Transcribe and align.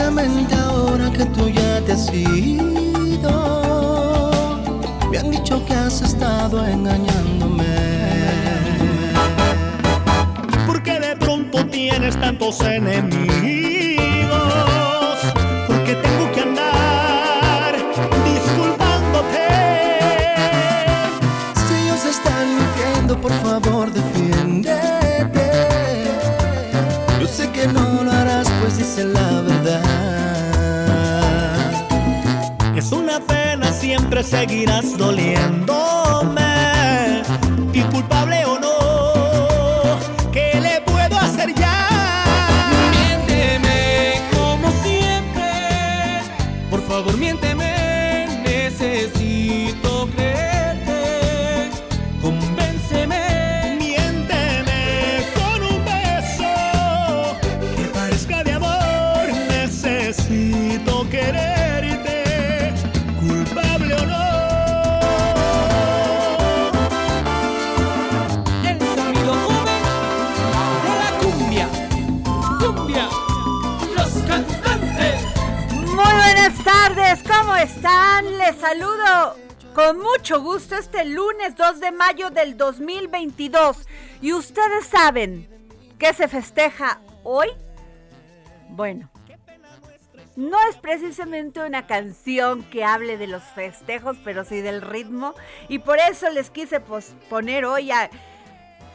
Ahora 0.00 1.10
que 1.10 1.24
tú 1.26 1.48
ya 1.48 1.80
te 1.84 1.92
has 1.92 2.12
ido, 2.12 3.30
me 5.10 5.18
han 5.18 5.30
dicho 5.30 5.64
que 5.66 5.74
has 5.74 6.00
estado 6.02 6.64
engañándome. 6.64 7.64
Porque 10.66 11.00
de 11.00 11.16
pronto 11.16 11.66
tienes 11.66 12.18
tantos 12.20 12.60
enemigos. 12.60 13.77
Siempre 34.08 34.24
seguirás 34.24 34.96
doliéndome. 34.96 35.87
Con 79.78 80.00
mucho 80.00 80.42
gusto 80.42 80.74
este 80.74 81.04
lunes 81.04 81.54
2 81.54 81.78
de 81.78 81.92
mayo 81.92 82.30
del 82.30 82.56
2022. 82.56 83.86
¿Y 84.20 84.32
ustedes 84.32 84.86
saben 84.86 85.48
qué 86.00 86.12
se 86.14 86.26
festeja 86.26 87.00
hoy? 87.22 87.46
Bueno, 88.70 89.08
no 90.34 90.58
es 90.68 90.74
precisamente 90.78 91.60
una 91.60 91.86
canción 91.86 92.64
que 92.64 92.82
hable 92.82 93.18
de 93.18 93.28
los 93.28 93.44
festejos, 93.54 94.16
pero 94.24 94.44
sí 94.44 94.62
del 94.62 94.82
ritmo. 94.82 95.36
Y 95.68 95.78
por 95.78 96.00
eso 96.00 96.28
les 96.30 96.50
quise 96.50 96.80
poner 97.30 97.64
hoy 97.64 97.92
a, 97.92 98.10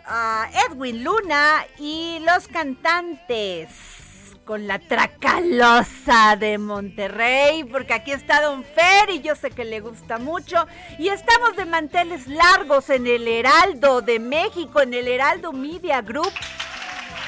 a 0.06 0.50
Edwin 0.70 1.02
Luna 1.06 1.66
y 1.80 2.20
los 2.26 2.50
cantantes 2.50 4.03
con 4.46 4.68
la 4.68 4.80
tracalosa 4.80 6.36
de 6.36 6.58
Monterrey, 6.58 7.64
porque 7.64 7.94
aquí 7.94 8.12
está 8.12 8.42
Don 8.42 8.64
Fer 8.64 9.10
y 9.10 9.22
yo 9.22 9.36
sé 9.36 9.52
que 9.52 9.64
le 9.64 9.80
gusta 9.80 10.18
mucho. 10.18 10.68
Y 11.00 11.08
estamos 11.08 11.56
de 11.56 11.66
manteles 11.66 12.28
largos 12.28 12.90
en 12.90 13.08
el 13.08 13.28
Heraldo 13.28 14.02
de 14.02 14.20
México, 14.20 14.82
en 14.82 14.94
el 14.94 15.08
Heraldo 15.08 15.54
Media 15.54 16.02
Group. 16.02 16.32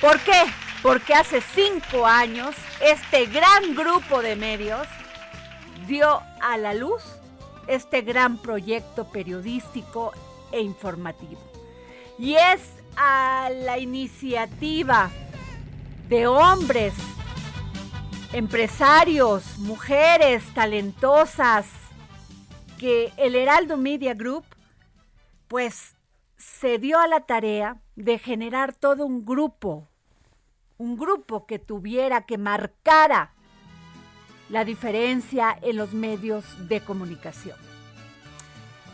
¿Por 0.01 0.19
qué? 0.21 0.43
Porque 0.81 1.13
hace 1.13 1.41
cinco 1.41 2.05
años 2.05 2.55
este 2.81 3.25
gran 3.27 3.75
grupo 3.75 4.21
de 4.21 4.35
medios 4.35 4.87
dio 5.87 6.21
a 6.41 6.57
la 6.57 6.73
luz 6.73 7.01
este 7.67 8.01
gran 8.01 8.37
proyecto 8.37 9.09
periodístico 9.09 10.11
e 10.51 10.61
informativo. 10.61 11.39
Y 12.19 12.35
es 12.35 12.61
a 12.97 13.49
la 13.51 13.77
iniciativa 13.77 15.09
de 16.09 16.27
hombres, 16.27 16.93
empresarios, 18.33 19.57
mujeres 19.57 20.43
talentosas, 20.53 21.65
que 22.77 23.11
el 23.17 23.35
Heraldo 23.35 23.77
Media 23.77 24.13
Group, 24.13 24.45
pues, 25.47 25.95
se 26.37 26.77
dio 26.77 26.99
a 26.99 27.07
la 27.07 27.21
tarea 27.21 27.77
de 27.95 28.19
generar 28.19 28.73
todo 28.73 29.05
un 29.05 29.25
grupo, 29.25 29.87
un 30.77 30.97
grupo 30.97 31.45
que 31.45 31.59
tuviera, 31.59 32.25
que 32.25 32.37
marcara 32.37 33.31
la 34.49 34.65
diferencia 34.65 35.57
en 35.61 35.77
los 35.77 35.93
medios 35.93 36.45
de 36.67 36.81
comunicación. 36.81 37.57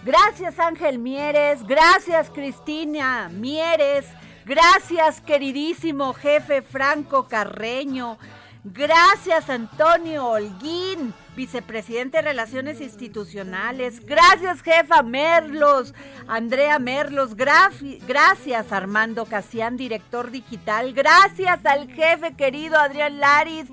Gracias 0.04 0.60
Ángel 0.60 0.98
Mieres, 0.98 1.64
gracias 1.64 2.30
Cristina 2.30 3.30
Mieres, 3.30 4.06
gracias 4.46 5.22
queridísimo 5.22 6.14
jefe 6.14 6.62
Franco 6.62 7.28
Carreño, 7.28 8.18
gracias 8.64 9.50
Antonio 9.50 10.26
Holguín, 10.28 11.14
vicepresidente 11.36 12.18
de 12.18 12.24
Relaciones 12.24 12.82
Institucionales, 12.82 14.06
gracias 14.06 14.62
jefa 14.62 15.04
Merlos, 15.04 15.94
Andrea 16.28 16.80
Merlos, 16.80 17.36
gracias 17.36 18.72
Armando 18.72 19.26
Casián, 19.26 19.78
director 19.78 20.32
digital, 20.32 20.94
gracias 20.94 21.66
al 21.66 21.92
jefe 21.92 22.36
querido 22.36 22.78
Adrián 22.78 23.20
Laris, 23.20 23.68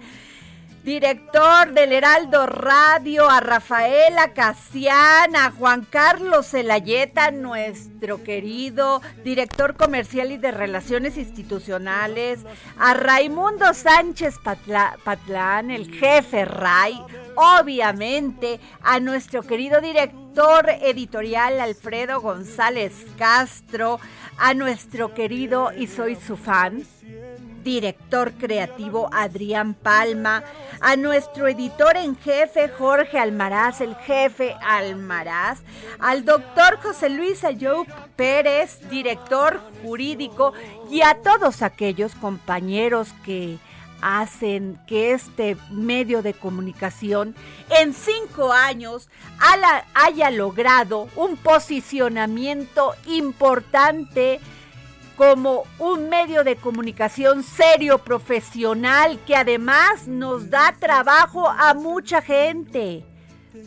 director 0.85 1.73
del 1.73 1.93
Heraldo 1.93 2.47
Radio, 2.47 3.29
a 3.29 3.41
Rafaela 3.41 4.33
Casian, 4.33 5.37
a 5.37 5.51
Juan 5.51 5.87
Carlos 5.89 6.47
Celayeta, 6.47 7.31
nuestro 7.31 8.23
querido 8.23 9.03
director 9.25 9.77
comercial 9.77 10.33
y 10.33 10.39
de 10.39 10.51
relaciones 10.51 11.17
institucionales, 11.17 12.41
a 12.79 12.95
Raimundo 12.95 13.75
Sánchez 13.75 14.37
Patlán, 15.05 15.71
el 15.71 15.93
jefe 15.93 16.45
RAI, 16.45 17.03
obviamente 17.35 18.61
a 18.83 19.01
nuestro 19.01 19.43
querido 19.43 19.81
director 19.81 20.71
editorial 20.81 21.61
Alfredo 21.61 22.21
González 22.21 22.93
Castro, 23.19 24.01
a 24.39 24.55
nuestro 24.55 25.13
querido 25.13 25.73
y 25.77 25.87
soy 25.87 26.15
su 26.15 26.37
fan, 26.37 26.85
director 27.69 28.33
creativo 28.33 29.11
Adrián 29.13 29.75
Palma, 29.75 30.43
a 30.81 30.97
nuestro 30.97 31.49
editor 31.49 31.99
en 31.99 32.17
jefe 32.17 32.71
Jorge 32.71 33.19
Almaraz, 33.19 33.83
el 33.83 33.95
jefe 33.95 34.57
Almaraz, 34.63 35.59
al 35.99 36.25
doctor 36.25 36.79
José 36.83 37.11
Luis 37.11 37.45
Ayub 37.45 37.87
Pérez, 38.17 38.81
director 38.89 39.61
jurídico, 39.83 40.55
y 40.91 41.03
a 41.03 41.19
todos 41.23 41.61
aquellos 41.61 42.15
compañeros 42.15 43.11
que 43.23 43.59
hacen 44.01 44.81
que 44.87 45.13
este 45.13 45.59
medio 45.71 46.23
de 46.23 46.33
comunicación 46.33 47.35
en 47.69 47.93
cinco 47.93 48.51
años 48.51 49.11
haya 49.93 50.31
logrado 50.31 51.09
un 51.17 51.37
posicionamiento 51.37 52.95
importante 53.07 54.41
como 55.19 55.65
un 55.81 56.09
medio 56.09 56.45
de 56.45 56.55
comunicación 56.55 57.43
serio, 57.43 57.99
profesional, 57.99 59.19
que 59.27 59.35
además 59.35 60.07
nos 60.07 60.49
da 60.49 60.77
trabajo 60.79 61.49
a 61.49 61.75
mucha 61.75 62.23
gente. 62.23 63.05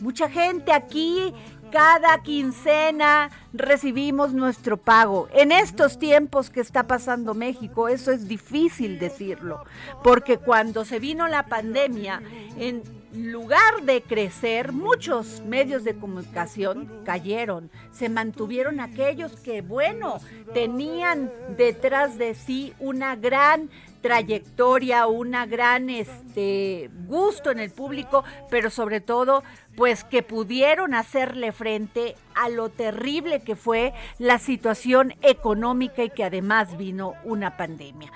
Mucha 0.00 0.30
gente 0.30 0.72
aquí, 0.72 1.34
cada 1.70 2.22
quincena 2.22 3.28
recibimos 3.52 4.32
nuestro 4.32 4.78
pago. 4.78 5.28
En 5.34 5.52
estos 5.52 5.98
tiempos 5.98 6.48
que 6.48 6.60
está 6.60 6.86
pasando 6.86 7.34
México, 7.34 7.86
eso 7.86 8.12
es 8.12 8.26
difícil 8.26 8.98
decirlo, 8.98 9.62
porque 10.02 10.38
cuando 10.38 10.86
se 10.86 11.00
vino 11.00 11.28
la 11.28 11.44
pandemia, 11.44 12.22
en 12.56 12.82
lugar 13.12 13.82
de 13.82 14.02
crecer, 14.02 14.72
muchos 14.72 15.42
medios 15.42 15.84
de 15.84 15.96
comunicación 15.96 16.90
cayeron. 17.04 17.70
Se 17.92 18.08
mantuvieron 18.08 18.80
aquellos 18.80 19.32
que, 19.32 19.60
bueno, 19.60 20.18
tenían 20.54 21.30
detrás 21.56 22.18
de 22.18 22.34
sí 22.34 22.72
una 22.78 23.16
gran 23.16 23.70
trayectoria, 24.00 25.06
una 25.06 25.46
gran 25.46 25.88
este 25.88 26.90
gusto 27.06 27.50
en 27.50 27.60
el 27.60 27.70
público, 27.70 28.24
pero 28.50 28.68
sobre 28.68 29.00
todo 29.00 29.44
pues 29.76 30.04
que 30.04 30.22
pudieron 30.22 30.92
hacerle 30.92 31.52
frente 31.52 32.16
a 32.34 32.48
lo 32.48 32.68
terrible 32.68 33.42
que 33.42 33.56
fue 33.56 33.94
la 34.18 34.38
situación 34.38 35.14
económica 35.22 36.02
y 36.02 36.10
que 36.10 36.24
además 36.24 36.76
vino 36.76 37.14
una 37.24 37.56
pandemia. 37.56 38.10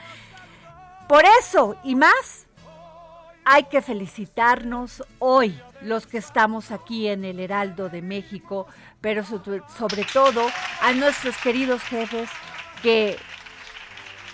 Por 1.08 1.22
eso 1.40 1.76
y 1.84 1.94
más 1.94 2.45
hay 3.48 3.62
que 3.64 3.81
felicitarnos 3.81 5.04
hoy, 5.20 5.56
los 5.81 6.08
que 6.08 6.19
estamos 6.19 6.72
aquí 6.72 7.06
en 7.06 7.25
el 7.25 7.38
Heraldo 7.38 7.88
de 7.88 8.02
México, 8.02 8.66
pero 9.00 9.22
sobre 9.25 10.04
todo 10.12 10.44
a 10.82 10.93
nuestros 10.93 11.37
queridos 11.37 11.81
jefes 11.82 12.28
que 12.82 13.16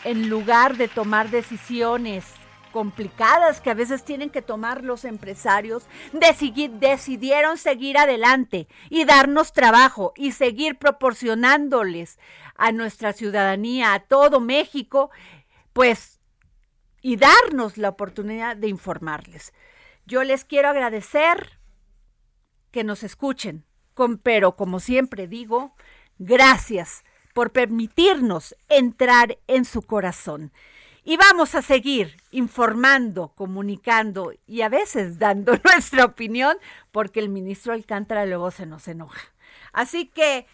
en 0.05 0.31
lugar 0.31 0.79
de 0.79 0.89
tomar 0.89 1.29
decisiones 1.29 2.25
complicadas 2.73 3.61
que 3.61 3.69
a 3.69 3.75
veces 3.75 4.03
tienen 4.03 4.31
que 4.31 4.41
tomar 4.41 4.83
los 4.83 5.05
empresarios, 5.05 5.85
decidieron 6.15 7.59
seguir 7.59 7.99
adelante 7.99 8.67
y 8.89 9.05
darnos 9.05 9.53
trabajo 9.53 10.15
y 10.17 10.33
seguir 10.33 10.79
proporcionándoles 10.79 12.19
a 12.57 12.73
nuestra 12.73 13.13
ciudadanía, 13.13 13.93
a 13.93 14.01
todo 14.01 14.41
México, 14.41 15.11
pues 15.75 16.22
y 17.03 17.17
darnos 17.17 17.77
la 17.77 17.91
oportunidad 17.91 18.57
de 18.57 18.69
informarles. 18.69 19.53
Yo 20.07 20.23
les 20.25 20.45
quiero 20.45 20.69
agradecer 20.69 21.59
que 22.71 22.85
nos 22.85 23.03
escuchen, 23.03 23.65
con, 23.95 24.19
pero 24.19 24.57
como 24.57 24.81
siempre 24.81 25.27
digo, 25.27 25.75
gracias 26.19 27.05
por 27.35 27.51
permitirnos 27.51 28.57
entrar 28.69 29.39
en 29.47 29.65
su 29.65 29.83
corazón. 29.83 30.53
Y 31.05 31.17
vamos 31.17 31.57
a 31.57 31.63
seguir 31.63 32.17
informando, 32.31 33.33
comunicando 33.35 34.33
y 34.47 34.63
a 34.63 34.69
veces 34.69 35.19
dando 35.19 35.55
nuestra 35.65 36.05
opinión, 36.05 36.57
porque 36.93 37.21
el 37.21 37.29
ministro 37.29 37.73
Alcántara 37.73 38.25
luego 38.25 38.51
se 38.51 38.67
nos 38.67 38.87
enoja. 38.87 39.21
Así 39.73 40.07
que 40.07 40.47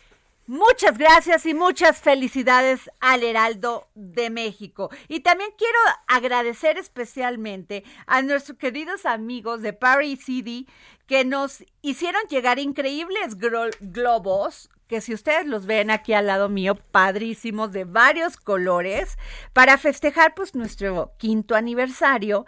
Muchas 0.49 0.97
gracias 0.97 1.45
y 1.45 1.53
muchas 1.53 2.00
felicidades 2.00 2.91
al 3.00 3.23
Heraldo 3.23 3.87
de 3.95 4.31
México. 4.31 4.89
Y 5.06 5.21
también 5.21 5.50
quiero 5.59 5.79
agradecer 6.06 6.79
especialmente 6.79 7.85
a 8.06 8.23
nuestros 8.23 8.56
queridos 8.56 9.05
amigos 9.05 9.61
de 9.61 9.75
Paris 9.75 10.25
City 10.25 10.67
que 11.06 11.27
nos 11.27 11.62
hicieron 11.83 12.23
llegar 12.31 12.59
increíbles 12.59 13.37
globos 13.37 14.71
que 14.87 15.03
si 15.03 15.12
ustedes 15.12 15.45
los 15.45 15.67
ven 15.67 15.91
aquí 15.91 16.15
al 16.15 16.29
lado 16.29 16.49
mío, 16.49 16.77
padrísimos 16.77 17.71
de 17.73 17.85
varios 17.85 18.39
colores, 18.39 19.19
para 19.53 19.77
festejar 19.77 20.35
pues 20.35 20.55
nuestro 20.55 21.12
quinto 21.19 21.56
aniversario. 21.56 22.47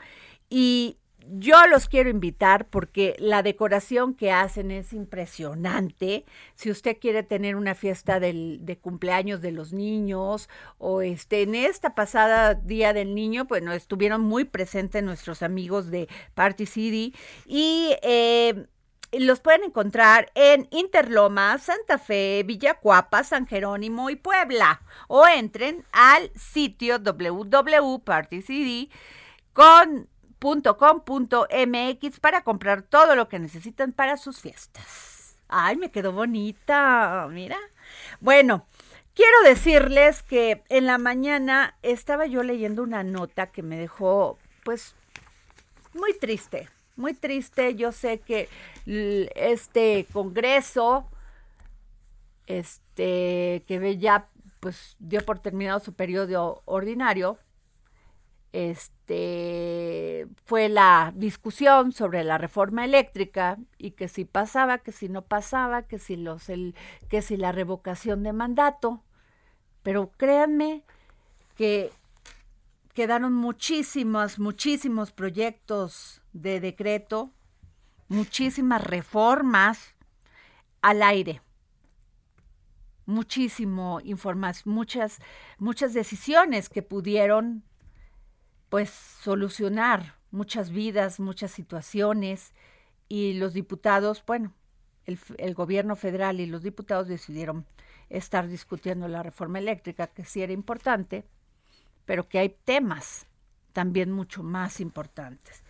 Y 0.48 0.99
yo 1.38 1.66
los 1.66 1.88
quiero 1.88 2.10
invitar 2.10 2.66
porque 2.68 3.14
la 3.18 3.42
decoración 3.42 4.14
que 4.14 4.32
hacen 4.32 4.70
es 4.70 4.92
impresionante. 4.92 6.24
Si 6.54 6.70
usted 6.70 6.98
quiere 6.98 7.22
tener 7.22 7.56
una 7.56 7.74
fiesta 7.74 8.20
de 8.20 8.78
cumpleaños 8.80 9.40
de 9.40 9.52
los 9.52 9.72
niños 9.72 10.48
o 10.78 11.02
este, 11.02 11.42
en 11.42 11.54
esta 11.54 11.94
pasada 11.94 12.54
Día 12.54 12.92
del 12.92 13.14
Niño, 13.14 13.44
bueno, 13.44 13.72
estuvieron 13.72 14.22
muy 14.22 14.44
presentes 14.44 15.02
nuestros 15.02 15.42
amigos 15.42 15.90
de 15.90 16.08
Party 16.34 16.66
City 16.66 17.14
y 17.46 17.96
eh, 18.02 18.66
los 19.12 19.40
pueden 19.40 19.64
encontrar 19.64 20.30
en 20.34 20.68
Interloma, 20.70 21.58
Santa 21.58 21.98
Fe, 21.98 22.44
Villacuapa, 22.46 23.24
San 23.24 23.46
Jerónimo 23.46 24.10
y 24.10 24.16
Puebla. 24.16 24.82
O 25.08 25.26
entren 25.26 25.84
al 25.92 26.30
sitio 26.34 26.98
www.partycd 26.98 28.90
con 29.52 30.08
.com.mx 30.40 32.20
para 32.20 32.42
comprar 32.42 32.82
todo 32.82 33.14
lo 33.14 33.28
que 33.28 33.38
necesitan 33.38 33.92
para 33.92 34.16
sus 34.16 34.40
fiestas. 34.40 35.36
Ay, 35.48 35.76
me 35.76 35.90
quedó 35.90 36.12
bonita, 36.12 37.26
mira. 37.30 37.58
Bueno, 38.20 38.66
quiero 39.14 39.42
decirles 39.44 40.22
que 40.22 40.62
en 40.68 40.86
la 40.86 40.98
mañana 40.98 41.76
estaba 41.82 42.26
yo 42.26 42.42
leyendo 42.42 42.82
una 42.82 43.02
nota 43.02 43.48
que 43.48 43.62
me 43.62 43.76
dejó 43.76 44.38
pues 44.64 44.94
muy 45.92 46.14
triste, 46.14 46.68
muy 46.96 47.14
triste. 47.14 47.74
Yo 47.74 47.92
sé 47.92 48.20
que 48.20 48.48
este 49.34 50.06
Congreso, 50.12 51.08
este, 52.46 53.64
que 53.66 53.98
ya 53.98 54.28
pues 54.60 54.96
dio 54.98 55.24
por 55.24 55.38
terminado 55.38 55.80
su 55.80 55.94
periodo 55.94 56.62
ordinario, 56.66 57.38
este 58.52 60.26
fue 60.44 60.68
la 60.68 61.12
discusión 61.14 61.92
sobre 61.92 62.24
la 62.24 62.38
reforma 62.38 62.84
eléctrica 62.84 63.58
y 63.78 63.92
que 63.92 64.08
si 64.08 64.24
pasaba, 64.24 64.78
que 64.78 64.92
si 64.92 65.08
no 65.08 65.22
pasaba, 65.22 65.82
que 65.82 65.98
si 65.98 66.16
los 66.16 66.48
el, 66.48 66.74
que 67.08 67.22
si 67.22 67.36
la 67.36 67.52
revocación 67.52 68.22
de 68.22 68.32
mandato. 68.32 69.04
Pero 69.82 70.10
créanme 70.16 70.82
que 71.56 71.92
quedaron 72.92 73.32
muchísimos, 73.32 74.38
muchísimos 74.38 75.12
proyectos 75.12 76.22
de 76.32 76.60
decreto, 76.60 77.30
muchísimas 78.08 78.82
reformas 78.82 79.96
al 80.82 81.02
aire. 81.02 81.40
Muchísimo 83.06 84.00
información, 84.04 84.74
muchas, 84.74 85.18
muchas 85.58 85.94
decisiones 85.94 86.68
que 86.68 86.82
pudieron 86.82 87.64
pues 88.70 88.88
solucionar 88.88 90.14
muchas 90.30 90.70
vidas, 90.70 91.20
muchas 91.20 91.50
situaciones 91.50 92.54
y 93.08 93.34
los 93.34 93.52
diputados, 93.52 94.24
bueno, 94.26 94.54
el, 95.04 95.54
gobierno 95.54 95.96
federal 95.96 96.40
y 96.40 96.46
los 96.46 96.62
diputados 96.62 97.08
decidieron 97.08 97.66
estar 98.08 98.48
discutiendo 98.48 99.08
la 99.08 99.22
reforma 99.22 99.58
eléctrica, 99.58 100.06
que 100.06 100.24
sí 100.24 100.40
era 100.42 100.52
importante, 100.52 101.24
pero 102.06 102.28
que 102.28 102.38
hay 102.38 102.56
temas 102.64 103.26
también 103.72 104.12
mucho 104.12 104.42
más 104.42 104.80
importantes. 104.80 105.62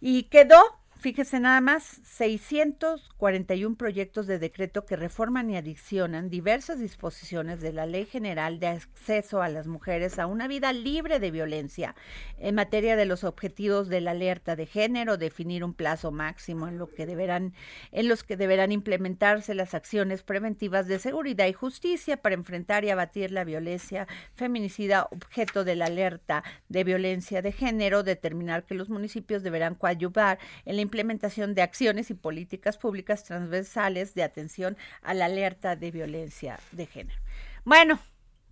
Y 0.00 0.24
quedó 0.24 0.60
fíjese 1.02 1.40
nada 1.40 1.60
más, 1.60 2.00
641 2.04 3.76
proyectos 3.76 4.28
de 4.28 4.38
decreto 4.38 4.86
que 4.86 4.94
reforman 4.94 5.50
y 5.50 5.56
adicionan 5.56 6.30
diversas 6.30 6.78
disposiciones 6.78 7.60
de 7.60 7.72
la 7.72 7.86
Ley 7.86 8.06
General 8.06 8.60
de 8.60 8.68
Acceso 8.68 9.42
a 9.42 9.48
las 9.48 9.66
Mujeres 9.66 10.20
a 10.20 10.28
una 10.28 10.46
vida 10.46 10.72
libre 10.72 11.18
de 11.18 11.32
violencia 11.32 11.96
en 12.38 12.54
materia 12.54 12.94
de 12.94 13.04
los 13.04 13.24
objetivos 13.24 13.88
de 13.88 14.00
la 14.00 14.12
alerta 14.12 14.54
de 14.54 14.66
género, 14.66 15.16
definir 15.16 15.64
un 15.64 15.74
plazo 15.74 16.12
máximo 16.12 16.68
en 16.68 16.78
lo 16.78 16.86
que 16.86 17.04
deberán 17.04 17.52
en 17.90 18.08
los 18.08 18.22
que 18.22 18.36
deberán 18.36 18.70
implementarse 18.70 19.54
las 19.54 19.74
acciones 19.74 20.22
preventivas 20.22 20.86
de 20.86 21.00
seguridad 21.00 21.48
y 21.48 21.52
justicia 21.52 22.16
para 22.16 22.36
enfrentar 22.36 22.84
y 22.84 22.90
abatir 22.90 23.32
la 23.32 23.42
violencia 23.42 24.06
feminicida 24.36 25.08
objeto 25.10 25.64
de 25.64 25.74
la 25.74 25.86
alerta 25.86 26.44
de 26.68 26.84
violencia 26.84 27.42
de 27.42 27.50
género, 27.50 28.04
determinar 28.04 28.64
que 28.64 28.74
los 28.74 28.88
municipios 28.88 29.42
deberán 29.42 29.74
coadyuvar 29.74 30.38
en 30.64 30.76
la 30.76 30.82
implementación 30.92 31.54
de 31.54 31.62
acciones 31.62 32.10
y 32.10 32.14
políticas 32.14 32.76
públicas 32.76 33.24
transversales 33.24 34.14
de 34.14 34.22
atención 34.22 34.76
a 35.02 35.14
la 35.14 35.24
alerta 35.24 35.74
de 35.74 35.90
violencia 35.90 36.58
de 36.70 36.84
género. 36.84 37.18
Bueno, 37.64 37.98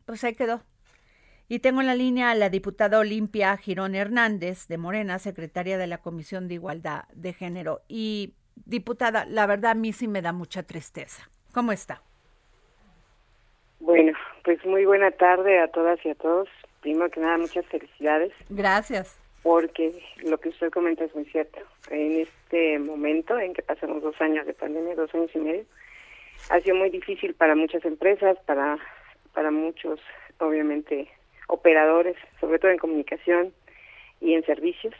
pues 0.06 0.24
ahí 0.24 0.34
quedó. 0.34 0.62
Y 1.48 1.58
tengo 1.58 1.82
en 1.82 1.88
la 1.88 1.94
línea 1.94 2.30
a 2.30 2.34
la 2.34 2.48
diputada 2.48 2.98
Olimpia 2.98 3.54
Girón 3.58 3.94
Hernández 3.94 4.68
de 4.68 4.78
Morena, 4.78 5.18
secretaria 5.18 5.76
de 5.76 5.86
la 5.86 5.98
Comisión 5.98 6.48
de 6.48 6.54
Igualdad 6.54 7.04
de 7.12 7.34
Género. 7.34 7.82
Y 7.88 8.32
diputada, 8.64 9.26
la 9.26 9.46
verdad 9.46 9.72
a 9.72 9.74
mí 9.74 9.92
sí 9.92 10.08
me 10.08 10.22
da 10.22 10.32
mucha 10.32 10.62
tristeza. 10.62 11.28
¿Cómo 11.52 11.72
está? 11.72 12.00
Bueno, 13.80 14.16
pues 14.44 14.64
muy 14.64 14.86
buena 14.86 15.10
tarde 15.10 15.60
a 15.60 15.68
todas 15.68 15.98
y 16.06 16.10
a 16.10 16.14
todos. 16.14 16.48
Primero 16.80 17.10
que 17.10 17.20
nada, 17.20 17.36
muchas 17.36 17.66
felicidades. 17.66 18.32
Gracias 18.48 19.19
porque 19.42 20.02
lo 20.22 20.38
que 20.38 20.50
usted 20.50 20.70
comenta 20.70 21.04
es 21.04 21.14
muy 21.14 21.24
cierto. 21.26 21.60
En 21.90 22.20
este 22.20 22.78
momento 22.78 23.38
en 23.38 23.54
que 23.54 23.62
pasamos 23.62 24.02
dos 24.02 24.20
años 24.20 24.46
de 24.46 24.54
pandemia, 24.54 24.94
dos 24.94 25.14
años 25.14 25.30
y 25.34 25.38
medio, 25.38 25.64
ha 26.50 26.60
sido 26.60 26.76
muy 26.76 26.90
difícil 26.90 27.34
para 27.34 27.54
muchas 27.54 27.84
empresas, 27.84 28.36
para, 28.46 28.78
para 29.32 29.50
muchos, 29.50 30.00
obviamente, 30.38 31.08
operadores, 31.48 32.16
sobre 32.40 32.58
todo 32.58 32.70
en 32.70 32.78
comunicación 32.78 33.52
y 34.20 34.34
en 34.34 34.44
servicios, 34.44 34.94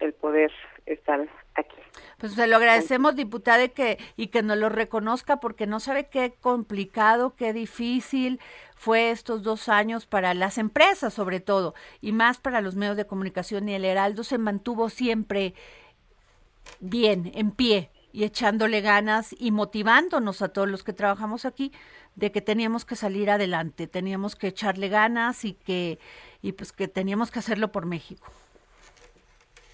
el 0.00 0.14
poder 0.14 0.52
estar 0.86 1.28
aquí. 1.54 1.76
Pues 2.18 2.34
se 2.34 2.46
lo 2.46 2.56
agradecemos, 2.56 3.16
diputada, 3.16 3.64
y 3.64 3.68
que, 3.70 3.98
y 4.16 4.28
que 4.28 4.42
nos 4.42 4.58
lo 4.58 4.68
reconozca, 4.68 5.38
porque 5.38 5.66
no 5.66 5.80
sabe 5.80 6.08
qué 6.08 6.34
complicado, 6.40 7.34
qué 7.36 7.52
difícil 7.52 8.40
fue 8.74 9.10
estos 9.10 9.42
dos 9.42 9.68
años 9.68 10.06
para 10.06 10.34
las 10.34 10.58
empresas, 10.58 11.14
sobre 11.14 11.40
todo, 11.40 11.74
y 12.00 12.12
más 12.12 12.38
para 12.38 12.60
los 12.60 12.76
medios 12.76 12.96
de 12.96 13.06
comunicación. 13.06 13.68
Y 13.68 13.74
el 13.74 13.84
Heraldo 13.84 14.24
se 14.24 14.38
mantuvo 14.38 14.88
siempre 14.88 15.54
bien, 16.80 17.30
en 17.34 17.50
pie, 17.50 17.90
y 18.12 18.24
echándole 18.24 18.80
ganas 18.80 19.34
y 19.38 19.50
motivándonos 19.50 20.42
a 20.42 20.48
todos 20.48 20.68
los 20.68 20.82
que 20.82 20.92
trabajamos 20.92 21.44
aquí 21.44 21.72
de 22.16 22.32
que 22.32 22.40
teníamos 22.40 22.84
que 22.84 22.96
salir 22.96 23.30
adelante, 23.30 23.86
teníamos 23.86 24.34
que 24.34 24.48
echarle 24.48 24.88
ganas 24.88 25.44
y 25.44 25.52
que 25.52 25.98
y 26.42 26.52
pues 26.52 26.72
que 26.72 26.88
teníamos 26.88 27.30
que 27.30 27.38
hacerlo 27.38 27.70
por 27.70 27.86
México. 27.86 28.26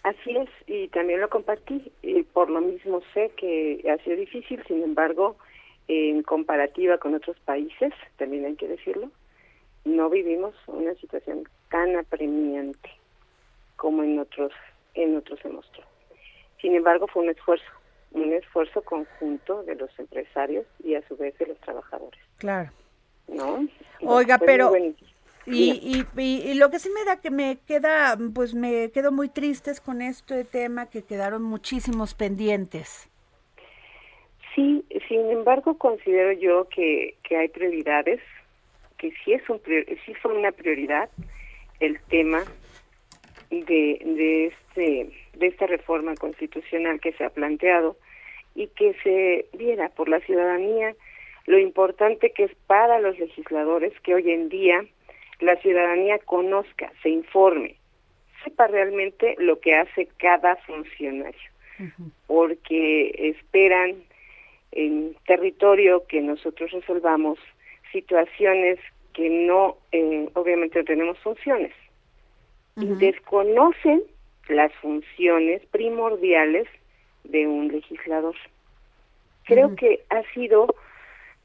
Así 0.05 0.37
es, 0.37 0.51
y 0.67 0.89
también 0.89 1.21
lo 1.21 1.31
compartí, 1.31 1.91
y 2.03 2.23
por 2.25 2.51
lo 2.51 2.61
mismo 2.61 3.01
sé 3.15 3.31
que 3.37 3.83
ha 3.91 4.03
sido 4.05 4.17
difícil, 4.17 4.63
sin 4.69 4.83
embargo, 4.83 5.37
en 5.89 6.23
comparativa 6.23 6.99
con 6.99 7.15
otros 7.15 7.39
países, 7.41 7.93
también 8.19 8.45
hay 8.45 8.55
que 8.55 8.69
decirlo, 8.69 9.11
no 9.87 10.11
vivimos 10.11 10.55
una 10.67 10.95
situación 10.97 11.49
tan 11.71 11.97
apremiante 11.97 12.91
como 13.77 14.03
en 14.03 14.19
otros 14.19 14.53
en 14.95 15.17
otros 15.17 15.41
se 15.41 15.49
mostró. 15.49 15.83
Sin 16.61 16.75
embargo, 16.75 17.07
fue 17.09 17.23
un 17.23 17.31
esfuerzo, 17.31 17.65
un 18.13 18.33
esfuerzo 18.33 18.83
conjunto 18.83 19.63
de 19.65 19.75
los 19.75 19.91
empresarios 19.99 20.67
y 20.83 20.95
a 20.95 21.09
su 21.09 21.17
vez 21.17 21.37
de 21.39 21.47
los 21.47 21.59
trabajadores. 21.61 22.21
Claro. 22.37 22.71
¿No? 23.27 23.67
Oiga, 24.03 24.39
pero 24.39 24.71
y, 25.47 26.05
y, 26.17 26.23
y, 26.23 26.55
lo 26.55 26.71
que 26.71 26.79
sí 26.79 26.89
me 26.91 27.05
da 27.05 27.21
que 27.21 27.31
me 27.31 27.59
queda, 27.67 28.17
pues 28.35 28.55
me 28.55 28.91
quedo 28.93 29.13
muy 29.13 29.29
tristes 29.29 29.81
con 29.81 30.01
este 30.01 30.45
tema 30.45 30.89
que 30.89 31.03
quedaron 31.03 31.43
muchísimos 31.43 32.15
pendientes. 32.15 33.11
Sí, 34.55 34.85
sin 35.09 35.31
embargo 35.31 35.77
considero 35.79 36.33
yo 36.33 36.69
que, 36.69 37.17
que 37.23 37.37
hay 37.37 37.49
prioridades, 37.49 38.21
que 38.99 39.13
sí 39.25 39.33
es 39.33 39.49
un 39.51 39.61
sí 40.07 40.15
fue 40.23 40.33
una 40.33 40.53
prioridad 40.53 41.11
el 41.81 42.01
tema 42.09 42.45
de, 43.51 43.99
de 44.05 44.47
este 44.47 45.11
de 45.37 45.47
esta 45.47 45.67
reforma 45.67 46.15
constitucional 46.15 47.01
que 47.01 47.13
se 47.13 47.25
ha 47.25 47.31
planteado 47.31 47.97
y 48.55 48.69
que 48.69 48.95
se 49.03 49.47
viera 49.57 49.89
por 49.89 50.09
la 50.09 50.21
ciudadanía 50.21 50.95
lo 51.47 51.59
importante 51.59 52.31
que 52.31 52.45
es 52.45 52.55
para 52.67 53.01
los 53.01 53.19
legisladores 53.19 53.93
que 54.01 54.15
hoy 54.15 54.31
en 54.31 54.49
día 54.49 54.85
la 55.41 55.57
ciudadanía 55.57 56.19
conozca, 56.19 56.93
se 57.03 57.11
informe, 57.11 57.77
sepa 58.43 58.67
realmente 58.67 59.35
lo 59.39 59.61
que 59.61 59.75
hace 59.75 60.09
cada 60.19 60.57
funcionario, 60.57 61.51
porque 62.27 63.11
esperan 63.31 63.97
en 64.73 65.17
territorio 65.27 66.07
que 66.07 66.21
nosotros 66.21 66.71
resolvamos 66.73 67.39
situaciones 67.93 68.79
que 69.13 69.31
no, 69.31 69.79
eh, 69.93 70.29
obviamente 70.35 70.83
tenemos 70.85 71.19
funciones, 71.21 71.73
y 72.77 72.87
desconocen 72.87 74.03
las 74.49 74.73
funciones 74.75 75.65
primordiales 75.67 76.67
de 77.23 77.47
un 77.47 77.69
legislador. 77.69 78.35
Creo 79.45 79.77
que 79.77 80.01
ha 80.11 80.23
sido 80.33 80.75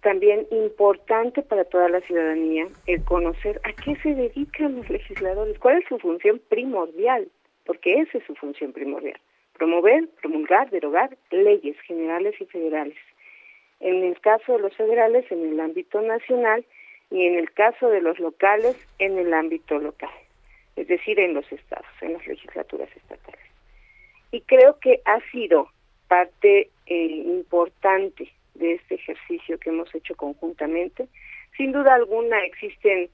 también 0.01 0.47
importante 0.51 1.41
para 1.41 1.65
toda 1.65 1.89
la 1.89 2.01
ciudadanía 2.01 2.67
el 2.85 3.03
conocer 3.03 3.59
a 3.63 3.73
qué 3.73 3.95
se 3.97 4.15
dedican 4.15 4.77
los 4.77 4.89
legisladores, 4.89 5.59
cuál 5.59 5.79
es 5.79 5.87
su 5.87 5.99
función 5.99 6.41
primordial, 6.49 7.27
porque 7.65 7.99
esa 7.99 8.17
es 8.17 8.23
su 8.25 8.35
función 8.35 8.71
primordial, 8.71 9.19
promover, 9.53 10.07
promulgar, 10.21 10.69
derogar 10.69 11.17
leyes 11.31 11.79
generales 11.81 12.35
y 12.39 12.45
federales. 12.45 12.97
En 13.81 14.03
el 14.03 14.19
caso 14.21 14.53
de 14.53 14.59
los 14.59 14.75
federales, 14.75 15.29
en 15.31 15.45
el 15.45 15.59
ámbito 15.59 16.01
nacional, 16.01 16.65
y 17.11 17.25
en 17.25 17.35
el 17.35 17.51
caso 17.51 17.89
de 17.89 18.01
los 18.01 18.19
locales, 18.19 18.77
en 18.99 19.17
el 19.17 19.33
ámbito 19.33 19.79
local, 19.79 20.09
es 20.75 20.87
decir, 20.87 21.19
en 21.19 21.33
los 21.33 21.51
estados, 21.51 21.87
en 22.01 22.13
las 22.13 22.25
legislaturas 22.27 22.89
estatales. 22.95 23.39
Y 24.31 24.41
creo 24.41 24.79
que 24.79 25.01
ha 25.05 25.19
sido 25.31 25.69
parte 26.07 26.69
eh, 26.85 27.05
importante 27.05 28.31
de 28.59 28.73
este 28.73 28.95
ejercicio 28.95 29.57
que 29.57 29.69
hemos 29.69 29.93
hecho 29.95 30.15
conjuntamente. 30.15 31.07
Sin 31.57 31.71
duda 31.71 31.95
alguna 31.95 32.43
existen 32.45 33.09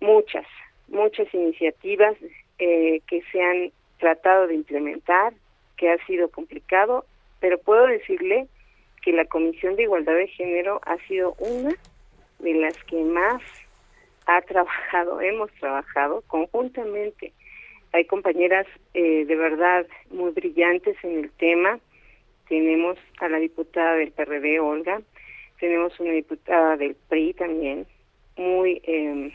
muchas, 0.00 0.46
muchas 0.88 1.32
iniciativas 1.34 2.16
eh, 2.58 3.00
que 3.08 3.22
se 3.32 3.42
han 3.42 3.72
tratado 3.98 4.46
de 4.46 4.54
implementar, 4.54 5.32
que 5.76 5.90
ha 5.90 6.06
sido 6.06 6.28
complicado, 6.30 7.04
pero 7.40 7.58
puedo 7.58 7.86
decirle 7.86 8.46
que 9.02 9.12
la 9.12 9.24
Comisión 9.24 9.76
de 9.76 9.82
Igualdad 9.82 10.14
de 10.14 10.28
Género 10.28 10.80
ha 10.84 10.96
sido 11.06 11.34
una 11.38 11.74
de 12.38 12.54
las 12.54 12.76
que 12.84 13.02
más 13.02 13.42
ha 14.26 14.40
trabajado, 14.42 15.20
hemos 15.20 15.50
trabajado 15.52 16.22
conjuntamente. 16.26 17.32
Hay 17.92 18.06
compañeras 18.06 18.66
eh, 18.94 19.24
de 19.24 19.36
verdad 19.36 19.86
muy 20.10 20.32
brillantes 20.32 20.96
en 21.04 21.18
el 21.18 21.30
tema, 21.32 21.78
tenemos 22.48 22.98
a 23.20 23.28
la 23.28 23.38
diputada 23.38 23.94
del 23.94 24.12
PRD, 24.12 24.60
Olga, 24.60 25.00
tenemos 25.58 25.98
una 26.00 26.12
diputada 26.12 26.76
del 26.76 26.94
PRI 27.08 27.34
también, 27.34 27.86
muy, 28.36 28.80
eh, 28.84 29.32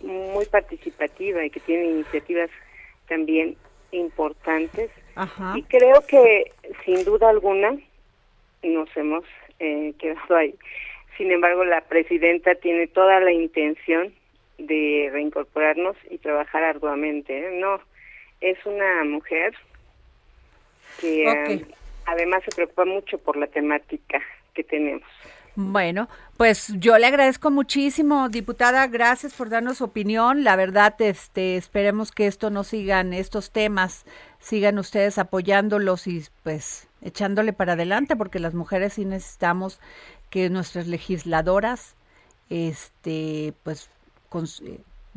muy 0.00 0.44
participativa 0.46 1.44
y 1.44 1.50
que 1.50 1.60
tiene 1.60 1.86
iniciativas 1.86 2.50
también 3.08 3.56
importantes. 3.92 4.90
Y 5.54 5.62
creo 5.62 6.04
que 6.06 6.52
sin 6.84 7.04
duda 7.04 7.30
alguna 7.30 7.76
nos 8.62 8.94
hemos 8.96 9.24
eh, 9.58 9.94
quedado 9.98 10.36
ahí. 10.36 10.54
Sin 11.16 11.32
embargo, 11.32 11.64
la 11.64 11.80
presidenta 11.82 12.54
tiene 12.56 12.86
toda 12.88 13.20
la 13.20 13.32
intención 13.32 14.12
de 14.58 15.08
reincorporarnos 15.12 15.96
y 16.10 16.18
trabajar 16.18 16.62
arduamente. 16.64 17.38
¿eh? 17.38 17.58
No, 17.58 17.80
es 18.40 18.58
una 18.66 19.04
mujer 19.04 19.54
que 21.00 21.64
además 22.06 22.42
se 22.44 22.54
preocupa 22.54 22.84
mucho 22.84 23.18
por 23.18 23.36
la 23.36 23.46
temática 23.46 24.20
que 24.54 24.64
tenemos. 24.64 25.02
Bueno, 25.58 26.10
pues 26.36 26.74
yo 26.76 26.98
le 26.98 27.06
agradezco 27.06 27.50
muchísimo, 27.50 28.28
diputada, 28.28 28.86
gracias 28.88 29.32
por 29.32 29.48
darnos 29.48 29.80
opinión. 29.80 30.44
La 30.44 30.54
verdad, 30.54 30.94
este, 30.98 31.56
esperemos 31.56 32.12
que 32.12 32.26
esto 32.26 32.50
no 32.50 32.62
sigan, 32.62 33.14
estos 33.14 33.50
temas, 33.50 34.04
sigan 34.38 34.78
ustedes 34.78 35.16
apoyándolos 35.16 36.06
y 36.08 36.22
pues 36.42 36.88
echándole 37.00 37.54
para 37.54 37.72
adelante, 37.72 38.16
porque 38.16 38.38
las 38.38 38.52
mujeres 38.52 38.94
sí 38.94 39.06
necesitamos 39.06 39.80
que 40.28 40.50
nuestras 40.50 40.88
legisladoras, 40.88 41.96
este, 42.50 43.54
pues, 43.62 43.90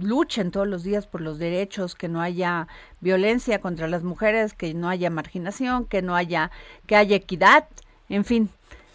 luchen 0.02 0.52
todos 0.52 0.68
los 0.68 0.84
días 0.84 1.08
por 1.08 1.22
los 1.22 1.40
derechos, 1.40 1.96
que 1.96 2.08
no 2.08 2.22
haya 2.22 2.68
violencia 3.02 3.60
contra 3.60 3.88
las 3.88 4.04
mujeres, 4.04 4.54
que 4.54 4.74
no 4.74 4.90
haya 4.90 5.10
marginación, 5.10 5.86
que 5.86 6.02
no 6.02 6.16
haya, 6.16 6.52
que 6.88 6.96
haya 6.96 7.16
equidad, 7.16 7.68
en 8.10 8.26
fin, 8.26 8.50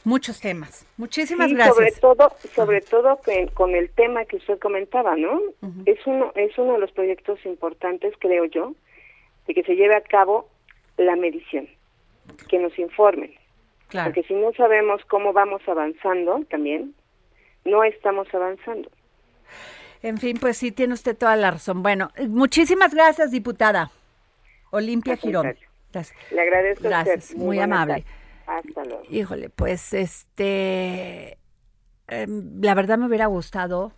muchos 0.05 0.41
temas. 0.41 0.87
Muchísimas 0.97 1.53
gracias. 1.53 1.77
Sobre 1.77 1.93
todo, 1.93 2.33
sobre 2.55 2.81
todo 2.81 3.19
con 3.55 3.75
el 3.75 3.91
tema 3.91 4.25
que 4.25 4.37
usted 4.37 4.59
comentaba, 4.59 5.17
¿no? 5.17 5.41
Es 5.87 5.99
uno, 6.07 6.33
es 6.35 6.57
uno 6.59 6.75
de 6.75 6.79
los 6.81 6.93
proyectos 6.93 7.45
importantes, 7.45 8.15
creo 8.19 8.45
yo, 8.45 8.75
de 9.47 9.55
que 9.55 9.63
se 9.63 9.75
lleve 9.75 9.97
a 9.97 10.03
cabo 10.03 10.49
la 10.97 11.17
medición, 11.17 11.69
que 12.49 12.59
nos 12.59 12.79
informen. 12.79 13.35
Claro. 13.89 14.13
Porque 14.13 14.27
si 14.27 14.35
no 14.35 14.53
sabemos 14.53 15.05
cómo 15.07 15.33
vamos 15.33 15.63
avanzando 15.67 16.41
también, 16.51 16.95
no 17.65 17.85
estamos 17.85 18.33
avanzando. 18.33 18.91
En 20.05 20.19
fin, 20.19 20.37
pues 20.39 20.59
sí, 20.59 20.71
tiene 20.71 20.93
usted 20.93 21.17
toda 21.17 21.35
la 21.35 21.51
razón. 21.51 21.83
Bueno, 21.83 22.11
muchísimas 22.29 22.93
gracias, 22.93 23.31
diputada. 23.31 23.91
Olimpia 24.71 25.17
Girón. 25.17 25.57
Le 26.31 26.41
agradezco. 26.43 26.85
Gracias, 26.85 27.35
muy 27.35 27.59
amable. 27.59 28.05
Hasta 28.47 28.85
luego. 28.85 29.03
Híjole, 29.09 29.49
pues 29.49 29.95
este, 29.95 31.39
em, 32.07 32.61
la 32.61 32.75
verdad 32.75 32.99
me 32.99 33.07
hubiera 33.07 33.25
gustado 33.25 33.95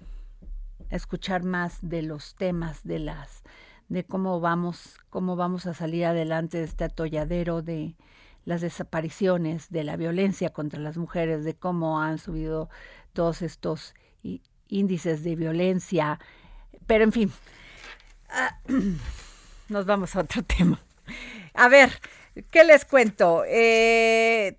escuchar 0.90 1.42
más 1.42 1.78
de 1.82 2.02
los 2.02 2.36
temas 2.36 2.84
de 2.84 3.00
las, 3.00 3.42
de 3.88 4.04
cómo 4.04 4.38
vamos, 4.38 5.00
cómo 5.10 5.34
vamos 5.34 5.66
a 5.66 5.74
salir 5.74 6.04
adelante 6.04 6.58
de 6.58 6.64
este 6.66 6.84
atolladero 6.84 7.62
de 7.62 7.96
las 8.44 8.60
desapariciones, 8.60 9.70
de 9.70 9.82
la 9.82 9.96
violencia 9.96 10.50
contra 10.50 10.78
las 10.78 10.98
mujeres, 10.98 11.42
de 11.42 11.54
cómo 11.54 12.00
han 12.00 12.18
subido 12.18 12.70
todos 13.12 13.42
estos 13.42 13.92
índices 14.68 15.22
de 15.22 15.36
violencia, 15.36 16.18
pero 16.86 17.04
en 17.04 17.12
fin, 17.12 17.32
ah, 18.30 18.58
nos 19.68 19.86
vamos 19.86 20.16
a 20.16 20.20
otro 20.20 20.42
tema. 20.58 20.80
A 21.54 21.68
ver, 21.68 21.90
¿qué 22.50 22.64
les 22.64 22.84
cuento? 22.84 23.44
Eh, 23.46 24.58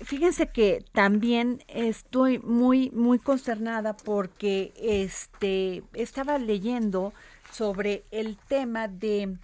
fíjense 0.00 0.48
que 0.48 0.84
también 0.92 1.62
estoy 1.68 2.38
muy, 2.38 2.90
muy 2.90 3.18
consternada 3.18 3.96
porque 3.96 4.72
este, 4.76 5.82
estaba 5.94 6.38
leyendo 6.38 7.12
sobre 7.52 8.04
el 8.10 8.36
tema 8.36 8.88
de 8.88 9.36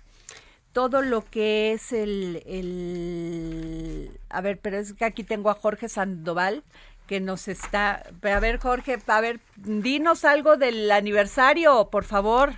todo 0.73 1.03
lo 1.03 1.25
que 1.29 1.73
es 1.73 1.93
el, 1.93 2.43
el, 2.47 4.11
a 4.29 4.41
ver, 4.41 4.61
pero 4.61 4.79
es 4.79 4.93
que 4.93 5.05
aquí 5.05 5.25
tengo 5.25 5.51
a 5.51 5.55
Jorge 5.55 5.89
Sandoval, 5.89 6.63
que 7.11 7.19
nos 7.19 7.49
está... 7.49 8.05
A 8.23 8.39
ver, 8.39 8.61
Jorge, 8.61 8.97
a 9.09 9.21
ver, 9.21 9.41
dinos 9.57 10.25
algo 10.25 10.57
del 10.57 10.93
aniversario, 10.93 11.89
por 11.91 12.05
favor. 12.05 12.53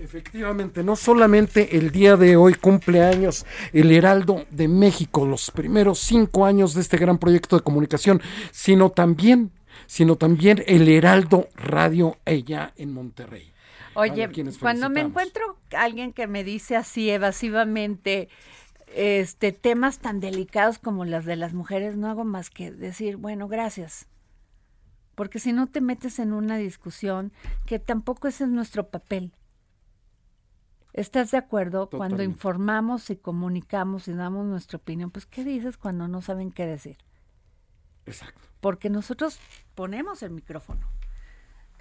Efectivamente, 0.00 0.82
no 0.82 0.96
solamente 0.96 1.76
el 1.76 1.92
día 1.92 2.16
de 2.16 2.34
hoy 2.34 2.54
cumpleaños 2.54 3.46
el 3.72 3.92
Heraldo 3.92 4.44
de 4.50 4.66
México, 4.66 5.24
los 5.24 5.52
primeros 5.52 6.00
cinco 6.00 6.44
años 6.44 6.74
de 6.74 6.80
este 6.80 6.96
gran 6.96 7.18
proyecto 7.18 7.56
de 7.56 7.62
comunicación, 7.62 8.20
sino 8.50 8.90
también, 8.90 9.52
sino 9.86 10.16
también 10.16 10.64
el 10.66 10.88
Heraldo 10.88 11.46
Radio 11.54 12.16
allá 12.26 12.72
en 12.76 12.92
Monterrey. 12.92 13.52
Oye, 13.94 14.28
cuando 14.58 14.90
me 14.90 15.02
encuentro 15.02 15.56
alguien 15.70 16.12
que 16.12 16.26
me 16.26 16.42
dice 16.42 16.74
así 16.74 17.10
evasivamente, 17.10 18.28
este 18.94 19.52
temas 19.52 19.98
tan 19.98 20.20
delicados 20.20 20.78
como 20.78 21.04
las 21.04 21.24
de 21.24 21.36
las 21.36 21.54
mujeres 21.54 21.96
no 21.96 22.08
hago 22.08 22.24
más 22.24 22.50
que 22.50 22.70
decir, 22.70 23.16
bueno, 23.16 23.48
gracias. 23.48 24.06
Porque 25.14 25.38
si 25.38 25.52
no 25.52 25.66
te 25.66 25.80
metes 25.80 26.18
en 26.18 26.32
una 26.32 26.56
discusión 26.58 27.32
que 27.66 27.78
tampoco 27.78 28.28
ese 28.28 28.44
es 28.44 28.50
nuestro 28.50 28.88
papel. 28.88 29.32
¿Estás 30.92 31.30
de 31.30 31.38
acuerdo? 31.38 31.90
Cuando 31.90 32.22
informamos 32.22 33.10
y 33.10 33.16
comunicamos 33.16 34.08
y 34.08 34.12
damos 34.12 34.46
nuestra 34.46 34.78
opinión, 34.78 35.10
pues 35.10 35.26
¿qué 35.26 35.44
dices 35.44 35.76
cuando 35.76 36.08
no 36.08 36.22
saben 36.22 36.50
qué 36.50 36.66
decir? 36.66 36.98
Exacto. 38.06 38.40
Porque 38.60 38.90
nosotros 38.90 39.38
ponemos 39.74 40.22
el 40.22 40.30
micrófono 40.30 40.88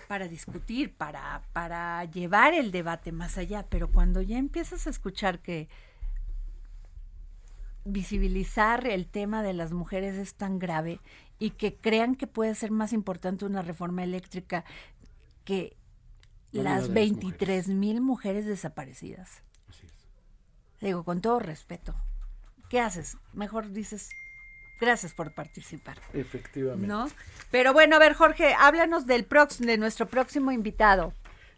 para 0.08 0.28
discutir, 0.28 0.94
para, 0.96 1.42
para 1.54 2.04
llevar 2.06 2.54
el 2.54 2.72
debate 2.72 3.12
más 3.12 3.38
allá, 3.38 3.66
pero 3.70 3.90
cuando 3.90 4.22
ya 4.22 4.38
empiezas 4.38 4.88
a 4.88 4.90
escuchar 4.90 5.40
que 5.40 5.68
visibilizar 7.88 8.88
el 8.88 9.08
tema 9.08 9.44
de 9.44 9.54
las 9.54 9.72
mujeres 9.72 10.16
es 10.16 10.36
tan 10.36 10.60
grave 10.60 11.00
y 11.40 11.52
que 11.52 11.76
crean 11.76 12.16
que 12.16 12.28
puede 12.28 12.56
ser 12.56 12.72
más 12.72 12.94
importante 12.94 13.46
una 13.46 13.62
reforma 13.62 14.04
eléctrica 14.04 14.66
que 15.44 15.76
las 16.52 16.92
23 16.94 17.70
mil 17.70 18.02
mujeres 18.02 18.46
desaparecidas. 18.46 19.44
Digo, 20.82 21.04
con 21.04 21.22
todo 21.22 21.40
respeto, 21.40 21.96
¿qué 22.70 22.80
haces? 22.80 23.18
Mejor 23.34 23.72
dices, 23.72 24.10
gracias 24.80 25.14
por 25.14 25.34
participar. 25.34 25.98
Efectivamente. 26.14 26.88
¿No? 26.88 27.08
Pero 27.52 27.74
bueno, 27.74 27.96
a 27.96 28.00
ver, 28.00 28.14
Jorge, 28.14 28.54
háblanos 28.54 29.06
del 29.06 29.28
de 29.60 29.78
nuestro 29.78 30.08
próximo 30.08 30.52
invitado. 30.52 31.14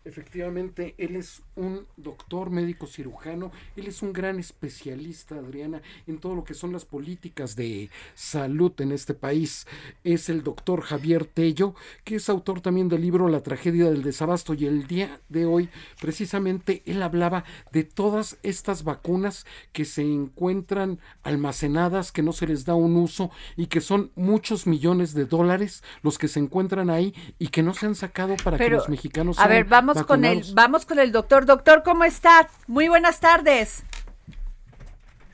Efectivamente, 0.06 0.96
él 0.98 1.16
es 1.16 1.42
un 1.56 1.86
doctor 1.98 2.50
médico 2.50 2.88
cirujano, 2.88 3.52
él 3.76 3.88
es 3.88 4.02
un 4.02 4.14
gran 4.14 4.40
especialista, 4.40 5.36
Adriana, 5.36 5.82
en 6.08 6.20
todo 6.20 6.36
lo 6.36 6.44
que 6.44 6.54
son 6.54 6.72
las 6.72 6.86
políticas 6.86 7.56
de 7.56 7.90
salud 8.14 8.72
en 8.80 8.92
este 8.94 9.14
país. 9.14 9.68
Es 10.04 10.30
el 10.30 10.42
doctor 10.42 10.82
Javier 10.82 11.26
Tello, 11.26 11.76
que 12.06 12.16
es 12.16 12.30
autor 12.30 12.62
también 12.62 12.88
del 12.88 13.02
libro 13.02 13.28
La 13.28 13.44
tragedia 13.44 13.90
del 13.90 14.04
desabasto 14.04 14.54
y 14.54 14.66
el 14.66 14.88
día 14.88 15.20
de 15.28 15.46
hoy 15.46 15.70
precisamente 16.00 16.82
él 16.86 17.04
hablaba 17.04 17.44
de 17.72 17.84
todas 17.84 18.38
estas 18.42 18.84
vacunas 18.84 19.46
que 19.74 19.86
se 19.86 20.02
encuentran 20.02 21.00
almacenadas, 21.24 22.12
que 22.12 22.24
no 22.24 22.32
se 22.32 22.48
les 22.48 22.66
da 22.66 22.74
un 22.74 22.96
uso 22.96 23.32
y 23.58 23.68
que 23.68 23.82
son 23.82 24.12
muchos 24.16 24.66
millones 24.66 25.14
de 25.14 25.26
dólares 25.26 25.84
los 26.04 26.18
que 26.18 26.28
se 26.28 26.40
encuentran 26.40 26.90
ahí 26.90 27.14
y 27.38 27.50
que 27.50 27.64
no 27.64 27.74
se 27.74 27.86
han 27.86 27.96
sacado 27.96 28.36
para 28.44 28.58
que 28.58 28.70
los 28.70 28.90
mexicanos 28.90 29.40
a 29.40 29.48
ver, 29.48 29.66
vamos 29.66 29.89
con 30.06 30.26
el 30.26 30.44
vamos 30.54 30.86
con 30.86 31.00
el 31.00 31.12
doctor 31.12 31.46
Doctor, 31.46 31.84
¿cómo 31.84 32.04
está? 32.04 32.48
Muy 32.68 32.88
buenas 32.88 33.20
tardes. 33.20 33.84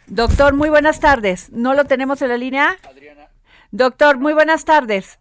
Doctor, 0.07 0.53
muy 0.53 0.69
buenas 0.69 0.99
tardes. 0.99 1.51
¿No 1.51 1.73
lo 1.73 1.85
tenemos 1.85 2.21
en 2.21 2.29
la 2.29 2.37
línea? 2.37 2.77
Adriana. 2.87 3.27
Doctor, 3.71 4.17
muy 4.17 4.33
buenas 4.33 4.65
tardes. 4.65 5.19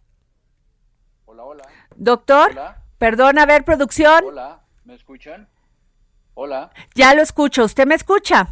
Hola, 1.25 1.43
hola. 1.43 1.63
Doctor, 1.95 2.51
hola. 2.51 2.81
perdón, 2.97 3.39
a 3.39 3.45
ver, 3.45 3.65
producción. 3.65 4.23
Hola, 4.25 4.61
¿me 4.83 4.95
escuchan? 4.95 5.47
Hola. 6.35 6.71
Ya 6.93 7.13
lo 7.15 7.21
escucho, 7.21 7.63
¿usted 7.63 7.87
me 7.87 7.95
escucha? 7.95 8.49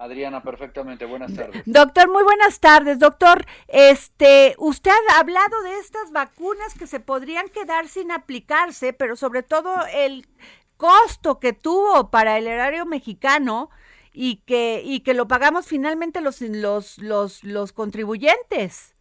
Adriana, 0.00 0.42
perfectamente. 0.42 1.04
Buenas 1.04 1.34
tardes. 1.34 1.62
Doctor, 1.66 2.10
muy 2.10 2.22
buenas 2.22 2.58
tardes. 2.58 2.98
Doctor, 2.98 3.44
este, 3.68 4.54
usted 4.56 4.90
ha 5.10 5.20
hablado 5.20 5.62
de 5.62 5.78
estas 5.78 6.10
vacunas 6.10 6.72
que 6.72 6.86
se 6.86 7.00
podrían 7.00 7.50
quedar 7.50 7.86
sin 7.86 8.10
aplicarse, 8.10 8.94
pero 8.94 9.14
sobre 9.14 9.42
todo 9.42 9.74
el 9.92 10.26
costo 10.78 11.38
que 11.38 11.52
tuvo 11.52 12.10
para 12.10 12.38
el 12.38 12.46
erario 12.46 12.86
mexicano 12.86 13.68
y 14.14 14.36
que, 14.46 14.80
y 14.82 15.00
que 15.00 15.12
lo 15.12 15.28
pagamos 15.28 15.66
finalmente 15.66 16.22
los, 16.22 16.40
los, 16.40 16.96
los, 16.96 17.44
los 17.44 17.74
contribuyentes. 17.74 18.94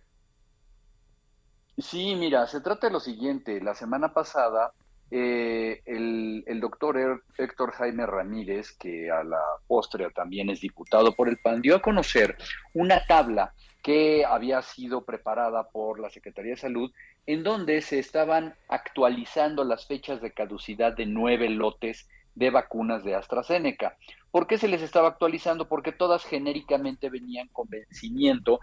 Sí, 1.77 2.13
mira, 2.15 2.45
se 2.45 2.59
trata 2.59 2.87
de 2.87 2.93
lo 2.93 2.99
siguiente. 2.99 3.61
La 3.61 3.73
semana 3.73 4.13
pasada, 4.13 4.73
eh, 5.11 5.81
el, 5.85 6.43
el, 6.45 6.59
doctor 6.59 7.23
Héctor 7.37 7.71
Jaime 7.71 8.05
Ramírez, 8.05 8.71
que 8.73 9.09
a 9.09 9.23
la 9.23 9.41
postre 9.67 10.09
también 10.11 10.49
es 10.49 10.61
diputado 10.61 11.13
por 11.13 11.29
el 11.29 11.37
PAN, 11.37 11.61
dio 11.61 11.75
a 11.75 11.81
conocer 11.81 12.37
una 12.73 13.05
tabla 13.05 13.53
que 13.81 14.25
había 14.25 14.61
sido 14.61 15.05
preparada 15.05 15.69
por 15.69 15.99
la 15.99 16.09
Secretaría 16.09 16.51
de 16.51 16.57
Salud 16.57 16.91
en 17.25 17.43
donde 17.43 17.81
se 17.81 17.99
estaban 17.99 18.55
actualizando 18.67 19.63
las 19.63 19.87
fechas 19.87 20.21
de 20.21 20.31
caducidad 20.31 20.95
de 20.95 21.05
nueve 21.05 21.49
lotes 21.49 22.09
de 22.35 22.49
vacunas 22.49 23.03
de 23.03 23.15
AstraZeneca. 23.15 23.97
¿Por 24.31 24.47
qué 24.47 24.57
se 24.57 24.67
les 24.67 24.81
estaba 24.81 25.09
actualizando? 25.09 25.67
Porque 25.67 25.91
todas 25.91 26.23
genéricamente 26.25 27.09
venían 27.09 27.47
con 27.49 27.67
vencimiento 27.69 28.59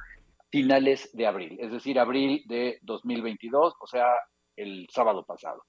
finales 0.51 1.11
de 1.13 1.27
abril, 1.27 1.59
es 1.61 1.73
decir, 1.73 1.99
abril 1.99 2.43
de 2.47 2.79
2022, 2.83 3.75
o 3.81 3.87
sea, 3.87 4.07
el 4.57 4.87
sábado 4.91 5.25
pasado. 5.25 5.65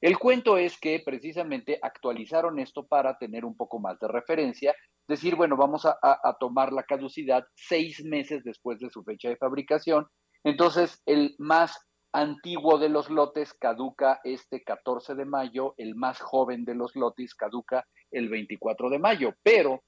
El 0.00 0.18
cuento 0.18 0.56
es 0.56 0.78
que 0.78 1.02
precisamente 1.04 1.78
actualizaron 1.82 2.58
esto 2.58 2.86
para 2.86 3.18
tener 3.18 3.44
un 3.44 3.56
poco 3.56 3.78
más 3.78 3.98
de 3.98 4.08
referencia, 4.08 4.74
decir, 5.06 5.36
bueno, 5.36 5.56
vamos 5.56 5.84
a, 5.84 5.98
a 6.00 6.36
tomar 6.38 6.72
la 6.72 6.84
caducidad 6.84 7.44
seis 7.54 8.02
meses 8.04 8.42
después 8.44 8.78
de 8.78 8.90
su 8.90 9.02
fecha 9.02 9.28
de 9.28 9.36
fabricación. 9.36 10.06
Entonces, 10.42 11.02
el 11.04 11.34
más 11.38 11.76
antiguo 12.12 12.78
de 12.78 12.88
los 12.88 13.10
lotes 13.10 13.54
caduca 13.54 14.20
este 14.24 14.62
14 14.62 15.14
de 15.14 15.24
mayo, 15.24 15.74
el 15.76 15.94
más 15.94 16.20
joven 16.20 16.64
de 16.64 16.74
los 16.74 16.96
lotes 16.96 17.34
caduca 17.34 17.86
el 18.10 18.28
24 18.28 18.90
de 18.90 18.98
mayo, 18.98 19.34
pero 19.42 19.82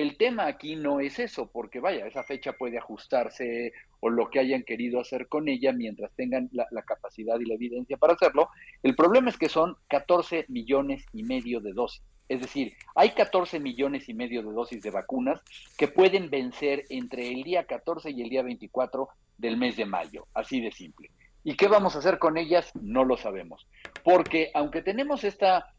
el 0.00 0.16
tema 0.16 0.46
aquí 0.46 0.76
no 0.76 1.00
es 1.00 1.18
eso, 1.18 1.50
porque 1.50 1.80
vaya, 1.80 2.06
esa 2.06 2.22
fecha 2.22 2.52
puede 2.52 2.78
ajustarse 2.78 3.72
o 4.00 4.10
lo 4.10 4.30
que 4.30 4.38
hayan 4.38 4.62
querido 4.62 5.00
hacer 5.00 5.28
con 5.28 5.48
ella 5.48 5.72
mientras 5.72 6.12
tengan 6.12 6.48
la, 6.52 6.82
capacidad 6.82 7.38
y 7.40 7.44
la 7.46 7.54
evidencia 7.54 7.96
para 7.96 8.14
hacerlo. 8.14 8.48
El 8.82 8.94
problema 8.94 9.30
es 9.30 9.36
que 9.36 9.48
son 9.48 9.76
14 9.88 10.46
millones 10.48 11.04
y 11.12 11.22
medio 11.22 11.60
de 11.60 11.72
dosis. 11.72 12.02
Es 12.28 12.40
decir, 12.40 12.74
hay 12.94 13.10
14 13.10 13.58
millones 13.58 14.08
y 14.08 14.14
medio 14.14 14.42
de 14.42 14.52
dosis 14.52 14.82
de 14.82 14.90
vacunas 14.90 15.40
que 15.76 15.88
pueden 15.88 16.28
vencer 16.28 16.84
entre 16.90 17.28
el 17.28 17.42
día 17.42 17.64
14 17.64 18.10
y 18.10 18.22
el 18.22 18.28
día 18.28 18.42
24 18.42 19.08
del 19.38 19.56
mes 19.56 19.76
de 19.76 19.86
mayo, 19.86 20.26
así 20.34 20.60
de 20.60 20.70
simple. 20.70 21.10
¿Y 21.42 21.56
qué 21.56 21.66
vamos 21.68 21.96
a 21.96 22.00
hacer 22.00 22.18
con 22.18 22.36
ellas? 22.36 22.70
No 22.74 23.04
lo 23.04 23.16
sabemos. 23.16 23.66
Porque 24.04 24.50
aunque 24.54 24.82
tenemos 24.82 25.24
esta 25.24 25.72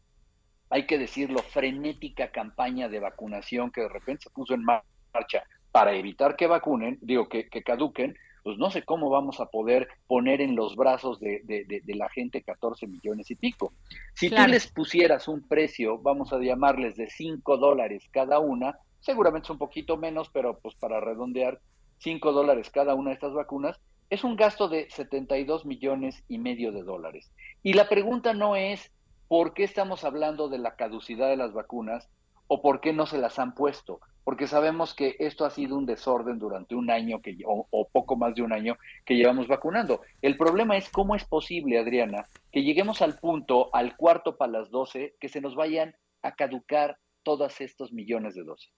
hay 0.70 0.86
que 0.86 0.98
decirlo, 0.98 1.40
frenética 1.40 2.30
campaña 2.30 2.88
de 2.88 3.00
vacunación 3.00 3.72
que 3.72 3.82
de 3.82 3.88
repente 3.88 4.24
se 4.24 4.30
puso 4.30 4.54
en 4.54 4.64
marcha 4.64 5.44
para 5.72 5.94
evitar 5.94 6.36
que 6.36 6.46
vacunen, 6.46 6.98
digo, 7.02 7.28
que, 7.28 7.48
caduquen, 7.48 8.16
pues 8.42 8.56
no 8.56 8.70
sé 8.70 8.84
cómo 8.84 9.10
vamos 9.10 9.40
a 9.40 9.46
poder 9.46 9.88
poner 10.06 10.40
en 10.40 10.56
los 10.56 10.76
brazos 10.76 11.20
de, 11.20 11.42
la 11.86 12.08
gente 12.08 12.42
14 12.42 12.86
millones 12.86 13.30
y 13.30 13.34
pico. 13.34 13.72
Si 14.14 14.30
tú 14.30 14.42
les 14.48 14.68
pusieras 14.68 15.28
un 15.28 15.46
precio, 15.46 15.98
vamos 15.98 16.32
a 16.32 16.38
llamarles 16.38 16.96
de 16.96 17.08
5 17.08 17.56
dólares 17.58 18.08
cada 18.10 18.38
una, 18.38 18.78
seguramente 19.00 19.46
es 19.46 19.50
un 19.50 19.58
poquito 19.58 19.96
menos, 19.96 20.30
pero 20.30 20.58
pues 20.58 20.74
para 20.76 21.00
redondear, 21.00 21.60
5 21.98 22.32
dólares 22.32 22.70
cada 22.70 22.94
una 22.94 23.10
de 23.10 23.14
estas 23.14 23.34
vacunas, 23.34 23.78
es 24.08 24.24
un 24.24 24.36
gasto 24.36 24.68
de 24.68 24.88
72 24.90 25.66
millones 25.66 26.24
y 26.28 26.38
medio 26.38 26.72
de 26.72 26.82
dólares. 26.82 27.30
Y 27.62 27.74
la 27.74 27.88
pregunta 27.88 28.32
no 28.34 28.56
es 28.56 28.90
¿por 29.30 29.54
qué 29.54 29.62
estamos 29.62 30.02
hablando 30.02 30.48
de 30.48 30.58
la 30.58 30.74
caducidad 30.74 31.28
de 31.28 31.36
las 31.36 31.52
vacunas 31.52 32.10
o 32.48 32.60
por 32.60 32.80
qué 32.80 32.92
no 32.92 33.06
se 33.06 33.16
las 33.16 33.38
han 33.38 33.54
puesto? 33.54 34.00
Porque 34.24 34.48
sabemos 34.48 34.92
que 34.92 35.14
esto 35.20 35.44
ha 35.44 35.50
sido 35.50 35.78
un 35.78 35.86
desorden 35.86 36.40
durante 36.40 36.74
un 36.74 36.90
año 36.90 37.22
que, 37.22 37.38
o, 37.46 37.88
poco 37.92 38.16
más 38.16 38.34
de 38.34 38.42
un 38.42 38.52
año 38.52 38.76
que 39.04 39.14
llevamos 39.14 39.46
vacunando. 39.46 40.00
El 40.20 40.36
problema 40.36 40.76
es 40.76 40.90
cómo 40.90 41.14
es 41.14 41.24
posible, 41.24 41.78
Adriana, 41.78 42.26
que 42.50 42.64
lleguemos 42.64 43.02
al 43.02 43.20
punto, 43.20 43.72
al 43.72 43.96
cuarto 43.96 44.36
para 44.36 44.50
las 44.50 44.70
doce, 44.72 45.14
que 45.20 45.28
se 45.28 45.40
nos 45.40 45.54
vayan 45.54 45.94
a 46.22 46.34
caducar 46.34 46.98
todos 47.22 47.60
estos 47.60 47.92
millones 47.92 48.34
de 48.34 48.42
dosis. 48.42 48.72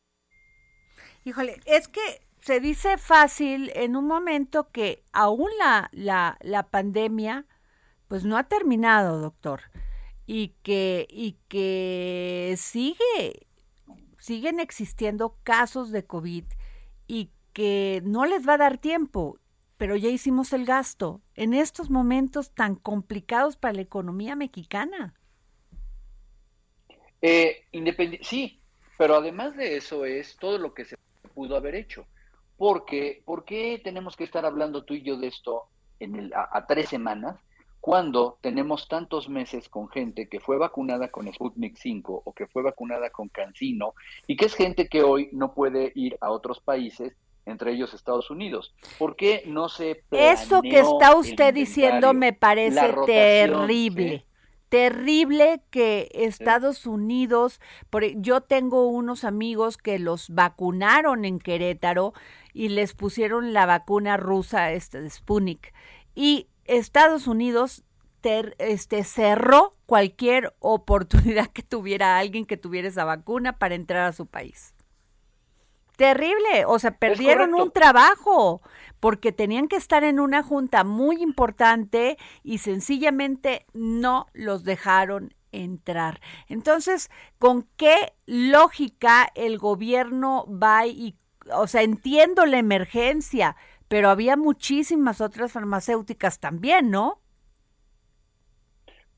Híjole, 1.24 1.60
es 1.64 1.88
que 1.88 2.20
se 2.40 2.60
dice 2.60 2.98
fácil 2.98 3.72
en 3.74 3.96
un 3.96 4.06
momento 4.06 4.70
que 4.70 5.02
aún 5.14 5.48
la, 5.58 5.88
la, 5.92 6.36
la 6.42 6.64
pandemia 6.64 7.46
pues 8.06 8.26
no 8.26 8.36
ha 8.36 8.44
terminado, 8.44 9.18
doctor 9.18 9.62
y 10.34 10.54
que, 10.62 11.06
y 11.10 11.36
que 11.48 12.54
sigue, 12.56 13.46
siguen 14.18 14.60
existiendo 14.60 15.36
casos 15.42 15.92
de 15.92 16.06
COVID 16.06 16.44
y 17.06 17.30
que 17.52 18.00
no 18.02 18.24
les 18.24 18.48
va 18.48 18.54
a 18.54 18.56
dar 18.56 18.78
tiempo, 18.78 19.38
pero 19.76 19.94
ya 19.94 20.08
hicimos 20.08 20.54
el 20.54 20.64
gasto 20.64 21.20
en 21.34 21.52
estos 21.52 21.90
momentos 21.90 22.50
tan 22.50 22.76
complicados 22.76 23.58
para 23.58 23.74
la 23.74 23.82
economía 23.82 24.34
mexicana. 24.34 25.12
Eh, 27.20 27.66
sí, 28.22 28.58
pero 28.96 29.16
además 29.16 29.54
de 29.54 29.76
eso 29.76 30.06
es 30.06 30.38
todo 30.38 30.56
lo 30.56 30.72
que 30.72 30.86
se 30.86 30.96
pudo 31.34 31.56
haber 31.56 31.74
hecho. 31.74 32.06
Porque, 32.56 33.22
¿por 33.26 33.44
qué 33.44 33.82
tenemos 33.84 34.16
que 34.16 34.24
estar 34.24 34.46
hablando 34.46 34.84
tú 34.84 34.94
y 34.94 35.02
yo 35.02 35.18
de 35.18 35.26
esto 35.26 35.64
en 36.00 36.16
el, 36.16 36.32
a 36.34 36.64
tres 36.66 36.88
semanas? 36.88 37.36
Cuando 37.82 38.38
tenemos 38.40 38.86
tantos 38.86 39.28
meses 39.28 39.68
con 39.68 39.88
gente 39.88 40.28
que 40.28 40.38
fue 40.38 40.56
vacunada 40.56 41.08
con 41.08 41.26
Sputnik 41.26 41.76
5 41.76 42.22
o 42.24 42.32
que 42.32 42.46
fue 42.46 42.62
vacunada 42.62 43.10
con 43.10 43.28
Cancino 43.28 43.94
y 44.28 44.36
que 44.36 44.44
es 44.44 44.54
gente 44.54 44.86
que 44.86 45.02
hoy 45.02 45.30
no 45.32 45.52
puede 45.52 45.90
ir 45.96 46.16
a 46.20 46.30
otros 46.30 46.60
países, 46.60 47.16
entre 47.44 47.72
ellos 47.72 47.92
Estados 47.92 48.30
Unidos. 48.30 48.72
¿Por 49.00 49.16
qué 49.16 49.42
no 49.46 49.68
se 49.68 50.04
Eso 50.12 50.62
que 50.62 50.78
está 50.78 51.16
usted 51.16 51.52
diciendo 51.52 52.14
me 52.14 52.32
parece 52.32 52.94
terrible. 53.04 54.26
Terrible 54.68 55.60
que 55.70 56.08
Estados 56.14 56.86
Unidos, 56.86 57.60
e, 58.00 58.14
yo 58.16 58.42
tengo 58.42 58.86
unos 58.86 59.24
amigos 59.24 59.76
que 59.76 59.98
los 59.98 60.30
vacunaron 60.30 61.24
en 61.24 61.40
Querétaro 61.40 62.14
y 62.54 62.68
les 62.68 62.94
pusieron 62.94 63.52
la 63.52 63.66
vacuna 63.66 64.16
rusa, 64.16 64.70
este, 64.70 65.10
Sputnik, 65.10 65.74
y 66.14 66.46
Estados 66.64 67.27
Unidos 67.27 67.85
este, 68.59 69.05
cerró 69.05 69.77
cualquier 69.87 70.55
oportunidad 70.61 71.48
que 71.48 71.62
tuviera 71.62 72.18
alguien 72.18 72.46
que 72.46 72.57
tuviera 72.57 72.88
esa 72.88 73.05
vacuna 73.05 73.59
para 73.59 73.75
entrar 73.75 74.07
a 74.07 74.12
su 74.12 74.27
país. 74.27 74.75
Terrible, 75.96 76.64
o 76.66 76.79
sea, 76.79 76.96
perdieron 76.96 77.55
un 77.55 77.70
trabajo 77.70 78.62
porque 78.98 79.31
tenían 79.31 79.68
que 79.68 79.77
estar 79.77 80.05
en 80.05 80.20
una 80.20 80.42
junta 80.42 80.85
muy 80.85 81.22
importante 81.22 82.16
y 82.42 82.59
sencillamente 82.59 83.66
no 83.75 84.27
los 84.33 84.64
dejaron 84.64 85.35
entrar. 85.53 86.20
Entonces, 86.48 87.11
¿con 87.38 87.68
qué 87.77 88.14
lógica 88.27 89.31
el 89.35 89.59
gobierno 89.59 90.46
va 90.48 90.87
y, 90.87 91.18
o 91.53 91.66
sea, 91.66 91.83
entiendo 91.83 92.46
la 92.46 92.59
emergencia, 92.59 93.55
pero 93.92 94.09
había 94.09 94.38
muchísimas 94.38 95.20
otras 95.20 95.52
farmacéuticas 95.52 96.40
también, 96.40 96.90
¿no? 96.90 97.20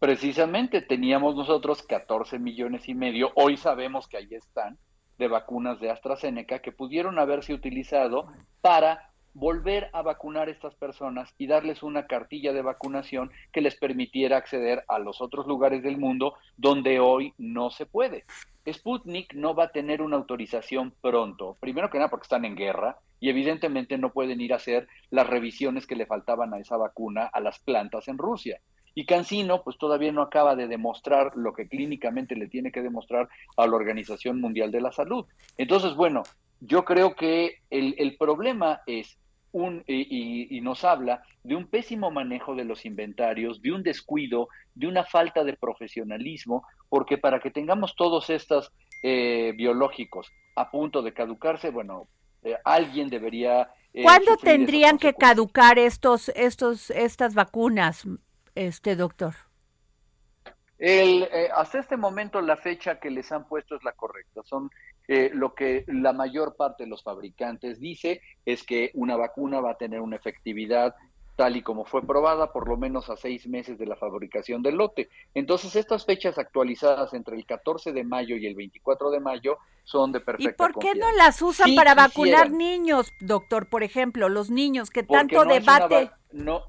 Precisamente 0.01 0.83
teníamos 0.83 1.37
nosotros 1.37 1.85
14 1.85 2.41
millones 2.41 2.89
y 2.89 2.95
medio, 2.97 3.31
hoy 3.37 3.57
sabemos 3.57 4.09
que 4.09 4.17
ahí 4.17 4.27
están, 4.33 4.77
de 5.17 5.29
vacunas 5.29 5.79
de 5.79 5.93
AstraZeneca 5.93 6.59
que 6.59 6.73
pudieron 6.73 7.21
haberse 7.21 7.55
utilizado 7.55 8.27
para 8.63 9.13
volver 9.33 9.91
a 9.93 10.03
vacunar 10.03 10.49
a 10.49 10.51
estas 10.51 10.75
personas 10.75 11.33
y 11.39 11.47
darles 11.47 11.85
una 11.85 12.09
cartilla 12.09 12.53
de 12.53 12.63
vacunación 12.63 13.31
que 13.53 13.61
les 13.61 13.77
permitiera 13.77 14.39
acceder 14.39 14.83
a 14.89 14.99
los 14.99 15.21
otros 15.21 15.47
lugares 15.47 15.85
del 15.85 15.99
mundo 15.99 16.35
donde 16.57 16.99
hoy 16.99 17.33
no 17.39 17.71
se 17.71 17.87
puede. 17.87 18.25
Sputnik 18.73 19.35
no 19.35 19.55
va 19.55 19.65
a 19.65 19.73
tener 19.73 20.01
una 20.01 20.17
autorización 20.17 20.95
pronto, 21.01 21.57
primero 21.61 21.91
que 21.91 21.99
nada 21.99 22.11
porque 22.11 22.25
están 22.25 22.45
en 22.45 22.57
guerra 22.57 22.99
y 23.21 23.29
evidentemente 23.29 23.99
no 23.99 24.13
pueden 24.13 24.41
ir 24.41 24.53
a 24.53 24.57
hacer 24.57 24.89
las 25.11 25.27
revisiones 25.27 25.87
que 25.87 25.97
le 25.97 26.07
faltaban 26.07 26.53
a 26.55 26.59
esa 26.59 26.77
vacuna 26.77 27.25
a 27.33 27.41
las 27.41 27.59
plantas 27.59 28.09
en 28.09 28.19
Rusia. 28.19 28.61
Y 28.95 29.07
Cancino, 29.07 29.63
pues 29.63 29.77
todavía 29.77 30.13
no 30.13 30.23
acaba 30.23 30.55
de 30.55 30.69
demostrar 30.69 31.33
lo 31.35 31.53
que 31.53 31.69
clínicamente 31.69 32.37
le 32.37 32.49
tiene 32.49 32.71
que 32.71 32.83
demostrar 32.83 33.29
a 33.57 33.67
la 33.67 33.75
Organización 33.75 34.41
Mundial 34.41 34.71
de 34.71 34.81
la 34.81 34.93
Salud. 34.93 35.27
Entonces, 35.59 35.95
bueno, 35.95 36.23
yo 36.61 36.85
creo 36.85 37.15
que 37.15 37.59
el, 37.71 38.17
problema 38.17 38.83
es 38.87 39.19
un, 39.55 39.85
y, 39.87 40.61
nos 40.63 40.85
habla 40.85 41.23
de 41.45 41.55
un 41.55 41.69
pésimo 41.69 42.11
manejo 42.11 42.57
de 42.57 42.65
los 42.65 42.85
inventarios, 42.85 43.63
de 43.63 43.71
un 43.71 43.85
descuido, 43.85 44.49
de 44.75 44.89
una 44.89 45.05
falta 45.05 45.45
de 45.45 45.55
profesionalismo, 45.55 46.67
porque 46.89 47.19
para 47.19 47.39
que 47.39 47.53
tengamos 47.53 47.95
todos 47.95 48.31
estos 48.31 48.73
eh, 49.05 49.53
biológicos 49.57 50.33
a 50.57 50.71
punto 50.71 51.03
de 51.03 51.15
caducarse, 51.15 51.71
bueno, 51.71 52.09
eh, 52.43 52.57
alguien 52.65 53.09
debería... 53.09 53.71
Eh, 53.93 54.03
¿Cuándo 54.03 54.37
tendrían 54.37 54.99
que 54.99 55.15
caducar 55.15 55.79
estos, 55.79 56.31
estos, 56.31 56.91
estas 56.91 57.35
vacunas, 57.35 58.03
este 58.57 58.97
doctor? 58.97 59.35
El, 60.79 61.29
hasta 61.55 61.79
este 61.79 61.97
momento 61.97 62.41
la 62.41 62.57
fecha 62.57 62.99
que 62.99 63.09
les 63.09 63.31
han 63.31 63.47
puesto 63.47 63.77
es 63.77 63.85
la 63.85 63.93
correcta. 63.93 64.43
Son 64.43 64.69
lo 65.07 65.55
que 65.55 65.85
la 65.87 66.13
mayor 66.13 66.57
parte 66.57 66.85
de 66.85 66.91
los 66.91 67.03
fabricantes 67.03 67.79
dice 67.79 68.23
es 68.47 68.63
que 68.63 68.91
una 68.95 69.17
vacuna 69.17 69.61
va 69.61 69.73
a 69.73 69.77
tener 69.77 70.01
una 70.01 70.17
efectividad 70.17 70.95
tal 71.37 71.57
y 71.57 71.63
como 71.63 71.85
fue 71.85 72.07
probada, 72.07 72.53
por 72.53 72.69
lo 72.69 72.77
menos 72.77 73.11
a 73.11 73.17
seis 73.17 73.47
meses 73.47 73.79
de 73.79 73.87
la 73.87 73.97
fabricación 73.97 74.63
del 74.63 74.77
lote. 74.77 75.09
Entonces, 75.35 75.75
estas 75.77 76.05
fechas 76.05 76.39
actualizadas 76.39 77.13
entre 77.15 77.37
el 77.37 77.45
14 77.45 77.93
de 77.93 78.05
mayo 78.05 78.37
y 78.37 78.47
el 78.47 78.55
24 78.55 79.11
de 79.11 79.21
mayo 79.21 79.59
son 79.85 80.13
de 80.13 80.21
perfecta 80.21 80.51
¿Y 80.51 80.55
por 80.55 80.79
qué 80.79 80.95
no 80.95 81.11
las 81.13 81.43
usan 81.43 81.75
para 81.75 81.95
vacunar 81.95 82.51
niños, 82.51 83.11
doctor? 83.21 83.69
Por 83.69 83.83
ejemplo, 83.83 84.29
los 84.29 84.51
niños 84.51 84.91
que 84.91 85.03
tanto 85.03 85.45
debate... 85.45 86.11
no, 86.33 86.63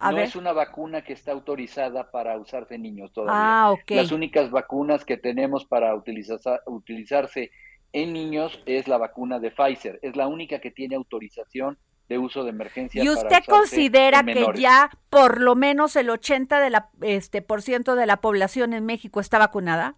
no 0.00 0.18
es 0.18 0.36
una 0.36 0.52
vacuna 0.52 1.02
que 1.02 1.12
está 1.12 1.32
autorizada 1.32 2.10
para 2.10 2.36
usarse 2.38 2.74
en 2.74 2.82
niños 2.82 3.12
todavía. 3.12 3.66
Ah, 3.66 3.74
Las 3.88 4.12
únicas 4.12 4.50
vacunas 4.50 5.04
que 5.04 5.16
tenemos 5.16 5.64
para 5.64 5.94
utilizarse 5.94 7.50
en 7.92 8.12
niños 8.12 8.60
es 8.66 8.88
la 8.88 8.98
vacuna 8.98 9.38
de 9.38 9.50
Pfizer. 9.50 10.00
Es 10.02 10.16
la 10.16 10.26
única 10.26 10.60
que 10.60 10.70
tiene 10.70 10.96
autorización 10.96 11.78
de 12.08 12.18
uso 12.18 12.44
de 12.44 12.50
emergencia. 12.50 13.02
¿Y 13.02 13.08
usted 13.08 13.44
considera 13.48 14.22
que 14.24 14.46
ya 14.56 14.90
por 15.10 15.40
lo 15.40 15.54
menos 15.54 15.96
el 15.96 16.10
80 16.10 16.60
de 16.60 16.70
la, 16.70 16.90
este, 17.00 17.40
por 17.40 17.62
ciento 17.62 17.94
de 17.94 18.06
la 18.06 18.18
población 18.18 18.72
en 18.74 18.84
México 18.84 19.20
está 19.20 19.38
vacunada? 19.38 19.96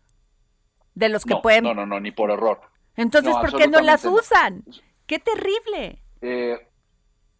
De 0.94 1.08
los 1.08 1.24
que 1.24 1.36
pueden. 1.36 1.64
No, 1.64 1.74
no, 1.74 1.84
no, 1.84 2.00
ni 2.00 2.10
por 2.10 2.30
error. 2.30 2.60
Entonces, 2.96 3.34
¿por 3.36 3.54
qué 3.56 3.68
no 3.68 3.80
las 3.80 4.04
usan? 4.04 4.64
¡Qué 5.06 5.18
terrible! 5.18 6.02
Eh, 6.22 6.58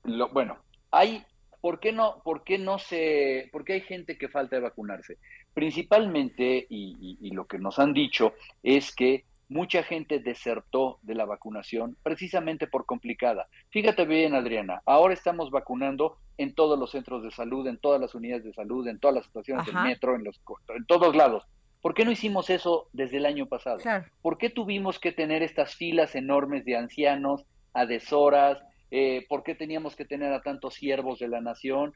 lo, 0.05 0.29
bueno, 0.29 0.59
hay. 0.91 1.25
¿Por 1.67 1.81
qué 1.81 1.91
no, 1.91 2.23
por 2.23 2.45
qué 2.45 2.59
no 2.59 2.79
se, 2.79 3.49
por 3.51 3.65
qué 3.65 3.73
hay 3.73 3.81
gente 3.81 4.17
que 4.17 4.29
falta 4.29 4.55
de 4.55 4.63
vacunarse? 4.63 5.19
Principalmente, 5.53 6.65
y, 6.71 7.19
y 7.21 7.31
lo 7.33 7.47
que 7.47 7.59
nos 7.59 7.81
han 7.81 7.93
dicho, 7.93 8.35
es 8.63 8.95
que 8.95 9.25
mucha 9.49 9.83
gente 9.83 10.21
desertó 10.21 11.01
de 11.03 11.17
la 11.17 11.25
vacunación 11.25 11.97
precisamente 12.05 12.69
por 12.69 12.87
complicada. 12.87 13.49
Fíjate 13.71 14.05
bien, 14.05 14.37
Adriana, 14.37 14.81
ahora 14.87 15.13
estamos 15.13 15.51
vacunando 15.51 16.19
en 16.39 16.55
todos 16.55 16.79
los 16.79 16.93
centros 16.93 17.25
de 17.25 17.33
salud, 17.33 17.67
en 17.67 17.79
todas 17.79 18.01
las 18.01 18.15
unidades 18.15 18.45
de 18.45 18.53
salud, 18.53 18.87
en 18.87 19.01
todas 19.01 19.17
las 19.17 19.27
estaciones 19.27 19.67
del 19.67 19.75
metro, 19.75 20.15
en, 20.15 20.23
los, 20.23 20.41
en 20.69 20.87
todos 20.87 21.17
lados. 21.17 21.43
¿Por 21.83 21.95
qué 21.95 22.05
no 22.05 22.13
hicimos 22.13 22.49
eso 22.49 22.89
desde 22.93 23.17
el 23.17 23.27
año 23.27 23.47
pasado? 23.47 23.81
¿Por 24.23 24.39
qué 24.39 24.51
tuvimos 24.51 25.01
que 25.01 25.11
tener 25.11 25.43
estas 25.43 25.75
filas 25.75 26.15
enormes 26.15 26.65
de 26.65 26.77
ancianos 26.77 27.45
a 27.73 27.87
deshoras? 27.87 28.63
Eh, 28.91 29.27
¿Por 29.29 29.43
qué 29.43 29.55
teníamos 29.55 29.97
que 29.97 30.05
tener 30.05 30.33
a 30.33 30.43
tantos 30.43 30.75
siervos 30.75 31.19
de 31.19 31.29
la 31.29 31.41
nación? 31.41 31.95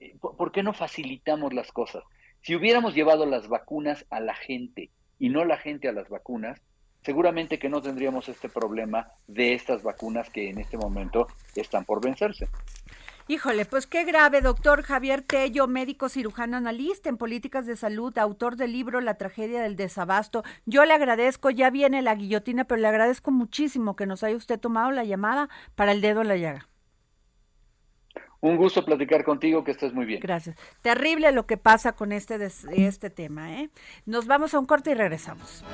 Eh, 0.00 0.16
¿Por 0.20 0.52
qué 0.52 0.62
no 0.62 0.72
facilitamos 0.72 1.52
las 1.54 1.72
cosas? 1.72 2.04
Si 2.42 2.54
hubiéramos 2.54 2.94
llevado 2.94 3.26
las 3.26 3.48
vacunas 3.48 4.06
a 4.10 4.20
la 4.20 4.34
gente 4.34 4.90
y 5.18 5.30
no 5.30 5.44
la 5.44 5.56
gente 5.56 5.88
a 5.88 5.92
las 5.92 6.08
vacunas, 6.08 6.60
seguramente 7.02 7.58
que 7.58 7.68
no 7.68 7.80
tendríamos 7.80 8.28
este 8.28 8.48
problema 8.48 9.08
de 9.26 9.54
estas 9.54 9.82
vacunas 9.82 10.28
que 10.30 10.50
en 10.50 10.58
este 10.58 10.76
momento 10.76 11.28
están 11.54 11.84
por 11.84 12.02
vencerse. 12.02 12.48
Híjole, 13.28 13.64
pues 13.64 13.88
qué 13.88 14.04
grave, 14.04 14.40
doctor 14.40 14.82
Javier 14.82 15.20
Tello, 15.20 15.66
médico 15.66 16.08
cirujano 16.08 16.56
analista 16.56 17.08
en 17.08 17.16
políticas 17.16 17.66
de 17.66 17.74
salud, 17.74 18.16
autor 18.18 18.54
del 18.54 18.70
libro 18.70 19.00
La 19.00 19.14
tragedia 19.14 19.60
del 19.60 19.74
desabasto. 19.74 20.44
Yo 20.64 20.84
le 20.84 20.94
agradezco, 20.94 21.50
ya 21.50 21.70
viene 21.70 22.02
la 22.02 22.14
guillotina, 22.14 22.62
pero 22.64 22.80
le 22.80 22.86
agradezco 22.86 23.32
muchísimo 23.32 23.96
que 23.96 24.06
nos 24.06 24.22
haya 24.22 24.36
usted 24.36 24.60
tomado 24.60 24.92
la 24.92 25.02
llamada 25.02 25.48
para 25.74 25.90
el 25.90 26.00
dedo 26.00 26.22
en 26.22 26.28
la 26.28 26.36
llaga. 26.36 26.68
Un 28.40 28.58
gusto 28.58 28.84
platicar 28.84 29.24
contigo, 29.24 29.64
que 29.64 29.72
estés 29.72 29.92
muy 29.92 30.06
bien. 30.06 30.20
Gracias. 30.20 30.54
Terrible 30.80 31.32
lo 31.32 31.46
que 31.46 31.56
pasa 31.56 31.94
con 31.94 32.12
este, 32.12 32.38
este 32.76 33.10
tema, 33.10 33.54
¿eh? 33.54 33.70
Nos 34.04 34.28
vamos 34.28 34.54
a 34.54 34.60
un 34.60 34.66
corte 34.66 34.92
y 34.92 34.94
regresamos. 34.94 35.64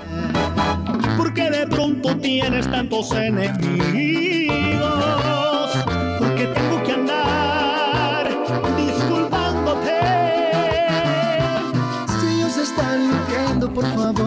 Porque 1.19 1.51
de 1.51 1.67
pronto 1.67 2.17
tienes 2.17 2.71
tantos 2.71 3.13
enemigos? 3.13 5.32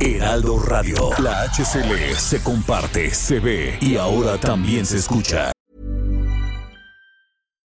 Heraldo 0.00 0.58
Radio. 0.58 1.10
La 1.18 1.44
HCL 1.48 2.16
se 2.16 2.42
comparte, 2.42 3.10
se 3.10 3.40
ve 3.40 3.78
y 3.80 3.96
ahora 3.96 4.38
también 4.38 4.84
se 4.86 4.98
escucha. 4.98 5.52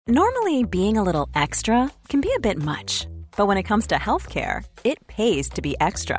Normally, 0.08 0.62
being 0.64 0.96
a 0.96 1.02
little 1.02 1.28
extra 1.34 1.90
can 2.08 2.20
be 2.20 2.30
a 2.36 2.38
bit 2.38 2.62
much, 2.62 3.08
but 3.36 3.48
when 3.48 3.58
it 3.58 3.64
comes 3.64 3.88
to 3.88 3.96
healthcare, 3.96 4.62
it 4.84 4.98
pays 5.08 5.48
to 5.50 5.60
be 5.60 5.74
extra. 5.80 6.18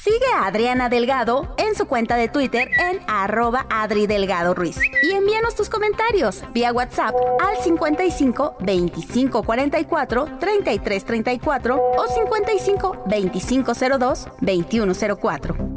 Sigue 0.00 0.26
a 0.34 0.46
Adriana 0.46 0.88
Delgado 0.88 1.54
en 1.58 1.74
su 1.74 1.86
cuenta 1.86 2.16
de 2.16 2.28
Twitter 2.28 2.70
en 2.78 3.00
arroba 3.06 3.66
Adri 3.70 4.06
Delgado 4.06 4.54
Ruiz. 4.54 4.76
Y 5.02 5.12
envíanos 5.12 5.54
tus 5.54 5.68
comentarios 5.68 6.42
vía 6.52 6.72
WhatsApp 6.72 7.14
al 7.40 7.62
55 7.62 8.56
25 8.60 9.42
44 9.42 10.28
33 10.38 11.04
34 11.04 11.76
o 11.76 12.06
55 12.08 13.04
25 13.06 13.72
02 13.98 14.28
21 14.40 14.92
04. 15.20 15.74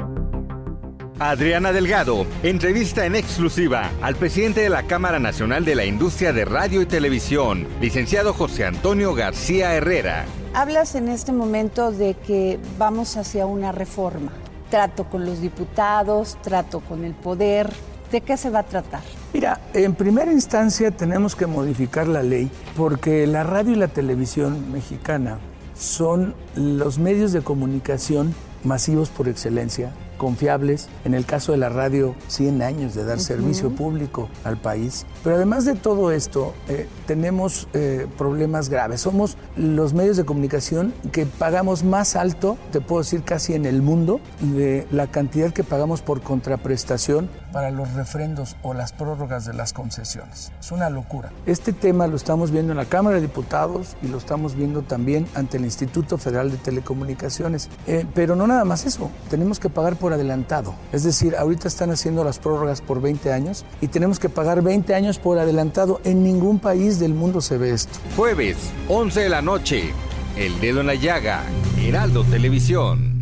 Adriana 1.20 1.72
Delgado 1.72 2.26
entrevista 2.44 3.04
en 3.04 3.16
exclusiva 3.16 3.90
al 4.02 4.14
presidente 4.14 4.60
de 4.60 4.68
la 4.68 4.84
Cámara 4.84 5.18
Nacional 5.18 5.64
de 5.64 5.74
la 5.74 5.84
Industria 5.84 6.32
de 6.32 6.44
Radio 6.44 6.80
y 6.80 6.86
Televisión, 6.86 7.66
licenciado 7.80 8.32
José 8.32 8.64
Antonio 8.64 9.14
García 9.14 9.74
Herrera. 9.74 10.26
Hablas 10.54 10.94
en 10.94 11.08
este 11.08 11.32
momento 11.32 11.92
de 11.92 12.14
que 12.14 12.58
vamos 12.78 13.16
hacia 13.16 13.46
una 13.46 13.72
reforma. 13.72 14.32
Trato 14.70 15.04
con 15.04 15.24
los 15.24 15.40
diputados, 15.40 16.36
trato 16.42 16.80
con 16.80 17.04
el 17.04 17.14
poder. 17.14 17.70
¿De 18.10 18.22
qué 18.22 18.36
se 18.36 18.50
va 18.50 18.60
a 18.60 18.62
tratar? 18.62 19.02
Mira, 19.34 19.60
en 19.74 19.94
primera 19.94 20.32
instancia 20.32 20.90
tenemos 20.90 21.36
que 21.36 21.46
modificar 21.46 22.08
la 22.08 22.22
ley 22.22 22.50
porque 22.76 23.26
la 23.26 23.44
radio 23.44 23.72
y 23.72 23.76
la 23.76 23.88
televisión 23.88 24.72
mexicana 24.72 25.38
son 25.74 26.34
los 26.54 26.98
medios 26.98 27.32
de 27.32 27.42
comunicación 27.42 28.34
masivos 28.64 29.10
por 29.10 29.28
excelencia 29.28 29.92
confiables. 30.18 30.88
En 31.06 31.14
el 31.14 31.24
caso 31.24 31.52
de 31.52 31.58
la 31.58 31.70
radio, 31.70 32.14
100 32.26 32.60
años 32.60 32.94
de 32.94 33.04
dar 33.04 33.18
servicio 33.20 33.70
público 33.70 34.28
al 34.44 34.58
país. 34.58 35.06
Pero 35.24 35.36
además 35.36 35.64
de 35.64 35.74
todo 35.74 36.12
esto, 36.12 36.52
eh, 36.68 36.86
tenemos 37.06 37.68
eh, 37.72 38.06
problemas 38.18 38.68
graves. 38.68 39.00
Somos 39.00 39.38
los 39.56 39.94
medios 39.94 40.18
de 40.18 40.26
comunicación 40.26 40.92
que 41.12 41.24
pagamos 41.24 41.84
más 41.84 42.16
alto, 42.16 42.58
te 42.72 42.80
puedo 42.80 43.02
decir 43.02 43.22
casi 43.22 43.54
en 43.54 43.64
el 43.64 43.80
mundo, 43.80 44.20
de 44.40 44.86
la 44.90 45.06
cantidad 45.06 45.52
que 45.52 45.64
pagamos 45.64 46.02
por 46.02 46.20
contraprestación 46.20 47.30
para 47.52 47.70
los 47.70 47.92
refrendos 47.94 48.56
o 48.62 48.74
las 48.74 48.92
prórrogas 48.92 49.44
de 49.44 49.54
las 49.54 49.72
concesiones. 49.72 50.52
Es 50.60 50.72
una 50.72 50.90
locura. 50.90 51.30
Este 51.46 51.72
tema 51.72 52.06
lo 52.06 52.16
estamos 52.16 52.50
viendo 52.50 52.72
en 52.72 52.78
la 52.78 52.84
Cámara 52.84 53.16
de 53.16 53.22
Diputados 53.22 53.96
y 54.02 54.08
lo 54.08 54.18
estamos 54.18 54.54
viendo 54.54 54.82
también 54.82 55.26
ante 55.34 55.56
el 55.56 55.64
Instituto 55.64 56.18
Federal 56.18 56.50
de 56.50 56.56
Telecomunicaciones. 56.56 57.68
Eh, 57.86 58.06
pero 58.14 58.36
no 58.36 58.46
nada 58.46 58.64
más 58.64 58.86
eso, 58.86 59.10
tenemos 59.30 59.58
que 59.58 59.68
pagar 59.68 59.96
por 59.96 60.12
adelantado. 60.12 60.74
Es 60.92 61.04
decir, 61.04 61.36
ahorita 61.36 61.68
están 61.68 61.90
haciendo 61.90 62.24
las 62.24 62.38
prórrogas 62.38 62.80
por 62.80 63.00
20 63.00 63.32
años 63.32 63.64
y 63.80 63.88
tenemos 63.88 64.18
que 64.18 64.28
pagar 64.28 64.62
20 64.62 64.94
años 64.94 65.18
por 65.18 65.38
adelantado. 65.38 66.00
En 66.04 66.22
ningún 66.22 66.58
país 66.58 66.98
del 66.98 67.14
mundo 67.14 67.40
se 67.40 67.58
ve 67.58 67.70
esto. 67.70 67.98
Jueves, 68.16 68.56
11 68.88 69.20
de 69.20 69.28
la 69.28 69.42
noche, 69.42 69.92
El 70.36 70.60
Dedo 70.60 70.80
en 70.80 70.86
la 70.86 70.94
Llaga, 70.94 71.42
Heraldo 71.78 72.24
Televisión. 72.24 73.17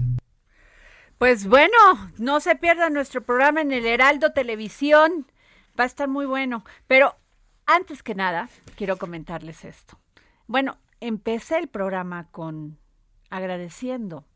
Pues 1.19 1.47
bueno, 1.47 1.73
no 2.19 2.41
se 2.41 2.57
pierda 2.57 2.91
nuestro 2.91 3.23
programa 3.23 3.63
en 3.63 3.73
el 3.73 3.87
Heraldo 3.87 4.33
Televisión. 4.33 5.27
Va 5.79 5.85
a 5.85 5.87
estar 5.87 6.09
muy 6.09 6.27
bueno. 6.27 6.63
Pero 6.87 7.17
antes 7.65 8.03
que 8.03 8.15
nada, 8.15 8.51
quiero 8.77 8.99
comentarles 8.99 9.65
esto. 9.65 9.99
Bueno, 10.47 10.77
empecé 11.01 11.57
el 11.57 11.69
programa 11.69 12.29
con 12.31 12.79
agradeciendo 13.31 14.27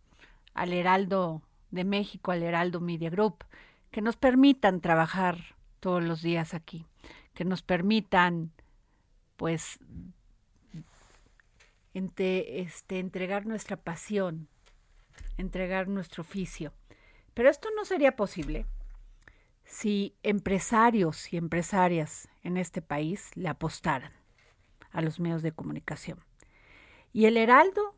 al 0.54 0.72
Heraldo 0.72 1.42
de 1.70 1.84
México, 1.84 2.32
al 2.32 2.42
Heraldo 2.42 2.80
Media 2.80 3.10
Group, 3.10 3.44
que 3.90 4.00
nos 4.00 4.16
permitan 4.16 4.80
trabajar 4.80 5.36
todos 5.80 6.02
los 6.02 6.22
días 6.22 6.54
aquí, 6.54 6.86
que 7.34 7.44
nos 7.44 7.60
permitan, 7.60 8.52
pues, 9.36 9.78
este, 11.92 12.98
entregar 12.98 13.44
nuestra 13.44 13.76
pasión, 13.76 14.48
entregar 15.38 15.88
nuestro 15.88 16.22
oficio. 16.22 16.72
Pero 17.34 17.48
esto 17.48 17.68
no 17.76 17.84
sería 17.84 18.16
posible 18.16 18.66
si 19.64 20.16
empresarios 20.22 21.32
y 21.32 21.36
empresarias 21.36 22.28
en 22.42 22.56
este 22.56 22.82
país 22.82 23.30
le 23.34 23.48
apostaran. 23.48 24.12
a 24.92 25.02
los 25.02 25.20
medios 25.20 25.42
de 25.42 25.52
comunicación. 25.52 26.18
Y 27.12 27.26
el 27.26 27.36
Heraldo, 27.36 27.94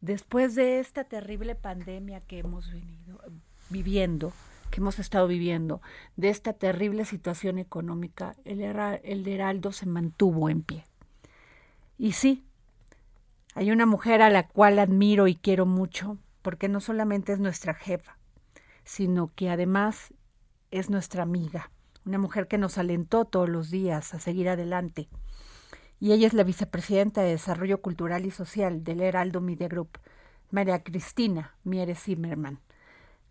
después 0.00 0.54
de 0.54 0.80
esta 0.80 1.04
terrible 1.04 1.54
pandemia 1.54 2.20
que 2.20 2.38
hemos 2.38 2.72
venido 2.72 3.20
viviendo, 3.68 4.32
que 4.70 4.80
hemos 4.80 4.98
estado 4.98 5.26
viviendo, 5.26 5.80
de 6.16 6.30
esta 6.30 6.52
terrible 6.52 7.04
situación 7.04 7.58
económica, 7.58 8.34
el, 8.44 8.62
Heraldo 9.28 9.72
se 9.72 9.86
mantuvo 9.86 10.48
en 10.48 10.62
pie. 10.62 10.84
Y 11.96 12.12
sí, 12.12 12.44
hay 13.54 13.70
una 13.70 13.86
mujer 13.86 14.20
a 14.20 14.30
la 14.30 14.48
cual 14.48 14.78
admiro 14.78 15.28
y 15.28 15.36
quiero 15.36 15.64
mucho, 15.64 16.18
porque 16.42 16.68
no 16.68 16.80
solamente 16.80 17.32
es 17.32 17.38
nuestra 17.38 17.74
jefa, 17.74 18.18
sino 18.84 19.30
que 19.34 19.48
además 19.48 20.12
es 20.70 20.90
nuestra 20.90 21.22
amiga, 21.22 21.70
una 22.04 22.18
mujer 22.18 22.48
que 22.48 22.58
nos 22.58 22.78
alentó 22.78 23.24
todos 23.24 23.48
los 23.48 23.70
días 23.70 24.12
a 24.12 24.20
seguir 24.20 24.48
adelante. 24.48 25.08
Y 26.00 26.12
ella 26.12 26.26
es 26.26 26.34
la 26.34 26.42
vicepresidenta 26.42 27.22
de 27.22 27.30
Desarrollo 27.30 27.80
Cultural 27.80 28.26
y 28.26 28.30
Social 28.30 28.82
del 28.82 29.00
Heraldo 29.00 29.40
Media 29.40 29.68
Group, 29.68 29.98
María 30.50 30.82
Cristina 30.82 31.54
Mieres 31.62 32.02
Zimmerman. 32.02 32.58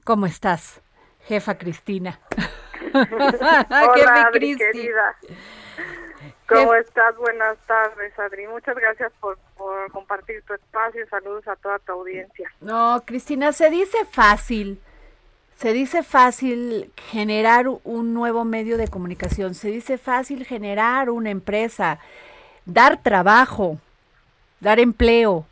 ¿Cómo 0.06 0.26
estás, 0.26 0.82
jefa 1.20 1.58
Cristina? 1.58 2.20
Hola, 2.94 4.30
querida. 4.32 5.16
¿Cómo 6.48 6.74
estás? 6.76 7.16
Buenas 7.18 7.58
tardes, 7.66 8.18
Adri. 8.20 8.48
Muchas 8.48 8.76
gracias 8.76 9.12
por, 9.20 9.38
por 9.58 9.92
compartir 9.92 10.44
tu 10.44 10.54
espacio. 10.54 11.08
Saludos 11.10 11.48
a 11.48 11.56
toda 11.56 11.80
tu 11.80 11.94
audiencia. 11.94 12.52
No, 12.62 13.02
Cristina, 13.06 13.52
se 13.52 13.70
dice 13.70 14.06
fácil 14.12 14.80
se 15.64 15.72
dice 15.72 16.04
fácil 16.04 16.92
generar 17.10 17.68
un 17.86 18.14
nuevo 18.14 18.44
medio 18.44 18.78
de 18.78 18.90
comunicación, 18.90 19.56
se 19.56 19.70
dice 19.70 19.98
fácil 19.98 20.46
generar 20.46 21.10
una 21.10 21.30
empresa, 21.30 22.00
dar 22.66 23.02
trabajo, 23.02 23.78
dar 24.60 24.80
empleo, 24.80 25.46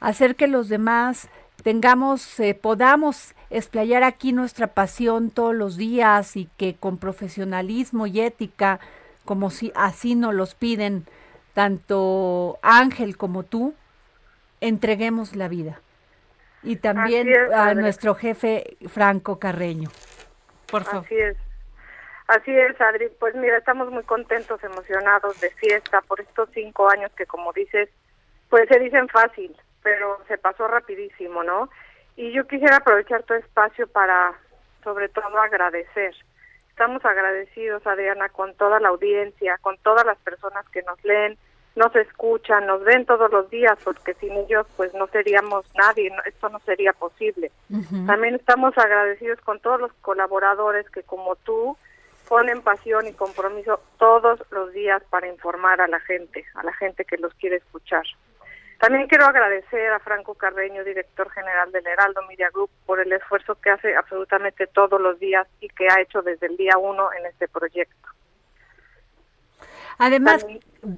hacer 0.00 0.34
que 0.34 0.48
los 0.48 0.68
demás 0.68 1.28
tengamos, 1.62 2.40
eh, 2.40 2.54
podamos 2.54 3.34
explayar 3.50 4.02
aquí 4.02 4.32
nuestra 4.32 4.68
pasión 4.68 5.30
todos 5.30 5.54
los 5.54 5.76
días 5.76 6.36
y 6.36 6.48
que 6.56 6.74
con 6.74 6.98
profesionalismo 6.98 8.08
y 8.08 8.20
ética, 8.20 8.80
como 9.28 9.50
si 9.50 9.70
así 9.74 10.14
nos 10.14 10.32
los 10.32 10.54
piden 10.54 11.04
tanto 11.52 12.58
Ángel 12.62 13.18
como 13.18 13.42
tú, 13.42 13.74
entreguemos 14.62 15.36
la 15.36 15.48
vida 15.48 15.82
y 16.62 16.76
también 16.76 17.28
a 17.52 17.74
nuestro 17.74 18.14
jefe 18.14 18.78
Franco 18.88 19.38
Carreño. 19.38 19.90
Por 20.70 20.84
favor. 20.84 21.04
Así 21.04 21.18
es. 21.18 21.36
Así 22.26 22.58
es, 22.58 22.80
Adri. 22.80 23.10
Pues 23.20 23.34
mira, 23.34 23.58
estamos 23.58 23.90
muy 23.90 24.02
contentos, 24.04 24.64
emocionados 24.64 25.38
de 25.42 25.50
fiesta 25.50 26.00
por 26.08 26.22
estos 26.22 26.48
cinco 26.54 26.90
años 26.90 27.10
que, 27.14 27.26
como 27.26 27.52
dices, 27.52 27.90
pues 28.48 28.66
se 28.70 28.78
dicen 28.78 29.08
fácil, 29.08 29.54
pero 29.82 30.24
se 30.26 30.38
pasó 30.38 30.68
rapidísimo, 30.68 31.44
¿no? 31.44 31.68
Y 32.16 32.32
yo 32.32 32.46
quisiera 32.46 32.78
aprovechar 32.78 33.24
tu 33.24 33.34
espacio 33.34 33.86
para, 33.88 34.32
sobre 34.82 35.10
todo, 35.10 35.38
agradecer. 35.38 36.14
Estamos 36.78 37.04
agradecidos, 37.04 37.84
Adriana, 37.88 38.28
con 38.28 38.54
toda 38.54 38.78
la 38.78 38.90
audiencia, 38.90 39.58
con 39.62 39.76
todas 39.78 40.06
las 40.06 40.16
personas 40.18 40.64
que 40.68 40.80
nos 40.82 41.02
leen, 41.02 41.36
nos 41.74 41.92
escuchan, 41.96 42.68
nos 42.68 42.84
ven 42.84 43.04
todos 43.04 43.32
los 43.32 43.50
días, 43.50 43.76
porque 43.82 44.14
sin 44.14 44.30
ellos 44.34 44.64
pues 44.76 44.94
no 44.94 45.08
seríamos 45.08 45.66
nadie, 45.74 46.12
esto 46.24 46.48
no 46.50 46.60
sería 46.60 46.92
posible. 46.92 47.50
También 48.06 48.36
estamos 48.36 48.78
agradecidos 48.78 49.40
con 49.40 49.58
todos 49.58 49.80
los 49.80 49.92
colaboradores 50.02 50.88
que 50.90 51.02
como 51.02 51.34
tú 51.34 51.76
ponen 52.28 52.62
pasión 52.62 53.08
y 53.08 53.12
compromiso 53.12 53.80
todos 53.98 54.40
los 54.52 54.72
días 54.72 55.02
para 55.10 55.26
informar 55.26 55.80
a 55.80 55.88
la 55.88 55.98
gente, 55.98 56.44
a 56.54 56.62
la 56.62 56.72
gente 56.74 57.04
que 57.04 57.16
los 57.16 57.34
quiere 57.34 57.56
escuchar. 57.56 58.04
También 58.78 59.08
quiero 59.08 59.26
agradecer 59.26 59.92
a 59.92 59.98
Franco 59.98 60.34
Carreño, 60.34 60.84
director 60.84 61.28
general 61.30 61.72
del 61.72 61.86
Heraldo 61.86 62.22
Media 62.28 62.48
Group, 62.50 62.70
por 62.86 63.00
el 63.00 63.12
esfuerzo 63.12 63.56
que 63.56 63.70
hace 63.70 63.96
absolutamente 63.96 64.68
todos 64.68 65.00
los 65.00 65.18
días 65.18 65.48
y 65.60 65.68
que 65.68 65.88
ha 65.88 66.00
hecho 66.00 66.22
desde 66.22 66.46
el 66.46 66.56
día 66.56 66.78
uno 66.78 67.08
en 67.12 67.26
este 67.26 67.48
proyecto. 67.48 68.08
Además, 69.98 70.46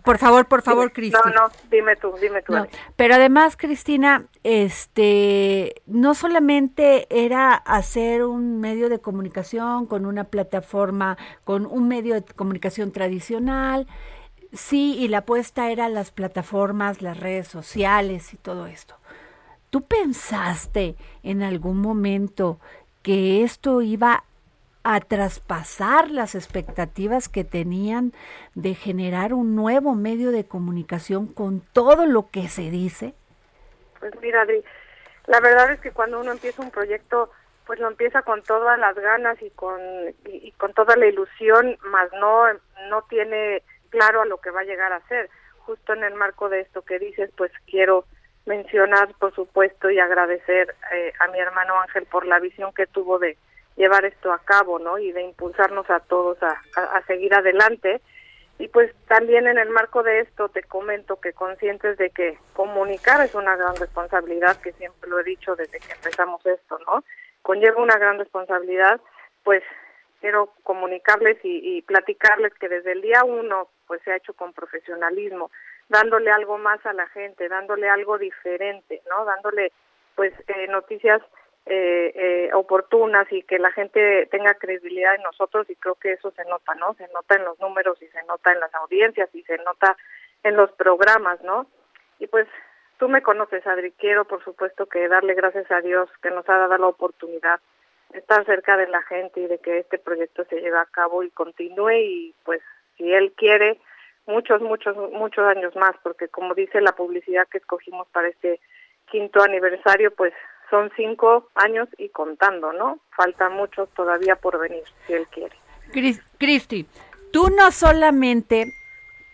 por 0.04 0.18
favor, 0.18 0.46
por 0.46 0.60
favor, 0.60 0.92
Cristina. 0.92 1.22
No, 1.34 1.48
no, 1.48 1.52
dime 1.70 1.96
tú, 1.96 2.12
dime 2.20 2.42
tú. 2.42 2.52
pero 2.96 3.14
además, 3.14 3.56
Cristina, 3.56 4.26
este, 4.44 5.80
no 5.86 6.14
solamente 6.14 7.06
era 7.08 7.54
hacer 7.54 8.24
un 8.24 8.60
medio 8.60 8.90
de 8.90 8.98
comunicación 8.98 9.86
con 9.86 10.04
una 10.04 10.24
plataforma, 10.24 11.16
con 11.44 11.64
un 11.64 11.88
medio 11.88 12.14
de 12.14 12.22
comunicación 12.22 12.92
tradicional, 12.92 13.86
sí, 14.52 14.96
y 14.98 15.08
la 15.08 15.18
apuesta 15.18 15.70
era 15.70 15.88
las 15.88 16.10
plataformas, 16.10 17.02
las 17.02 17.18
redes 17.18 17.48
sociales 17.48 18.32
y 18.34 18.36
todo 18.36 18.66
esto. 18.66 18.96
¿Tú 19.70 19.82
pensaste 19.82 20.96
en 21.22 21.42
algún 21.42 21.80
momento 21.80 22.58
que 23.02 23.42
esto 23.44 23.82
iba 23.82 24.24
a 24.82 25.00
traspasar 25.00 26.10
las 26.10 26.34
expectativas 26.34 27.28
que 27.28 27.44
tenían 27.44 28.12
de 28.54 28.74
generar 28.74 29.34
un 29.34 29.54
nuevo 29.54 29.94
medio 29.94 30.32
de 30.32 30.44
comunicación 30.44 31.26
con 31.26 31.60
todo 31.60 32.06
lo 32.06 32.30
que 32.30 32.48
se 32.48 32.70
dice? 32.70 33.14
Pues 33.98 34.12
mira, 34.22 34.42
Adri, 34.42 34.64
la 35.26 35.40
verdad 35.40 35.72
es 35.72 35.80
que 35.80 35.92
cuando 35.92 36.18
uno 36.18 36.32
empieza 36.32 36.62
un 36.62 36.70
proyecto, 36.70 37.30
pues 37.66 37.78
lo 37.78 37.88
empieza 37.88 38.22
con 38.22 38.42
todas 38.42 38.78
las 38.78 38.96
ganas 38.96 39.40
y 39.42 39.50
con 39.50 39.80
y, 40.24 40.50
con 40.52 40.72
toda 40.72 40.96
la 40.96 41.06
ilusión, 41.06 41.78
más 41.84 42.10
no 42.14 42.46
no 42.88 43.02
tiene 43.02 43.62
claro 43.90 44.22
a 44.22 44.26
lo 44.26 44.38
que 44.38 44.50
va 44.50 44.60
a 44.60 44.64
llegar 44.64 44.92
a 44.92 45.06
ser. 45.08 45.28
Justo 45.66 45.92
en 45.92 46.04
el 46.04 46.14
marco 46.14 46.48
de 46.48 46.60
esto 46.60 46.82
que 46.82 46.98
dices, 46.98 47.30
pues 47.36 47.52
quiero 47.66 48.04
mencionar, 48.46 49.12
por 49.18 49.34
supuesto, 49.34 49.90
y 49.90 49.98
agradecer 49.98 50.74
eh, 50.92 51.12
a 51.20 51.28
mi 51.28 51.38
hermano 51.38 51.80
Ángel 51.80 52.06
por 52.06 52.26
la 52.26 52.40
visión 52.40 52.72
que 52.72 52.86
tuvo 52.86 53.18
de 53.18 53.36
llevar 53.76 54.04
esto 54.04 54.32
a 54.32 54.38
cabo, 54.38 54.78
¿no? 54.78 54.98
Y 54.98 55.12
de 55.12 55.22
impulsarnos 55.22 55.88
a 55.90 56.00
todos 56.00 56.38
a, 56.42 56.60
seguir 57.06 57.34
adelante. 57.34 58.00
Y 58.58 58.68
pues 58.68 58.92
también 59.08 59.46
en 59.46 59.58
el 59.58 59.70
marco 59.70 60.02
de 60.02 60.20
esto 60.20 60.50
te 60.50 60.62
comento 60.62 61.18
que 61.20 61.32
conscientes 61.32 61.96
de 61.96 62.10
que 62.10 62.38
comunicar 62.52 63.24
es 63.24 63.34
una 63.34 63.56
gran 63.56 63.74
responsabilidad, 63.76 64.60
que 64.60 64.72
siempre 64.72 65.08
lo 65.08 65.18
he 65.18 65.24
dicho 65.24 65.56
desde 65.56 65.78
que 65.78 65.92
empezamos 65.92 66.44
esto, 66.44 66.78
¿no? 66.86 67.02
Conlleva 67.40 67.82
una 67.82 67.96
gran 67.96 68.18
responsabilidad, 68.18 69.00
pues 69.44 69.62
quiero 70.20 70.52
comunicarles 70.62 71.38
y, 71.42 71.78
y 71.78 71.82
platicarles 71.82 72.52
que 72.54 72.68
desde 72.68 72.92
el 72.92 73.00
día 73.00 73.24
uno 73.24 73.68
pues 73.90 74.00
se 74.04 74.12
ha 74.12 74.16
hecho 74.16 74.34
con 74.34 74.52
profesionalismo, 74.52 75.50
dándole 75.88 76.30
algo 76.30 76.58
más 76.58 76.78
a 76.86 76.92
la 76.92 77.08
gente, 77.08 77.48
dándole 77.48 77.88
algo 77.88 78.18
diferente, 78.18 79.02
¿no? 79.10 79.24
Dándole 79.24 79.72
pues 80.14 80.32
eh, 80.46 80.68
noticias 80.68 81.20
eh, 81.66 82.12
eh, 82.14 82.50
oportunas 82.54 83.26
y 83.32 83.42
que 83.42 83.58
la 83.58 83.72
gente 83.72 84.28
tenga 84.30 84.54
credibilidad 84.54 85.16
en 85.16 85.24
nosotros 85.24 85.68
y 85.68 85.74
creo 85.74 85.96
que 85.96 86.12
eso 86.12 86.30
se 86.30 86.44
nota, 86.44 86.76
¿no? 86.76 86.94
Se 86.94 87.08
nota 87.08 87.34
en 87.34 87.44
los 87.44 87.58
números 87.58 88.00
y 88.00 88.06
se 88.06 88.22
nota 88.28 88.52
en 88.52 88.60
las 88.60 88.72
audiencias 88.76 89.28
y 89.34 89.42
se 89.42 89.58
nota 89.58 89.96
en 90.44 90.54
los 90.54 90.70
programas, 90.74 91.42
¿no? 91.42 91.66
Y 92.20 92.28
pues 92.28 92.46
tú 93.00 93.08
me 93.08 93.22
conoces, 93.22 93.66
Adri, 93.66 93.90
quiero 93.90 94.24
por 94.24 94.44
supuesto 94.44 94.86
que 94.86 95.08
darle 95.08 95.34
gracias 95.34 95.68
a 95.72 95.80
Dios 95.80 96.08
que 96.22 96.30
nos 96.30 96.48
ha 96.48 96.58
dado 96.58 96.78
la 96.78 96.86
oportunidad 96.86 97.58
de 98.10 98.20
estar 98.20 98.46
cerca 98.46 98.76
de 98.76 98.86
la 98.86 99.02
gente 99.02 99.40
y 99.40 99.48
de 99.48 99.58
que 99.58 99.80
este 99.80 99.98
proyecto 99.98 100.44
se 100.44 100.60
lleve 100.60 100.78
a 100.78 100.86
cabo 100.86 101.24
y 101.24 101.30
continúe 101.30 101.90
y 101.90 102.34
pues 102.44 102.62
si 103.00 103.12
él 103.12 103.32
quiere 103.34 103.80
muchos, 104.26 104.60
muchos, 104.60 104.94
muchos 105.12 105.44
años 105.46 105.74
más, 105.74 105.96
porque 106.02 106.28
como 106.28 106.54
dice 106.54 106.80
la 106.80 106.92
publicidad 106.92 107.48
que 107.48 107.58
escogimos 107.58 108.06
para 108.08 108.28
este 108.28 108.60
quinto 109.10 109.42
aniversario, 109.42 110.14
pues 110.14 110.34
son 110.68 110.92
cinco 110.96 111.48
años 111.54 111.88
y 111.96 112.10
contando, 112.10 112.72
¿no? 112.72 113.00
Faltan 113.16 113.54
muchos 113.54 113.88
todavía 113.94 114.36
por 114.36 114.60
venir, 114.60 114.84
si 115.06 115.14
él 115.14 115.26
quiere. 115.28 115.56
Cristi, 116.38 116.86
tú 117.32 117.48
no 117.48 117.72
solamente 117.72 118.66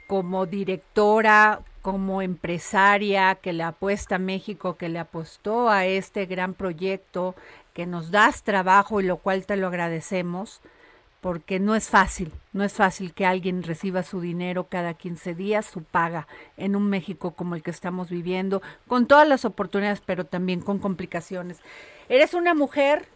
como 0.06 0.46
directora, 0.46 1.60
como 1.82 2.22
empresaria 2.22 3.34
que 3.34 3.52
le 3.52 3.64
apuesta 3.64 4.14
a 4.14 4.18
México, 4.18 4.76
que 4.76 4.88
le 4.88 5.00
apostó 5.00 5.68
a 5.68 5.84
este 5.84 6.24
gran 6.26 6.54
proyecto, 6.54 7.34
que 7.74 7.84
nos 7.84 8.10
das 8.10 8.44
trabajo 8.44 9.00
y 9.00 9.04
lo 9.04 9.18
cual 9.18 9.44
te 9.44 9.56
lo 9.56 9.66
agradecemos, 9.66 10.62
porque 11.26 11.58
no 11.58 11.74
es 11.74 11.88
fácil, 11.88 12.30
no 12.52 12.62
es 12.62 12.74
fácil 12.74 13.12
que 13.12 13.26
alguien 13.26 13.64
reciba 13.64 14.04
su 14.04 14.20
dinero 14.20 14.68
cada 14.70 14.94
15 14.94 15.34
días, 15.34 15.66
su 15.66 15.82
paga, 15.82 16.28
en 16.56 16.76
un 16.76 16.88
México 16.88 17.32
como 17.32 17.56
el 17.56 17.64
que 17.64 17.72
estamos 17.72 18.10
viviendo, 18.10 18.62
con 18.86 19.08
todas 19.08 19.26
las 19.26 19.44
oportunidades, 19.44 20.00
pero 20.06 20.24
también 20.24 20.60
con 20.60 20.78
complicaciones. 20.78 21.58
Eres 22.08 22.32
una 22.32 22.54
mujer 22.54 23.08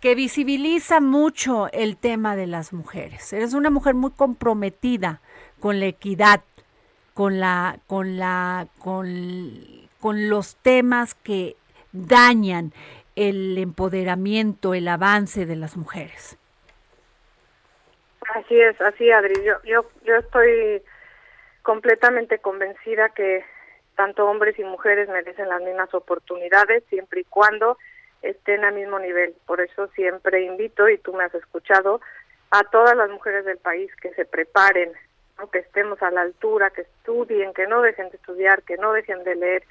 que 0.00 0.14
visibiliza 0.14 1.00
mucho 1.00 1.72
el 1.72 1.96
tema 1.96 2.36
de 2.36 2.46
las 2.46 2.74
mujeres. 2.74 3.32
Eres 3.32 3.54
una 3.54 3.70
mujer 3.70 3.94
muy 3.94 4.10
comprometida 4.10 5.22
con 5.58 5.80
la 5.80 5.86
equidad, 5.86 6.42
con 7.14 7.40
la 7.40 7.78
con 7.86 8.18
la 8.18 8.68
con, 8.78 9.88
con 10.00 10.28
los 10.28 10.56
temas 10.56 11.14
que 11.14 11.56
dañan 11.92 12.74
el 13.16 13.56
empoderamiento, 13.56 14.74
el 14.74 14.86
avance 14.86 15.46
de 15.46 15.56
las 15.56 15.78
mujeres. 15.78 16.36
Así 18.34 18.60
es, 18.60 18.80
así 18.80 19.10
Adri. 19.10 19.34
Yo, 19.44 19.54
yo, 19.64 19.90
yo 20.04 20.16
estoy 20.16 20.82
completamente 21.62 22.38
convencida 22.38 23.10
que 23.10 23.44
tanto 23.96 24.26
hombres 24.26 24.58
y 24.58 24.64
mujeres 24.64 25.08
merecen 25.08 25.48
las 25.48 25.62
mismas 25.62 25.92
oportunidades 25.94 26.84
siempre 26.88 27.20
y 27.20 27.24
cuando 27.24 27.78
estén 28.22 28.64
al 28.64 28.74
mismo 28.74 28.98
nivel. 28.98 29.34
Por 29.46 29.60
eso 29.60 29.88
siempre 29.88 30.42
invito, 30.42 30.88
y 30.88 30.98
tú 30.98 31.12
me 31.12 31.24
has 31.24 31.34
escuchado, 31.34 32.00
a 32.50 32.64
todas 32.64 32.96
las 32.96 33.10
mujeres 33.10 33.44
del 33.44 33.58
país 33.58 33.94
que 33.96 34.12
se 34.14 34.24
preparen, 34.24 34.92
que 35.52 35.58
estemos 35.58 36.00
a 36.02 36.10
la 36.10 36.22
altura, 36.22 36.70
que 36.70 36.82
estudien, 36.82 37.52
que 37.52 37.66
no 37.66 37.82
dejen 37.82 38.10
de 38.10 38.16
estudiar, 38.16 38.62
que 38.62 38.76
no 38.76 38.92
dejen 38.92 39.24
de 39.24 39.34
leer 39.34 39.64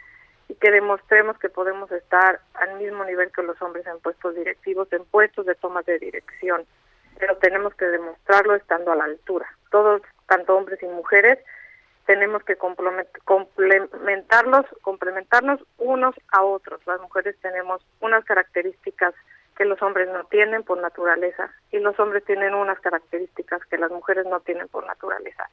y 0.50 0.56
que 0.56 0.72
demostremos 0.72 1.38
que 1.40 1.50
podemos 1.50 1.92
estar 1.92 2.42
al 2.54 2.78
mismo 2.80 3.06
nivel 3.06 3.32
que 3.32 3.44
los 3.44 3.60
hombres 3.62 3.86
en 3.88 4.00
puestos 4.00 4.36
directivos, 4.36 4.92
en 4.92 5.06
puestos 5.06 5.46
de 5.46 5.56
tomas 5.56 5.86
de 5.86 6.00
dirección. 6.00 6.66
Pero 7.24 7.38
tenemos 7.38 7.74
que 7.76 7.86
demostrarlo 7.86 8.54
estando 8.54 8.92
a 8.92 8.98
la 8.98 9.06
altura. 9.06 9.48
Todos, 9.72 10.02
tanto 10.28 10.58
hombres 10.58 10.84
y 10.84 10.88
mujeres, 10.88 11.40
tenemos 12.06 12.44
que 12.44 12.58
complementarlos, 12.58 14.66
complementarnos 14.82 15.62
unos 15.78 16.16
a 16.34 16.44
otros. 16.44 16.82
Las 16.86 17.00
mujeres 17.00 17.38
tenemos 17.42 17.82
unas 18.02 18.26
características 18.26 19.14
que 19.56 19.64
los 19.64 19.82
hombres 19.82 20.10
no 20.10 20.26
tienen 20.26 20.64
por 20.64 20.82
naturaleza 20.82 21.50
y 21.72 21.80
los 21.80 21.98
hombres 21.98 22.26
tienen 22.26 22.56
unas 22.56 22.78
características 22.82 23.64
que 23.68 23.78
las 23.78 23.90
mujeres 23.90 24.26
no 24.26 24.42
tienen 24.42 24.68
por 24.68 24.86
naturaleza. 24.86 25.50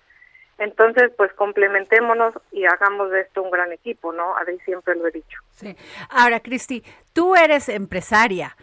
Entonces, 0.58 1.12
pues 1.16 1.32
complementémonos 1.34 2.34
y 2.50 2.64
hagamos 2.64 3.12
de 3.12 3.20
esto 3.20 3.44
un 3.44 3.52
gran 3.52 3.70
equipo, 3.70 4.12
¿no? 4.12 4.36
Adri 4.36 4.58
siempre 4.64 4.96
lo 4.96 5.06
he 5.06 5.12
dicho. 5.12 5.38
Sí. 5.52 5.76
Ahora, 6.10 6.40
Cristi, 6.40 6.82
tú 7.12 7.36
eres 7.36 7.68
empresaria, 7.68 8.56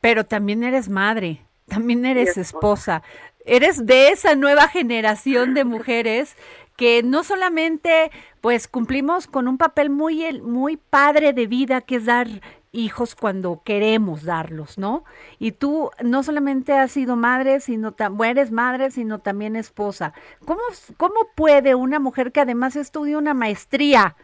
pero 0.00 0.24
también 0.24 0.64
eres 0.64 0.88
madre, 0.88 1.40
también 1.66 2.04
eres 2.04 2.36
esposa. 2.36 3.02
Eres 3.44 3.84
de 3.84 4.08
esa 4.08 4.34
nueva 4.34 4.68
generación 4.68 5.54
de 5.54 5.64
mujeres 5.64 6.36
que 6.76 7.02
no 7.02 7.22
solamente 7.24 8.10
pues 8.40 8.68
cumplimos 8.68 9.26
con 9.26 9.48
un 9.48 9.58
papel 9.58 9.90
muy 9.90 10.40
muy 10.40 10.76
padre 10.76 11.32
de 11.32 11.46
vida 11.46 11.80
que 11.80 11.96
es 11.96 12.06
dar 12.06 12.28
hijos 12.72 13.14
cuando 13.14 13.62
queremos 13.64 14.24
darlos, 14.24 14.78
¿no? 14.78 15.04
Y 15.38 15.52
tú 15.52 15.90
no 16.02 16.22
solamente 16.24 16.72
has 16.72 16.90
sido 16.90 17.14
madre, 17.14 17.60
sino 17.60 17.92
también 17.92 18.30
eres 18.32 18.50
madre, 18.50 18.90
sino 18.90 19.20
también 19.20 19.54
esposa. 19.54 20.12
¿Cómo, 20.44 20.60
¿Cómo 20.96 21.28
puede 21.36 21.76
una 21.76 22.00
mujer 22.00 22.32
que 22.32 22.40
además 22.40 22.74
estudia 22.74 23.16
una 23.16 23.34
maestría, 23.34 24.16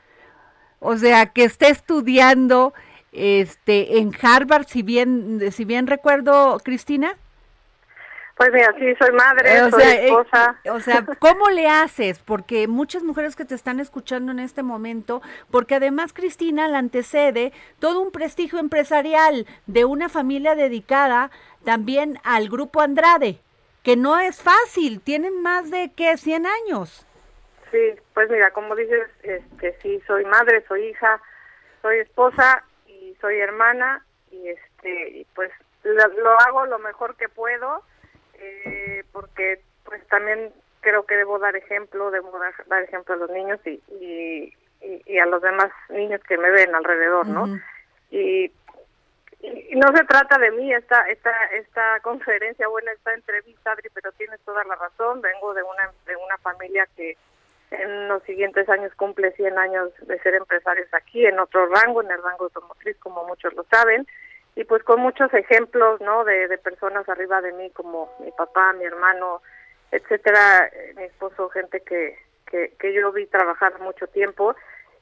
o 0.80 0.96
sea, 0.96 1.26
que 1.26 1.44
esté 1.44 1.70
estudiando 1.70 2.74
este 3.12 3.98
en 3.98 4.12
Harvard, 4.20 4.66
si 4.66 4.82
bien 4.82 5.40
si 5.52 5.64
bien 5.64 5.86
recuerdo, 5.86 6.58
Cristina? 6.64 7.16
Pues 8.40 8.54
mira, 8.54 8.74
sí, 8.78 8.94
soy 8.98 9.12
madre, 9.12 9.54
eh, 9.54 9.70
soy 9.70 9.82
eh, 9.82 10.06
esposa. 10.06 10.58
o 10.72 10.80
sea, 10.80 11.04
¿cómo 11.18 11.50
le 11.50 11.68
haces? 11.68 12.20
Porque 12.20 12.68
muchas 12.68 13.02
mujeres 13.02 13.36
que 13.36 13.44
te 13.44 13.54
están 13.54 13.80
escuchando 13.80 14.32
en 14.32 14.38
este 14.38 14.62
momento, 14.62 15.20
porque 15.50 15.74
además 15.74 16.14
Cristina 16.14 16.66
la 16.66 16.78
antecede 16.78 17.52
todo 17.80 18.00
un 18.00 18.10
prestigio 18.10 18.58
empresarial 18.58 19.46
de 19.66 19.84
una 19.84 20.08
familia 20.08 20.54
dedicada 20.54 21.30
también 21.66 22.18
al 22.24 22.48
grupo 22.48 22.80
Andrade, 22.80 23.40
que 23.82 23.96
no 23.96 24.18
es 24.18 24.40
fácil, 24.40 25.02
tienen 25.02 25.42
más 25.42 25.70
de, 25.70 25.92
¿qué? 25.94 26.16
100 26.16 26.46
años. 26.46 27.06
Sí, 27.70 27.94
pues 28.14 28.30
mira, 28.30 28.52
como 28.52 28.74
dices, 28.74 29.06
este, 29.22 29.76
sí, 29.82 30.02
soy 30.06 30.24
madre, 30.24 30.64
soy 30.66 30.86
hija, 30.86 31.20
soy 31.82 31.98
esposa 31.98 32.64
y 32.86 33.14
soy 33.20 33.38
hermana 33.38 34.02
y 34.30 34.48
este, 34.48 35.10
y 35.10 35.26
pues 35.34 35.50
lo 35.84 36.40
hago 36.40 36.64
lo 36.64 36.78
mejor 36.78 37.16
que 37.16 37.28
puedo 37.28 37.84
eh, 38.40 39.04
porque 39.12 39.60
pues 39.84 40.06
también 40.08 40.52
creo 40.80 41.04
que 41.04 41.16
debo 41.16 41.38
dar 41.38 41.56
ejemplo, 41.56 42.10
debo 42.10 42.38
dar, 42.68 42.82
ejemplo 42.82 43.14
a 43.14 43.18
los 43.18 43.30
niños 43.30 43.60
y, 43.66 43.80
y, 44.00 44.54
y, 45.06 45.18
a 45.18 45.26
los 45.26 45.42
demás 45.42 45.70
niños 45.90 46.20
que 46.24 46.38
me 46.38 46.50
ven 46.50 46.74
alrededor, 46.74 47.26
¿no? 47.26 47.58
y, 48.10 48.50
y, 49.40 49.76
no 49.76 49.94
se 49.94 50.04
trata 50.04 50.38
de 50.38 50.50
mí 50.52 50.72
esta 50.72 51.08
esta 51.08 51.32
esta 51.52 52.00
conferencia, 52.00 52.68
bueno, 52.68 52.90
esta 52.92 53.14
entrevista, 53.14 53.72
Adri, 53.72 53.88
pero 53.92 54.12
tienes 54.12 54.40
toda 54.40 54.64
la 54.64 54.74
razón, 54.74 55.20
vengo 55.20 55.54
de 55.54 55.62
una 55.62 55.92
de 56.06 56.16
una 56.16 56.38
familia 56.38 56.86
que 56.96 57.16
en 57.70 58.08
los 58.08 58.22
siguientes 58.24 58.68
años 58.68 58.92
cumple 58.96 59.32
100 59.32 59.58
años 59.58 59.90
de 60.00 60.18
ser 60.20 60.34
empresarios 60.34 60.92
aquí, 60.92 61.24
en 61.24 61.38
otro 61.38 61.66
rango, 61.66 62.02
en 62.02 62.10
el 62.10 62.22
rango 62.22 62.44
automotriz, 62.44 62.96
como 62.98 63.24
muchos 63.26 63.54
lo 63.54 63.64
saben, 63.64 64.06
y 64.56 64.64
pues 64.64 64.82
con 64.82 65.00
muchos 65.00 65.32
ejemplos, 65.32 66.00
¿no? 66.00 66.24
De, 66.24 66.48
de 66.48 66.58
personas 66.58 67.08
arriba 67.08 67.40
de 67.40 67.52
mí 67.52 67.70
como 67.70 68.12
mi 68.20 68.30
papá, 68.32 68.72
mi 68.72 68.84
hermano, 68.84 69.42
etcétera, 69.90 70.66
eh, 70.66 70.94
mi 70.96 71.04
esposo, 71.04 71.48
gente 71.50 71.80
que, 71.80 72.18
que, 72.46 72.74
que 72.78 72.92
yo 72.92 73.12
vi 73.12 73.26
trabajar 73.26 73.78
mucho 73.80 74.06
tiempo 74.08 74.54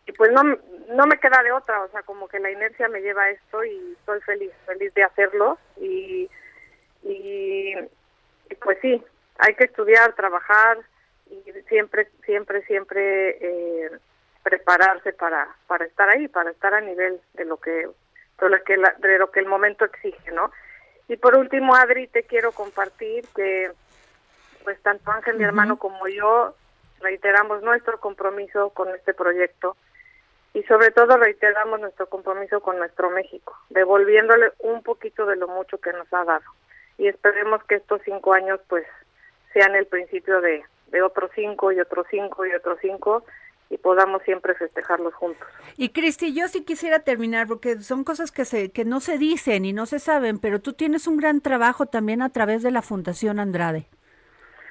y 0.07 0.13
pues 0.13 0.31
no 0.33 0.43
no 0.43 1.07
me 1.07 1.19
queda 1.19 1.43
de 1.43 1.53
otra, 1.53 1.83
o 1.83 1.89
sea, 1.89 2.03
como 2.03 2.29
que 2.29 2.39
la 2.39 2.51
inercia 2.51 2.89
me 2.89 3.03
lleva 3.03 3.25
a 3.25 3.31
esto 3.31 3.63
y 3.63 3.95
estoy 3.99 4.21
feliz, 4.23 4.53
feliz 4.67 4.93
de 4.95 5.05
hacerlo 5.05 5.59
y, 5.77 6.31
y, 7.03 7.75
pues 8.63 8.79
sí, 8.81 9.03
hay 9.39 9.55
que 9.55 9.65
estudiar, 9.65 10.15
trabajar 10.15 10.79
y 11.31 11.53
siempre, 11.69 12.09
siempre, 12.25 12.63
siempre 12.63 13.37
eh, 13.41 13.91
prepararse 14.43 15.13
para, 15.13 15.55
para 15.67 15.85
estar 15.85 16.09
ahí, 16.09 16.27
para 16.29 16.51
estar 16.51 16.73
a 16.73 16.81
nivel 16.81 17.21
de 17.35 17.45
lo 17.45 17.59
que 17.59 17.87
de 18.41 18.51
lo 18.51 18.63
que, 18.65 18.77
de 18.77 19.19
lo 19.19 19.31
que 19.31 19.41
el 19.41 19.47
momento 19.47 19.85
exige, 19.85 20.31
¿no? 20.33 20.51
Y 21.09 21.17
por 21.17 21.37
último, 21.37 21.75
Adri, 21.75 22.07
te 22.07 22.25
quiero 22.25 22.53
compartir 22.53 23.27
que 23.35 23.71
pues 24.65 24.81
tanto 24.83 25.11
Ángel, 25.11 25.37
mi 25.37 25.45
hermano, 25.45 25.79
como 25.79 26.07
yo 26.09 26.55
reiteramos 27.01 27.63
nuestro 27.63 27.99
compromiso 28.01 28.71
con 28.71 28.95
este 28.95 29.15
proyecto 29.15 29.77
y 30.53 30.63
sobre 30.65 30.91
todo 30.91 31.17
reiteramos 31.17 31.81
nuestro 31.81 32.07
compromiso 32.09 32.61
con 32.61 32.79
nuestro 32.79 33.11
México, 33.11 33.57
devolviéndole 33.71 34.53
un 34.59 34.83
poquito 34.83 35.25
de 35.27 35.37
lo 35.37 35.49
mucho 35.49 35.79
que 35.79 35.93
nos 35.93 36.13
ha 36.13 36.25
dado. 36.25 36.45
Y 36.99 37.07
esperemos 37.09 37.63
que 37.65 37.77
estos 37.77 38.03
cinco 38.05 38.33
años 38.33 38.61
pues 38.69 38.85
sean 39.53 39.75
el 39.75 39.87
principio 39.87 40.41
de, 40.41 40.65
de 40.89 41.03
otros 41.03 41.31
cinco 41.35 41.73
y 41.73 41.81
otros 41.81 42.07
cinco 42.11 42.45
y 42.45 42.53
otros 42.53 42.79
cinco 42.83 43.25
y 43.71 43.79
podamos 43.79 44.23
siempre 44.23 44.55
festejarlos 44.55 45.15
juntos. 45.15 45.47
Y 45.77 45.91
Cristi, 45.91 46.33
yo 46.33 46.49
sí 46.49 46.65
quisiera 46.65 47.01
terminar 47.01 47.47
porque 47.47 47.81
son 47.81 48.05
cosas 48.05 48.33
que 48.33 48.45
se 48.45 48.71
que 48.71 48.85
no 48.85 49.01
se 49.01 49.19
dicen 49.19 49.65
y 49.65 49.73
no 49.73 49.87
se 49.87 49.99
saben, 49.99 50.39
pero 50.39 50.61
tú 50.61 50.73
tienes 50.73 51.07
un 51.07 51.17
gran 51.17 51.41
trabajo 51.41 51.87
también 51.87 52.23
a 52.23 52.31
través 52.31 52.63
de 52.63 52.71
la 52.71 52.83
Fundación 52.83 53.39
Andrade. 53.39 53.87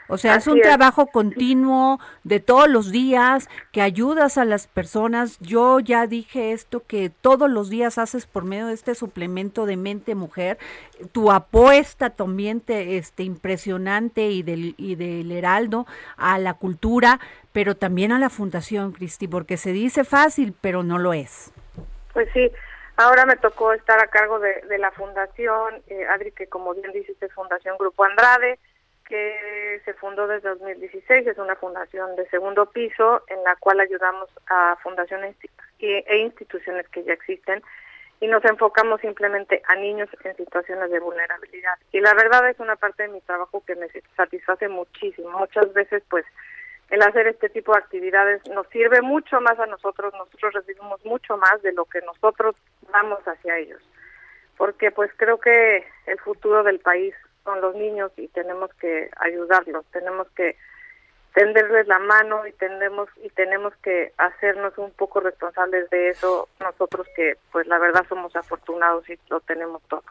O 0.07 0.17
sea, 0.17 0.35
es 0.35 0.47
un 0.47 0.61
trabajo 0.61 1.07
continuo 1.07 1.99
de 2.23 2.39
todos 2.39 2.69
los 2.69 2.91
días 2.91 3.49
que 3.71 3.81
ayudas 3.81 4.37
a 4.37 4.45
las 4.45 4.67
personas. 4.67 5.37
Yo 5.39 5.79
ya 5.79 6.07
dije 6.07 6.51
esto 6.53 6.83
que 6.87 7.09
todos 7.09 7.49
los 7.49 7.69
días 7.69 7.97
haces 7.97 8.25
por 8.25 8.45
medio 8.45 8.67
de 8.67 8.73
este 8.73 8.95
suplemento 8.95 9.65
de 9.65 9.75
mente 9.75 10.15
mujer. 10.15 10.57
Tu 11.11 11.31
apuesta 11.31 12.09
también 12.09 12.61
te, 12.61 12.97
este 12.97 13.23
impresionante 13.23 14.27
y 14.29 14.43
del 14.43 14.75
y 14.77 14.95
del 14.95 15.31
Heraldo 15.31 15.85
a 16.15 16.37
la 16.39 16.53
cultura, 16.53 17.19
pero 17.51 17.75
también 17.75 18.11
a 18.11 18.19
la 18.19 18.29
fundación, 18.29 18.93
Cristi, 18.93 19.27
porque 19.27 19.57
se 19.57 19.71
dice 19.71 20.03
fácil, 20.03 20.55
pero 20.59 20.83
no 20.83 20.97
lo 20.97 21.13
es. 21.13 21.51
Pues 22.13 22.29
sí, 22.33 22.51
ahora 22.95 23.25
me 23.25 23.35
tocó 23.35 23.73
estar 23.73 23.99
a 23.99 24.07
cargo 24.07 24.39
de, 24.39 24.77
la 24.77 24.91
fundación, 24.91 25.81
eh, 25.87 26.05
Adri, 26.07 26.31
que 26.31 26.47
como 26.47 26.73
bien 26.73 26.91
dices 26.93 27.15
es 27.21 27.33
Fundación 27.33 27.77
Grupo 27.77 28.03
Andrade 28.05 28.59
que 29.07 29.81
se 29.85 29.93
fundó 29.95 30.27
desde 30.27 30.49
2016, 30.49 31.27
es 31.27 31.37
una 31.37 31.55
fundación 31.55 32.15
de 32.15 32.27
segundo 32.29 32.65
piso 32.67 33.23
en 33.27 33.43
la 33.43 33.55
cual 33.55 33.79
ayudamos 33.79 34.29
a 34.47 34.75
fundaciones 34.83 35.35
e 35.79 36.17
instituciones 36.17 36.87
que 36.89 37.03
ya 37.03 37.13
existen 37.13 37.61
y 38.19 38.27
nos 38.27 38.43
enfocamos 38.45 38.99
simplemente 39.01 39.61
a 39.67 39.75
niños 39.75 40.09
en 40.23 40.35
situaciones 40.35 40.89
de 40.89 40.99
vulnerabilidad. 40.99 41.77
Y 41.91 41.99
la 42.01 42.13
verdad 42.13 42.49
es 42.49 42.59
una 42.59 42.75
parte 42.75 43.03
de 43.03 43.09
mi 43.09 43.21
trabajo 43.21 43.63
que 43.65 43.75
me 43.75 43.87
satisface 44.15 44.67
muchísimo. 44.67 45.37
Muchas 45.37 45.71
veces 45.73 46.03
pues 46.09 46.25
el 46.89 47.01
hacer 47.01 47.27
este 47.27 47.49
tipo 47.49 47.73
de 47.73 47.79
actividades 47.79 48.41
nos 48.49 48.67
sirve 48.69 49.01
mucho 49.01 49.39
más 49.41 49.59
a 49.59 49.67
nosotros, 49.67 50.13
nosotros 50.13 50.53
recibimos 50.53 51.03
mucho 51.05 51.37
más 51.37 51.61
de 51.61 51.73
lo 51.73 51.85
que 51.85 52.01
nosotros 52.01 52.55
damos 52.91 53.19
hacia 53.27 53.57
ellos. 53.57 53.81
Porque 54.57 54.89
pues 54.89 55.11
creo 55.17 55.39
que 55.39 55.85
el 56.07 56.19
futuro 56.19 56.63
del 56.63 56.79
país 56.79 57.13
con 57.47 57.61
los 57.61 57.75
niños 57.75 58.11
y 58.17 58.27
tenemos 58.27 58.69
que 58.73 59.09
ayudarlos, 59.21 59.85
tenemos 59.93 60.27
que 60.31 60.57
tenderles 61.33 61.87
la 61.87 61.97
mano 61.97 62.45
y 62.45 62.51
tenemos 62.51 63.07
y 63.23 63.29
tenemos 63.29 63.73
que 63.77 64.11
hacernos 64.17 64.77
un 64.77 64.91
poco 64.91 65.21
responsables 65.21 65.89
de 65.89 66.09
eso 66.09 66.49
nosotros 66.59 67.07
que 67.15 67.37
pues 67.53 67.65
la 67.67 67.79
verdad 67.79 68.05
somos 68.09 68.35
afortunados 68.35 69.09
y 69.09 69.17
lo 69.29 69.39
tenemos 69.39 69.81
todo. 69.83 70.03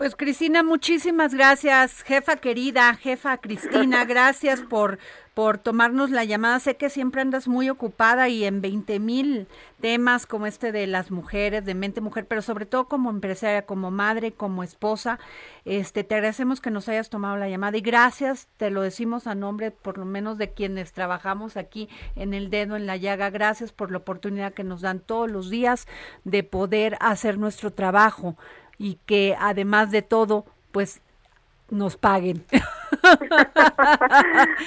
Pues 0.00 0.16
Cristina, 0.16 0.62
muchísimas 0.62 1.34
gracias, 1.34 2.02
jefa 2.04 2.36
querida, 2.36 2.94
jefa 2.94 3.36
Cristina, 3.36 4.02
gracias 4.06 4.62
por 4.62 4.98
por 5.34 5.58
tomarnos 5.58 6.10
la 6.10 6.24
llamada. 6.24 6.58
Sé 6.60 6.76
que 6.76 6.90
siempre 6.90 7.22
andas 7.22 7.48
muy 7.48 7.70
ocupada 7.70 8.28
y 8.28 8.44
en 8.44 8.60
20 8.60 8.98
mil 8.98 9.48
temas 9.80 10.26
como 10.26 10.46
este 10.46 10.72
de 10.72 10.86
las 10.86 11.10
mujeres, 11.10 11.64
de 11.64 11.74
mente 11.74 12.00
mujer, 12.02 12.26
pero 12.26 12.42
sobre 12.42 12.66
todo 12.66 12.88
como 12.88 13.08
empresaria, 13.08 13.64
como 13.64 13.90
madre, 13.90 14.32
como 14.32 14.62
esposa. 14.62 15.18
Este, 15.64 16.04
te 16.04 16.14
agradecemos 16.16 16.60
que 16.60 16.70
nos 16.70 16.88
hayas 16.88 17.08
tomado 17.08 17.36
la 17.38 17.48
llamada 17.48 17.78
y 17.78 17.80
gracias, 17.80 18.48
te 18.58 18.70
lo 18.70 18.82
decimos 18.82 19.26
a 19.26 19.34
nombre 19.34 19.70
por 19.70 19.96
lo 19.96 20.04
menos 20.04 20.36
de 20.36 20.52
quienes 20.52 20.92
trabajamos 20.92 21.56
aquí 21.56 21.88
en 22.16 22.34
el 22.34 22.50
dedo 22.50 22.76
en 22.76 22.86
la 22.86 22.96
llaga. 22.96 23.30
Gracias 23.30 23.72
por 23.72 23.90
la 23.90 23.98
oportunidad 23.98 24.52
que 24.52 24.64
nos 24.64 24.82
dan 24.82 25.00
todos 25.00 25.30
los 25.30 25.48
días 25.48 25.86
de 26.24 26.42
poder 26.42 26.98
hacer 27.00 27.38
nuestro 27.38 27.72
trabajo 27.72 28.36
y 28.80 28.94
que 29.04 29.36
además 29.38 29.90
de 29.90 30.00
todo, 30.00 30.46
pues 30.72 31.02
nos 31.70 31.96
paguen. 31.96 32.44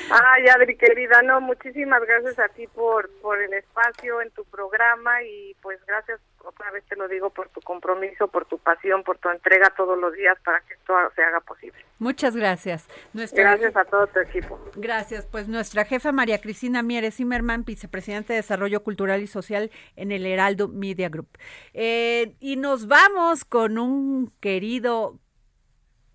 Ay, 0.10 0.48
Adri, 0.48 0.76
querida, 0.78 1.22
no, 1.22 1.42
muchísimas 1.42 2.02
gracias 2.06 2.40
a 2.40 2.48
ti 2.50 2.68
por, 2.68 3.10
por 3.22 3.42
el 3.42 3.54
espacio 3.54 4.22
en 4.22 4.32
tu 4.32 4.44
programa 4.46 5.22
y 5.24 5.56
pues 5.62 5.80
gracias, 5.86 6.20
otra 6.44 6.72
vez 6.72 6.84
te 6.86 6.96
lo 6.96 7.08
digo, 7.08 7.30
por 7.30 7.50
tu 7.50 7.62
compromiso, 7.62 8.28
por 8.28 8.46
tu 8.46 8.58
pasión, 8.58 9.04
por 9.04 9.18
tu 9.18 9.30
entrega 9.30 9.70
todos 9.76 9.98
los 9.98 10.14
días 10.14 10.38
para 10.44 10.62
que 10.62 10.74
esto 10.74 10.94
se 11.16 11.24
haga 11.24 11.42
posible. 11.42 11.78
Muchas 12.00 12.36
gracias. 12.36 12.88
gracias 13.14 13.76
a 13.76 13.86
todo 13.86 14.08
tu 14.08 14.20
equipo. 14.20 14.60
Gracias, 14.76 15.26
pues 15.26 15.48
nuestra 15.48 15.86
jefa 15.86 16.12
María 16.12 16.42
Cristina 16.42 16.82
Mieres 16.82 17.16
Zimmerman, 17.16 17.64
vicepresidente 17.66 18.34
de 18.34 18.38
Desarrollo 18.38 18.84
Cultural 18.84 19.22
y 19.22 19.28
Social 19.28 19.72
en 19.96 20.12
el 20.12 20.26
Heraldo 20.26 20.68
Media 20.68 21.10
Group. 21.10 21.30
Eh, 21.74 22.36
y 22.40 22.56
nos 22.56 22.88
vamos 22.88 23.46
con 23.46 23.78
un 23.78 24.34
querido... 24.40 25.20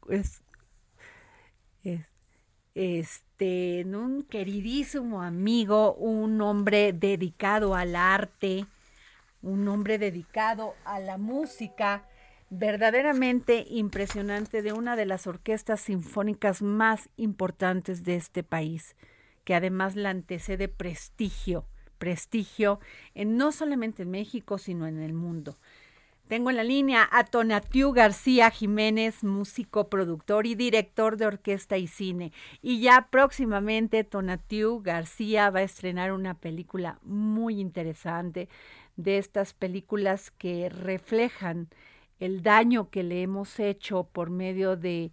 Es, 0.09 0.43
este, 2.79 3.85
un 3.87 4.23
queridísimo 4.23 5.21
amigo, 5.23 5.95
un 5.95 6.41
hombre 6.41 6.93
dedicado 6.93 7.75
al 7.75 7.97
arte, 7.97 8.67
un 9.43 9.67
hombre 9.67 9.99
dedicado 9.99 10.77
a 10.85 11.01
la 11.01 11.19
música, 11.19 12.05
verdaderamente 12.51 13.67
impresionante 13.69 14.63
de 14.63 14.73
una 14.73 14.95
de 14.95 15.07
las 15.07 15.27
orquestas 15.27 15.81
sinfónicas 15.81 16.63
más 16.63 17.09
importantes 17.17 18.05
de 18.05 18.15
este 18.15 18.45
país, 18.45 18.95
que 19.43 19.57
además 19.57 19.97
la 19.97 20.11
antecede 20.11 20.69
prestigio, 20.69 21.65
prestigio 21.99 22.79
en 23.17 23.37
no 23.37 23.51
solamente 23.51 24.05
en 24.05 24.13
México, 24.13 24.57
sino 24.57 24.87
en 24.87 25.03
el 25.03 25.15
mundo. 25.15 25.59
Tengo 26.29 26.51
en 26.51 26.57
la 26.57 26.65
línea 26.65 27.09
a 27.11 27.25
Tonatiu 27.25 27.93
García 27.93 28.51
Jiménez, 28.51 29.25
músico, 29.25 29.89
productor 29.89 30.47
y 30.47 30.55
director 30.55 31.17
de 31.17 31.25
orquesta 31.25 31.79
y 31.79 31.87
cine. 31.87 32.33
Y 32.61 32.81
ya 32.81 33.09
próximamente 33.11 34.05
Tonatiu 34.05 34.83
García 34.83 35.49
va 35.49 35.61
a 35.61 35.63
estrenar 35.63 36.13
una 36.13 36.35
película 36.35 36.99
muy 37.03 37.59
interesante 37.59 38.51
de 38.97 39.17
estas 39.17 39.55
películas 39.55 40.31
que 40.31 40.69
reflejan 40.69 41.69
el 42.21 42.43
daño 42.43 42.91
que 42.91 43.05
le 43.05 43.23
hemos 43.23 43.59
hecho 43.59 44.05
por 44.05 44.29
medio 44.29 44.77
de, 44.77 45.11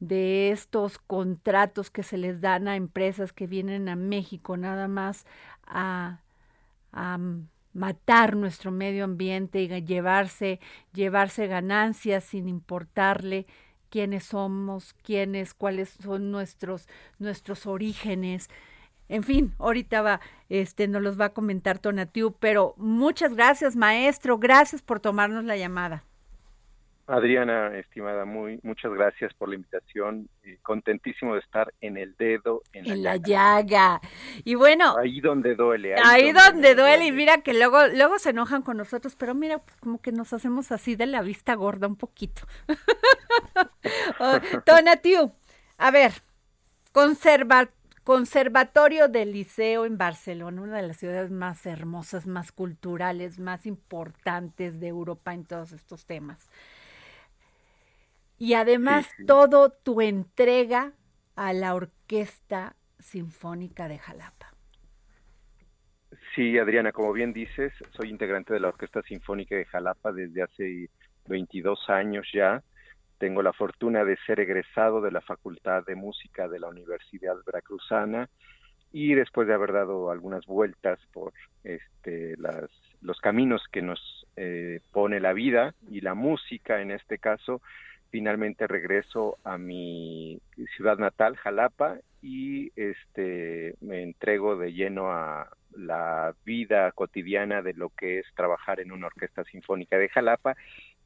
de 0.00 0.52
estos 0.52 0.96
contratos 0.96 1.90
que 1.90 2.02
se 2.02 2.16
les 2.16 2.40
dan 2.40 2.66
a 2.66 2.76
empresas 2.76 3.34
que 3.34 3.46
vienen 3.46 3.90
a 3.90 3.96
México 3.96 4.56
nada 4.56 4.88
más 4.88 5.26
a, 5.66 6.20
a 6.92 7.18
matar 7.76 8.36
nuestro 8.36 8.70
medio 8.70 9.04
ambiente 9.04 9.60
y 9.60 9.68
llevarse, 9.82 10.60
llevarse 10.92 11.46
ganancias 11.46 12.24
sin 12.24 12.48
importarle 12.48 13.46
quiénes 13.90 14.24
somos, 14.24 14.94
quiénes, 15.02 15.54
cuáles 15.54 15.90
son 15.90 16.30
nuestros, 16.30 16.88
nuestros 17.18 17.66
orígenes. 17.66 18.48
En 19.08 19.22
fin, 19.22 19.54
ahorita 19.58 20.02
va, 20.02 20.20
este, 20.48 20.88
nos 20.88 21.02
los 21.02 21.20
va 21.20 21.26
a 21.26 21.32
comentar 21.34 21.78
Tonatiu, 21.78 22.32
pero 22.40 22.74
muchas 22.76 23.34
gracias, 23.34 23.76
maestro, 23.76 24.38
gracias 24.38 24.82
por 24.82 24.98
tomarnos 24.98 25.44
la 25.44 25.56
llamada. 25.56 26.04
Adriana, 27.08 27.76
estimada, 27.78 28.24
muy 28.24 28.58
muchas 28.64 28.92
gracias 28.92 29.32
por 29.34 29.48
la 29.48 29.54
invitación. 29.54 30.28
contentísimo 30.62 31.34
de 31.34 31.40
estar 31.40 31.72
en 31.80 31.96
el 31.96 32.16
dedo, 32.16 32.62
en, 32.72 33.02
la, 33.02 33.16
llaga. 33.16 34.00
Y 34.44 34.56
bueno, 34.56 34.96
ahí 34.98 35.20
donde 35.20 35.54
duele. 35.54 35.94
Ahí, 36.04 36.32
donde, 36.32 36.74
duele. 36.74 37.06
Y 37.06 37.12
mira 37.12 37.42
que 37.42 37.54
luego 37.54 37.86
luego 37.94 38.18
se 38.18 38.30
enojan 38.30 38.62
con 38.62 38.76
nosotros, 38.76 39.14
pero 39.14 39.34
mira, 39.34 39.58
pues, 39.58 39.76
como 39.76 40.00
que 40.00 40.10
nos 40.10 40.32
hacemos 40.32 40.72
así 40.72 40.96
de 40.96 41.06
la 41.06 41.22
vista 41.22 41.54
gorda 41.54 41.86
un 41.86 41.96
poquito. 41.96 42.42
oh, 44.18 44.38
Tonatiu, 44.64 45.32
a 45.78 45.90
ver, 45.92 46.12
conserva, 46.92 47.68
Conservatorio 48.02 49.08
del 49.08 49.32
Liceo 49.32 49.84
en 49.84 49.98
Barcelona, 49.98 50.62
una 50.62 50.76
de 50.76 50.86
las 50.86 50.96
ciudades 50.96 51.32
más 51.32 51.66
hermosas, 51.66 52.28
más 52.28 52.52
culturales, 52.52 53.40
más 53.40 53.66
importantes 53.66 54.78
de 54.78 54.86
Europa 54.86 55.34
en 55.34 55.44
todos 55.44 55.72
estos 55.72 56.06
temas 56.06 56.48
y 58.38 58.54
además 58.54 59.08
todo 59.26 59.70
tu 59.70 60.00
entrega 60.00 60.92
a 61.34 61.52
la 61.52 61.74
Orquesta 61.74 62.76
Sinfónica 62.98 63.88
de 63.88 63.98
Jalapa. 63.98 64.52
Sí, 66.34 66.58
Adriana, 66.58 66.92
como 66.92 67.12
bien 67.12 67.32
dices, 67.32 67.72
soy 67.92 68.10
integrante 68.10 68.52
de 68.52 68.60
la 68.60 68.68
Orquesta 68.68 69.02
Sinfónica 69.02 69.56
de 69.56 69.64
Jalapa 69.64 70.12
desde 70.12 70.42
hace 70.42 70.90
22 71.28 71.88
años 71.88 72.26
ya. 72.32 72.62
Tengo 73.18 73.42
la 73.42 73.54
fortuna 73.54 74.04
de 74.04 74.18
ser 74.26 74.40
egresado 74.40 75.00
de 75.00 75.10
la 75.10 75.22
Facultad 75.22 75.84
de 75.86 75.94
Música 75.94 76.48
de 76.48 76.60
la 76.60 76.68
Universidad 76.68 77.36
Veracruzana 77.46 78.28
y 78.92 79.14
después 79.14 79.48
de 79.48 79.54
haber 79.54 79.72
dado 79.72 80.10
algunas 80.10 80.44
vueltas 80.46 80.98
por 81.12 81.32
este, 81.64 82.36
las, 82.36 82.70
los 83.00 83.18
caminos 83.20 83.62
que 83.72 83.82
nos 83.82 84.26
eh, 84.36 84.80
pone 84.92 85.20
la 85.20 85.32
vida 85.32 85.74
y 85.90 86.02
la 86.02 86.14
música 86.14 86.80
en 86.80 86.90
este 86.90 87.18
caso, 87.18 87.62
finalmente 88.16 88.66
regreso 88.66 89.36
a 89.44 89.58
mi 89.58 90.40
ciudad 90.74 90.96
natal, 90.96 91.36
Jalapa, 91.36 91.98
y 92.22 92.72
este 92.74 93.74
me 93.82 94.02
entrego 94.04 94.56
de 94.56 94.72
lleno 94.72 95.12
a 95.12 95.50
la 95.76 96.34
vida 96.46 96.90
cotidiana 96.92 97.60
de 97.60 97.74
lo 97.74 97.90
que 97.90 98.20
es 98.20 98.26
trabajar 98.34 98.80
en 98.80 98.90
una 98.90 99.08
orquesta 99.08 99.44
sinfónica 99.44 99.98
de 99.98 100.08
Jalapa, 100.08 100.56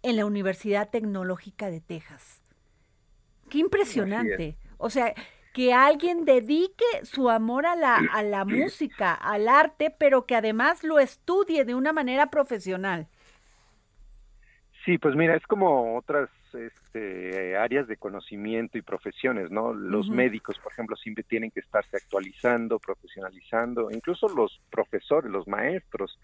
en 0.02 0.16
la 0.16 0.24
Universidad 0.24 0.88
Tecnológica 0.88 1.68
de 1.68 1.82
Texas. 1.82 2.40
Qué 3.48 3.58
impresionante. 3.58 4.56
O 4.76 4.90
sea, 4.90 5.14
que 5.52 5.72
alguien 5.72 6.24
dedique 6.24 6.84
su 7.02 7.30
amor 7.30 7.66
a 7.66 7.74
la, 7.74 7.96
a 8.12 8.22
la 8.22 8.44
música, 8.44 9.14
al 9.14 9.48
arte, 9.48 9.94
pero 9.96 10.26
que 10.26 10.36
además 10.36 10.84
lo 10.84 10.98
estudie 10.98 11.64
de 11.64 11.74
una 11.74 11.92
manera 11.92 12.30
profesional. 12.30 13.08
Sí, 14.84 14.98
pues 14.98 15.14
mira, 15.16 15.34
es 15.36 15.46
como 15.46 15.96
otras 15.96 16.30
este, 16.54 17.56
áreas 17.56 17.88
de 17.88 17.96
conocimiento 17.96 18.78
y 18.78 18.82
profesiones, 18.82 19.50
¿no? 19.50 19.74
Los 19.74 20.08
médicos, 20.08 20.58
por 20.58 20.72
ejemplo, 20.72 20.96
siempre 20.96 21.24
tienen 21.24 21.50
que 21.50 21.60
estarse 21.60 21.96
actualizando, 21.96 22.78
profesionalizando, 22.78 23.90
incluso 23.90 24.28
los 24.28 24.60
profesores, 24.70 25.30
los 25.30 25.46
maestros, 25.46 26.18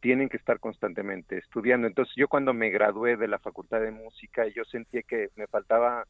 tienen 0.00 0.28
que 0.28 0.36
estar 0.36 0.60
constantemente 0.60 1.38
estudiando. 1.38 1.86
Entonces 1.86 2.14
yo 2.16 2.28
cuando 2.28 2.54
me 2.54 2.70
gradué 2.70 3.16
de 3.16 3.28
la 3.28 3.38
Facultad 3.38 3.80
de 3.80 3.90
Música, 3.90 4.46
yo 4.46 4.64
sentía 4.64 5.02
que 5.02 5.28
me 5.36 5.46
faltaba 5.46 6.06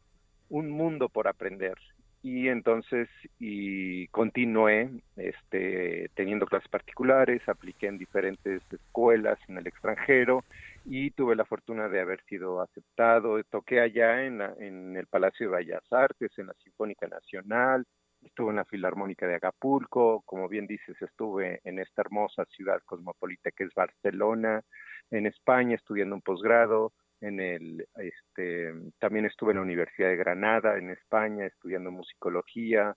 un 0.49 0.71
mundo 0.71 1.09
por 1.09 1.29
aprender. 1.29 1.77
Y 2.23 2.49
entonces 2.49 3.09
y 3.39 4.09
continué 4.09 4.91
este 5.17 6.11
teniendo 6.15 6.47
clases 6.47 6.69
particulares 6.69 7.49
apliqué 7.49 7.87
en 7.87 7.99
diferentes 7.99 8.63
escuelas 8.73 9.39
en 9.49 9.59
el 9.59 9.67
extranjero 9.67 10.43
y 10.85 11.13
tuve 11.13 11.37
la 11.37 11.45
fortuna 11.45 11.89
de 11.89 12.01
haber 12.01 12.21
sido 12.25 12.61
aceptado. 12.61 13.43
Toqué 13.45 13.81
allá 13.81 14.25
en 14.25 14.39
la, 14.39 14.55
en 14.59 14.97
el 14.97 15.07
Palacio 15.07 15.51
de 15.51 15.57
Bellas 15.57 15.93
Artes 15.93 16.33
en 16.39 16.49
la 16.49 16.55
Sinfónica 16.55 17.07
Nacional 17.07 17.87
estuve 18.23 18.51
en 18.51 18.57
la 18.57 18.65
Filarmónica 18.65 19.27
de 19.27 19.37
Acapulco 19.37 20.23
como 20.25 20.49
bien 20.49 20.67
dices 20.67 21.01
estuve 21.01 21.61
en 21.65 21.79
esta 21.79 22.03
hermosa 22.03 22.45
ciudad 22.47 22.81
cosmopolita 22.85 23.51
que 23.51 23.65
es 23.65 23.75
Barcelona 23.75 24.63
en 25.11 25.27
España 25.27 25.77
estudiando 25.77 26.15
un 26.15 26.23
posgrado 26.23 26.93
en 27.21 27.41
el 27.41 27.87
este 27.97 28.73
también 28.99 29.27
estuve 29.27 29.53
en 29.53 29.59
la 29.59 29.63
Universidad 29.63 30.09
de 30.09 30.17
Granada 30.17 30.79
en 30.79 30.91
España 30.91 31.47
estudiando 31.47 31.91
musicología. 31.91 32.95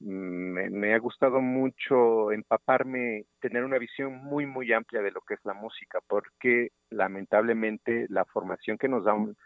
Mm, 0.00 0.70
me, 0.72 0.94
ha 0.94 0.98
gustado 0.98 1.40
mucho 1.40 2.32
empaparme 2.32 3.26
tener 3.40 3.64
una 3.64 3.78
visión 3.78 4.14
muy 4.24 4.46
muy 4.46 4.72
amplia 4.72 5.02
de 5.02 5.10
lo 5.10 5.20
que 5.20 5.34
es 5.34 5.40
la 5.44 5.54
música 5.54 6.00
porque 6.08 6.70
lamentablemente 6.90 8.06
la 8.08 8.24
formación 8.24 8.78
que 8.78 8.88
nos 8.88 9.04
dan 9.04 9.36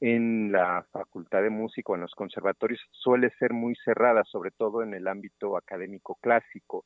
en 0.00 0.52
la 0.52 0.84
facultad 0.92 1.42
de 1.42 1.50
música 1.50 1.92
o 1.92 1.94
en 1.94 2.02
los 2.02 2.14
conservatorios 2.14 2.80
suele 2.90 3.30
ser 3.38 3.52
muy 3.52 3.74
cerrada 3.84 4.22
sobre 4.24 4.50
todo 4.50 4.82
en 4.82 4.94
el 4.94 5.08
ámbito 5.08 5.56
académico 5.56 6.18
clásico 6.20 6.84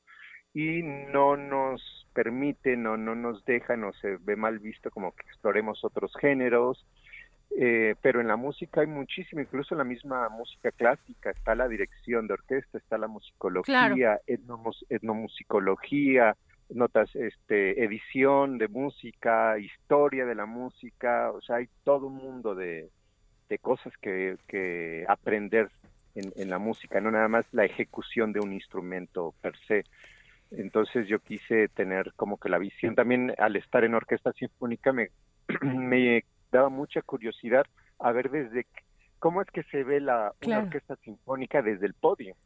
y 0.55 0.83
no 0.83 1.37
nos 1.37 2.07
permite, 2.15 2.77
no, 2.77 2.97
no 2.97 3.15
nos 3.15 3.45
deja, 3.45 3.77
no 3.77 3.93
se 3.95 4.17
ve 4.17 4.37
mal 4.37 4.59
visto 4.59 4.91
como 4.91 5.13
que 5.13 5.27
exploremos 5.27 5.85
otros 5.85 6.13
géneros, 6.19 6.87
eh, 7.59 7.95
pero 8.03 8.21
en 8.21 8.29
la 8.29 8.37
música 8.37 8.81
hay 8.81 8.87
muchísimo, 8.87 9.41
incluso 9.41 9.75
en 9.75 9.79
la 9.79 9.85
misma 9.85 10.29
música 10.29 10.71
clásica 10.73 11.31
está 11.31 11.55
la 11.55 11.69
dirección 11.69 12.27
de 12.27 12.35
orquesta, 12.35 12.79
está 12.79 12.99
la 12.99 13.07
musicología, 13.07 14.21
etnomusicología, 14.27 16.37
notas, 16.71 17.15
este, 17.15 17.85
edición 17.85 18.59
de 18.59 18.69
música, 18.69 19.59
historia 19.59 20.27
de 20.27 20.35
la 20.35 20.47
música, 20.47 21.31
o 21.33 21.41
sea, 21.41 21.57
hay 21.57 21.69
todo 21.85 22.09
un 22.09 22.17
mundo 22.17 22.55
de, 22.55 22.91
de 23.49 23.59
cosas 23.59 23.97
que, 23.99 24.37
que 24.49 25.05
aprender 25.09 25.71
en, 26.15 26.33
en 26.37 26.51
la 26.51 26.59
música, 26.59 27.01
no 27.01 27.11
nada 27.11 27.29
más 27.29 27.47
la 27.53 27.65
ejecución 27.65 28.33
de 28.33 28.41
un 28.41 28.53
instrumento 28.53 29.35
per 29.41 29.57
se. 29.69 29.85
Entonces 30.51 31.09
yo 31.09 31.19
quise 31.19 31.69
tener 31.69 32.13
como 32.15 32.39
que 32.39 32.49
la 32.49 32.59
visión. 32.59 32.95
También 32.95 33.35
al 33.39 33.57
estar 33.57 33.85
en 33.85 33.95
orquesta 33.95 34.33
sinfónica 34.33 34.93
me, 34.93 35.11
me 35.63 36.25
daba 36.53 36.69
mucha 36.69 37.03
curiosidad 37.03 37.65
a 37.99 38.13
ver 38.13 38.31
desde 38.31 38.67
cómo 39.19 39.43
es 39.43 39.49
que 39.51 39.63
se 39.65 39.83
ve 39.83 40.01
la 40.01 40.33
una 40.45 40.59
orquesta 40.59 40.97
sinfónica 40.97 41.63
desde 41.63 41.87
el 41.87 41.95
podio. 41.95 42.37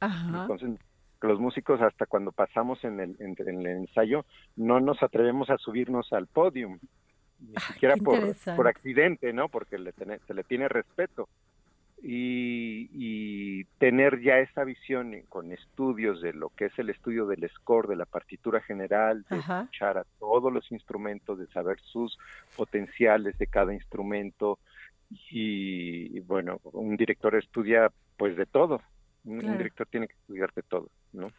Entonces 0.00 0.78
los 1.22 1.40
músicos 1.40 1.80
hasta 1.80 2.06
cuando 2.06 2.30
pasamos 2.30 2.84
en 2.84 3.00
el, 3.00 3.16
en, 3.18 3.34
el 3.38 3.66
ensayo 3.66 4.24
no 4.54 4.80
nos 4.80 5.02
atrevemos 5.02 5.50
a 5.50 5.58
subirnos 5.58 6.12
al 6.12 6.26
podio, 6.26 6.78
ni 7.40 7.54
siquiera 7.66 7.96
por, 7.96 8.36
por 8.54 8.68
accidente, 8.68 9.32
¿no? 9.32 9.48
Porque 9.48 9.78
le 9.78 9.92
se 9.92 10.34
le 10.34 10.44
tiene 10.44 10.68
respeto 10.68 11.28
y, 12.02 13.64
tener 13.78 14.20
ya 14.22 14.38
esa 14.38 14.64
visión 14.64 15.14
con 15.28 15.52
estudios 15.52 16.22
de 16.22 16.32
lo 16.32 16.48
que 16.50 16.66
es 16.66 16.78
el 16.78 16.88
estudio 16.88 17.26
del 17.26 17.48
score, 17.50 17.88
de 17.88 17.96
la 17.96 18.06
partitura 18.06 18.60
general, 18.60 19.24
de 19.28 19.38
escuchar 19.38 19.98
a 19.98 20.06
todos 20.18 20.52
los 20.52 20.70
instrumentos, 20.72 21.38
de 21.38 21.46
saber 21.48 21.78
sus 21.80 22.18
potenciales 22.56 23.36
de 23.38 23.46
cada 23.46 23.74
instrumento 23.74 24.58
y, 25.30 26.20
bueno, 26.20 26.60
un 26.64 26.96
director 26.96 27.34
estudia 27.36 27.92
pues 28.16 28.36
de 28.36 28.46
todo, 28.46 28.80
un, 29.24 29.40
director 29.58 29.86
tiene 29.86 30.08
que 30.08 30.14
estudiar 30.14 30.52
de 30.54 30.62
todo, 30.62 30.88
¿no? 31.12 31.30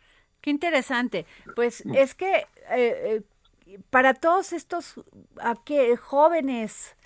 Qué 0.41 0.51
interesante. 0.51 1.25
Pues 1.55 1.85
mm. 1.85 1.95
es 1.95 2.13
que 2.13 2.45
eh, 2.69 3.23
eh, 3.65 3.79
para 3.89 4.13
todos 4.13 4.53
estos 4.53 4.95
a 5.39 5.55
jóvenes 5.99 6.96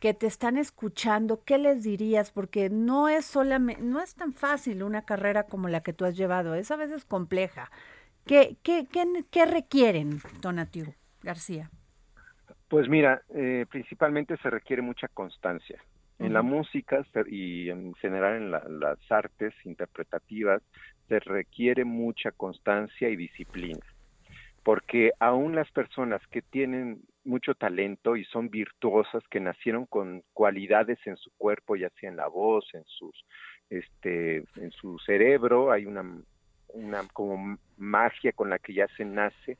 que 0.00 0.14
te 0.14 0.26
están 0.26 0.56
escuchando, 0.56 1.42
¿qué 1.44 1.58
les 1.58 1.82
dirías? 1.82 2.30
Porque 2.30 2.70
no 2.70 3.08
es 3.08 3.24
solamente, 3.24 3.82
no 3.82 4.00
es 4.00 4.14
tan 4.14 4.32
fácil 4.32 4.82
una 4.82 5.02
carrera 5.02 5.44
como 5.44 5.68
la 5.68 5.82
que 5.82 5.92
tú 5.92 6.04
has 6.04 6.16
llevado, 6.16 6.54
es 6.54 6.70
a 6.70 6.76
veces 6.76 7.04
compleja. 7.04 7.70
¿Qué, 8.26 8.56
qué, 8.62 8.86
qué, 9.30 9.46
requieren, 9.46 10.20
Donatiu 10.40 10.94
García? 11.22 11.70
Pues 12.68 12.88
mira, 12.88 13.22
eh, 13.34 13.64
principalmente 13.70 14.36
se 14.36 14.50
requiere 14.50 14.82
mucha 14.82 15.08
constancia. 15.08 15.82
En 16.18 16.32
la 16.32 16.42
música 16.42 17.06
y 17.30 17.70
en 17.70 17.94
general 17.94 18.36
en 18.42 18.80
las 18.80 18.98
artes 19.08 19.54
interpretativas 19.64 20.60
se 21.08 21.20
requiere 21.20 21.84
mucha 21.84 22.32
constancia 22.32 23.08
y 23.08 23.14
disciplina, 23.14 23.78
porque 24.62 25.12
aún 25.20 25.54
las 25.54 25.70
personas 25.70 26.20
que 26.28 26.42
tienen 26.42 27.00
mucho 27.24 27.54
talento 27.54 28.16
y 28.16 28.24
son 28.24 28.48
virtuosas 28.48 29.22
que 29.30 29.40
nacieron 29.40 29.86
con 29.86 30.22
cualidades 30.32 30.98
en 31.06 31.16
su 31.16 31.30
cuerpo, 31.36 31.76
ya 31.76 31.90
sea 32.00 32.10
en 32.10 32.16
la 32.16 32.28
voz, 32.28 32.66
en 32.74 32.84
sus 32.86 33.24
este 33.70 34.44
en 34.56 34.70
su 34.70 34.98
cerebro, 35.00 35.70
hay 35.70 35.86
una 35.86 36.04
una 36.68 37.02
como 37.12 37.58
magia 37.76 38.32
con 38.32 38.50
la 38.50 38.58
que 38.58 38.74
ya 38.74 38.86
se 38.96 39.04
nace. 39.04 39.58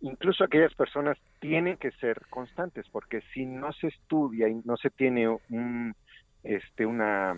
Incluso 0.00 0.44
aquellas 0.44 0.74
personas 0.74 1.18
tienen 1.40 1.76
que 1.76 1.90
ser 1.92 2.20
constantes 2.28 2.86
porque 2.90 3.22
si 3.32 3.46
no 3.46 3.72
se 3.72 3.88
estudia 3.88 4.48
y 4.48 4.54
no 4.64 4.76
se 4.76 4.90
tiene 4.90 5.28
un 5.28 5.94
este 6.42 6.86
una 6.86 7.34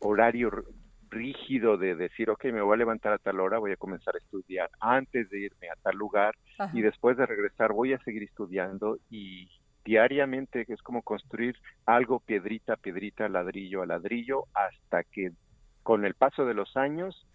horario 0.00 0.64
rígido 1.10 1.76
de 1.76 1.94
decir, 1.94 2.30
ok, 2.30 2.44
me 2.46 2.62
voy 2.62 2.74
a 2.74 2.78
levantar 2.78 3.12
a 3.12 3.18
tal 3.18 3.40
hora, 3.40 3.58
voy 3.58 3.72
a 3.72 3.76
comenzar 3.76 4.14
a 4.14 4.18
estudiar 4.18 4.70
antes 4.80 5.28
de 5.30 5.40
irme 5.40 5.68
a 5.70 5.76
tal 5.82 5.96
lugar 5.96 6.34
y 6.72 6.82
después 6.82 7.16
de 7.16 7.26
regresar 7.26 7.72
voy 7.72 7.92
a 7.92 7.98
seguir 8.00 8.22
estudiando 8.22 8.98
y 9.10 9.48
diariamente 9.84 10.66
es 10.68 10.82
como 10.82 11.02
construir 11.02 11.56
algo 11.86 12.20
piedrita 12.20 12.74
a 12.74 12.76
piedrita, 12.76 13.28
ladrillo 13.28 13.82
a 13.82 13.86
ladrillo, 13.86 14.44
hasta 14.52 15.02
que 15.04 15.32
con 15.82 16.04
el 16.04 16.14
paso 16.14 16.44
de 16.44 16.54
los 16.54 16.76
años 16.76 17.26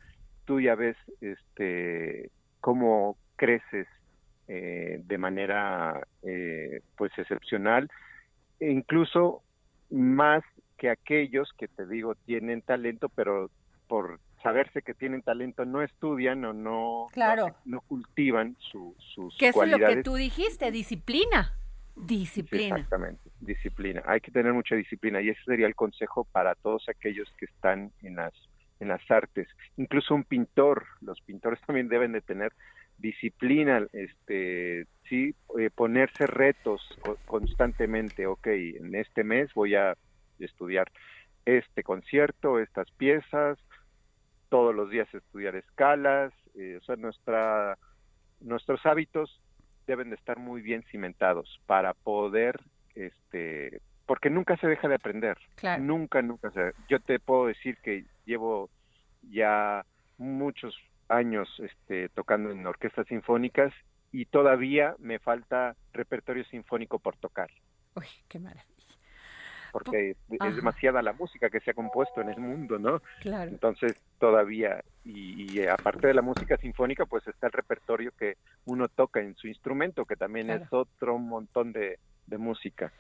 tú 0.45 0.59
ya 0.61 0.76
ves 0.76 0.97
este 1.21 2.30
cómo 2.59 3.17
creces 3.36 3.88
eh, 4.47 5.01
de 5.03 5.17
manera 5.17 6.05
eh, 6.21 6.82
pues 6.95 7.11
excepcional 7.17 7.89
e 8.59 8.69
incluso 8.69 9.41
más 9.89 10.43
que 10.78 10.89
aquellos 10.89 11.49
que 11.57 11.67
te 11.67 11.88
digo 11.88 12.13
tienen 12.26 12.61
talento 12.61 13.09
pero 13.09 13.49
por 13.93 14.19
saberse 14.41 14.81
que 14.81 14.95
tienen 14.95 15.21
talento 15.21 15.65
no 15.65 15.83
estudian 15.83 16.43
o 16.45 16.51
no 16.51 17.09
no, 17.65 17.81
cultivan 17.81 18.57
su, 18.57 18.95
sus 18.97 19.37
¿Qué 19.37 19.49
es 19.49 19.55
lo 19.55 19.77
que 19.77 20.01
tú 20.01 20.15
dijiste? 20.15 20.71
Disciplina. 20.71 21.53
Disciplina. 21.95 22.77
exactamente, 22.77 23.29
disciplina. 23.39 24.01
Hay 24.07 24.19
que 24.19 24.31
tener 24.31 24.51
mucha 24.51 24.73
disciplina 24.73 25.21
y 25.21 25.29
ese 25.29 25.43
sería 25.43 25.67
el 25.67 25.75
consejo 25.75 26.23
para 26.23 26.55
todos 26.55 26.89
aquellos 26.89 27.29
que 27.37 27.45
están 27.45 27.91
en 28.01 28.15
las 28.15 28.33
en 28.79 28.87
las 28.87 29.11
artes. 29.11 29.47
Incluso 29.77 30.15
un 30.15 30.23
pintor, 30.23 30.87
los 31.01 31.21
pintores 31.21 31.61
también 31.67 31.87
deben 31.87 32.13
de 32.13 32.21
tener 32.21 32.51
disciplina, 32.97 33.85
este, 33.93 34.87
sí, 35.07 35.35
eh, 35.59 35.69
ponerse 35.69 36.25
retos 36.25 36.81
constantemente. 37.27 38.25
Ok, 38.25 38.47
en 38.47 38.95
este 38.95 39.23
mes 39.23 39.53
voy 39.53 39.75
a 39.75 39.95
estudiar 40.39 40.91
este 41.45 41.83
concierto, 41.83 42.59
estas 42.59 42.89
piezas, 42.91 43.59
todos 44.54 44.76
los 44.76 44.91
días 44.91 45.12
estudiar 45.12 45.56
escalas, 45.56 46.32
eh, 46.54 46.78
o 46.80 46.86
sea, 46.86 46.95
nuestra, 46.95 47.76
nuestros 48.39 48.86
hábitos 48.86 49.41
deben 49.88 50.12
de 50.12 50.16
estar 50.16 50.38
muy 50.38 50.62
bien 50.62 50.84
cimentados 50.91 51.60
para 51.66 51.95
poder, 51.95 52.62
este, 52.93 53.82
porque 54.06 54.30
nunca 54.30 54.56
se 54.58 54.68
deja 54.68 54.88
de 54.88 54.93
aprender. 54.93 55.39
Nunca, 55.80 56.22
nunca 56.22 56.51
se. 56.51 56.74
Yo 56.88 56.99
te 56.99 57.20
puedo 57.20 57.47
decir 57.47 57.80
que 57.82 58.06
llevo 58.26 58.70
ya 59.24 59.88
muchos 60.20 60.78
años 61.10 61.49
este, 61.60 62.10
tocando 62.10 62.51
en 62.51 62.64
orquestas 62.68 63.08
sinfónicas 63.08 63.74
y 64.12 64.26
todavía 64.26 64.95
me 64.99 65.18
falta 65.18 65.76
repertorio 65.93 66.45
sinfónico 66.45 66.99
por 66.99 67.18
tocar. 67.18 67.49
Uy, 67.95 68.06
qué 68.30 68.38
maravilla. 68.38 68.72
Porque 69.74 70.15
es, 70.30 70.55
demasiada 70.55 71.01
la 71.01 71.13
música 71.13 71.49
que 71.49 71.59
se 71.59 71.71
ha 71.71 71.74
compuesto 71.74 72.21
en 72.21 72.30
el 72.30 72.39
mundo, 72.39 72.78
¿no? 72.78 73.01
Claro. 73.21 73.49
Entonces, 73.49 73.99
todavía, 74.19 74.84
y, 75.03 75.65
aparte 75.65 76.07
de 76.07 76.13
la 76.13 76.21
música 76.21 76.57
sinfónica, 76.57 77.05
pues 77.05 77.28
está 77.28 77.47
el 77.47 77.53
repertorio 77.53 78.11
que 78.17 78.38
uno 78.65 78.88
toca 78.88 79.19
en 79.19 79.36
su 79.36 79.47
instrumento, 79.47 80.05
que 80.05 80.15
también 80.15 80.51
es 80.51 80.61
otro 80.71 81.17
montón 81.17 81.74
de, 81.74 81.97
música. 82.38 82.91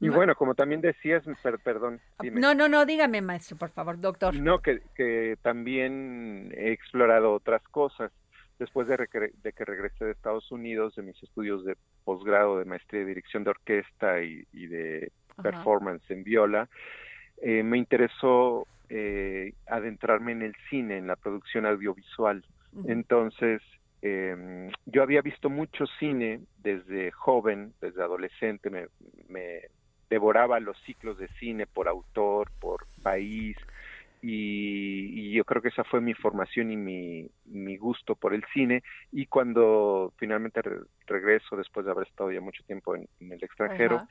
Y 0.00 0.08
bueno, 0.08 0.34
como 0.34 0.54
también 0.54 0.80
decías, 0.80 1.22
perdón. 1.64 2.00
No, 2.32 2.54
no, 2.54 2.68
no, 2.68 2.84
dígame, 2.84 3.22
maestro, 3.22 3.56
por 3.56 3.70
favor, 3.70 4.00
doctor. 4.00 4.34
No, 4.34 4.58
que, 4.60 4.82
que 4.96 5.36
también 5.42 6.52
he 6.56 6.72
explorado 6.72 7.32
otras 7.32 7.62
cosas 7.62 8.10
después 8.62 8.86
de, 8.86 8.96
de, 9.42 9.52
que 9.52 9.64
regresé 9.64 10.04
de 10.04 10.12
Estados 10.12 10.50
Unidos, 10.52 10.94
de 10.94 11.02
mis 11.02 11.20
estudios 11.22 11.64
de 11.64 11.76
posgrado 12.04 12.58
de 12.58 12.64
maestría 12.64 13.00
de 13.00 13.08
dirección 13.08 13.44
de 13.44 13.50
orquesta 13.50 14.22
y, 14.22 14.44
de 14.52 15.10
performance 15.40 16.02
en 16.10 16.24
viola, 16.24 16.68
eh, 17.40 17.62
me 17.62 17.78
interesó 17.78 18.66
eh, 18.88 19.52
adentrarme 19.66 20.32
en 20.32 20.42
el 20.42 20.54
cine, 20.68 20.98
en 20.98 21.06
la 21.06 21.16
producción 21.16 21.66
audiovisual. 21.66 22.44
Entonces, 22.86 23.60
em, 24.00 24.70
yo 24.86 25.02
había 25.02 25.20
visto 25.20 25.50
mucho 25.50 25.86
cine 25.98 26.40
desde 26.58 27.10
joven, 27.10 27.74
desde 27.80 28.02
adolescente, 28.02 28.70
me, 28.70 28.86
me 29.28 29.60
devoraba 30.08 30.58
los 30.60 30.78
ciclos 30.86 31.18
de 31.18 31.28
cine 31.38 31.66
por 31.66 31.88
autor, 31.88 32.50
por 32.60 32.86
país, 33.02 33.56
y, 34.24 35.32
yo 35.32 35.44
creo 35.44 35.60
que 35.60 35.68
esa 35.68 35.82
fue 35.82 36.00
mi 36.00 36.14
formación 36.14 36.70
y 36.70 36.76
mi, 36.76 37.28
mi 37.46 37.76
gusto 37.76 38.14
por 38.14 38.34
el 38.34 38.44
cine. 38.54 38.82
Y 39.10 39.26
cuando 39.26 40.12
finalmente 40.16 40.62
regreso 41.06 41.56
después 41.56 41.84
de 41.84 41.92
haber 41.92 42.06
estado 42.06 42.30
ya 42.30 42.40
mucho 42.40 42.62
tiempo 42.64 42.94
en, 42.94 43.08
el 43.18 43.42
extranjero 43.42 44.06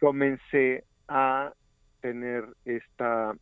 comencé 0.00 0.84
a 1.08 1.52
tener 2.00 2.44
esta 2.64 3.34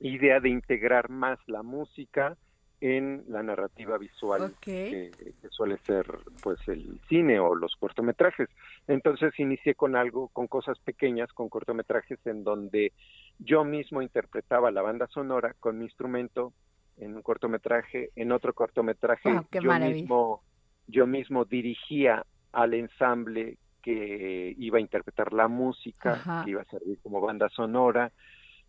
idea 0.00 0.40
de 0.40 0.48
integrar 0.48 1.08
más 1.08 1.38
la 1.46 1.62
música 1.62 2.36
en 2.80 3.24
la 3.28 3.44
narrativa 3.44 3.96
visual 3.96 4.54
que, 4.60 5.12
suele 5.50 5.78
ser 5.78 6.04
pues 6.42 6.58
el 6.66 7.00
cine 7.08 7.38
o 7.38 7.54
los 7.54 7.76
cortometrajes. 7.76 8.48
Entonces 8.88 9.38
inicié 9.38 9.76
con 9.76 9.94
algo, 9.94 10.28
con 10.28 10.48
cosas 10.48 10.76
pequeñas, 10.80 11.32
con 11.32 11.48
cortometrajes 11.48 12.18
en 12.26 12.42
donde 12.42 12.92
yo 13.38 13.64
mismo 13.64 14.02
interpretaba 14.02 14.72
la 14.72 14.82
banda 14.82 15.06
sonora 15.06 15.54
con 15.60 15.78
mi 15.78 15.84
instrumento 15.84 16.52
en 16.96 17.14
un 17.14 17.22
cortometraje, 17.22 18.10
en 18.16 18.32
otro 18.32 18.52
cortometraje 18.52 19.30
yo 19.52 19.72
mismo 19.72 20.42
yo 20.88 21.06
mismo 21.06 21.44
dirigía 21.44 22.26
al 22.50 22.74
ensamble 22.74 23.58
que 23.82 24.54
iba 24.56 24.78
a 24.78 24.80
interpretar 24.80 25.32
la 25.32 25.48
música, 25.48 26.42
que 26.44 26.50
iba 26.50 26.62
a 26.62 26.66
servir 26.66 26.98
como 27.02 27.20
banda 27.20 27.48
sonora. 27.50 28.12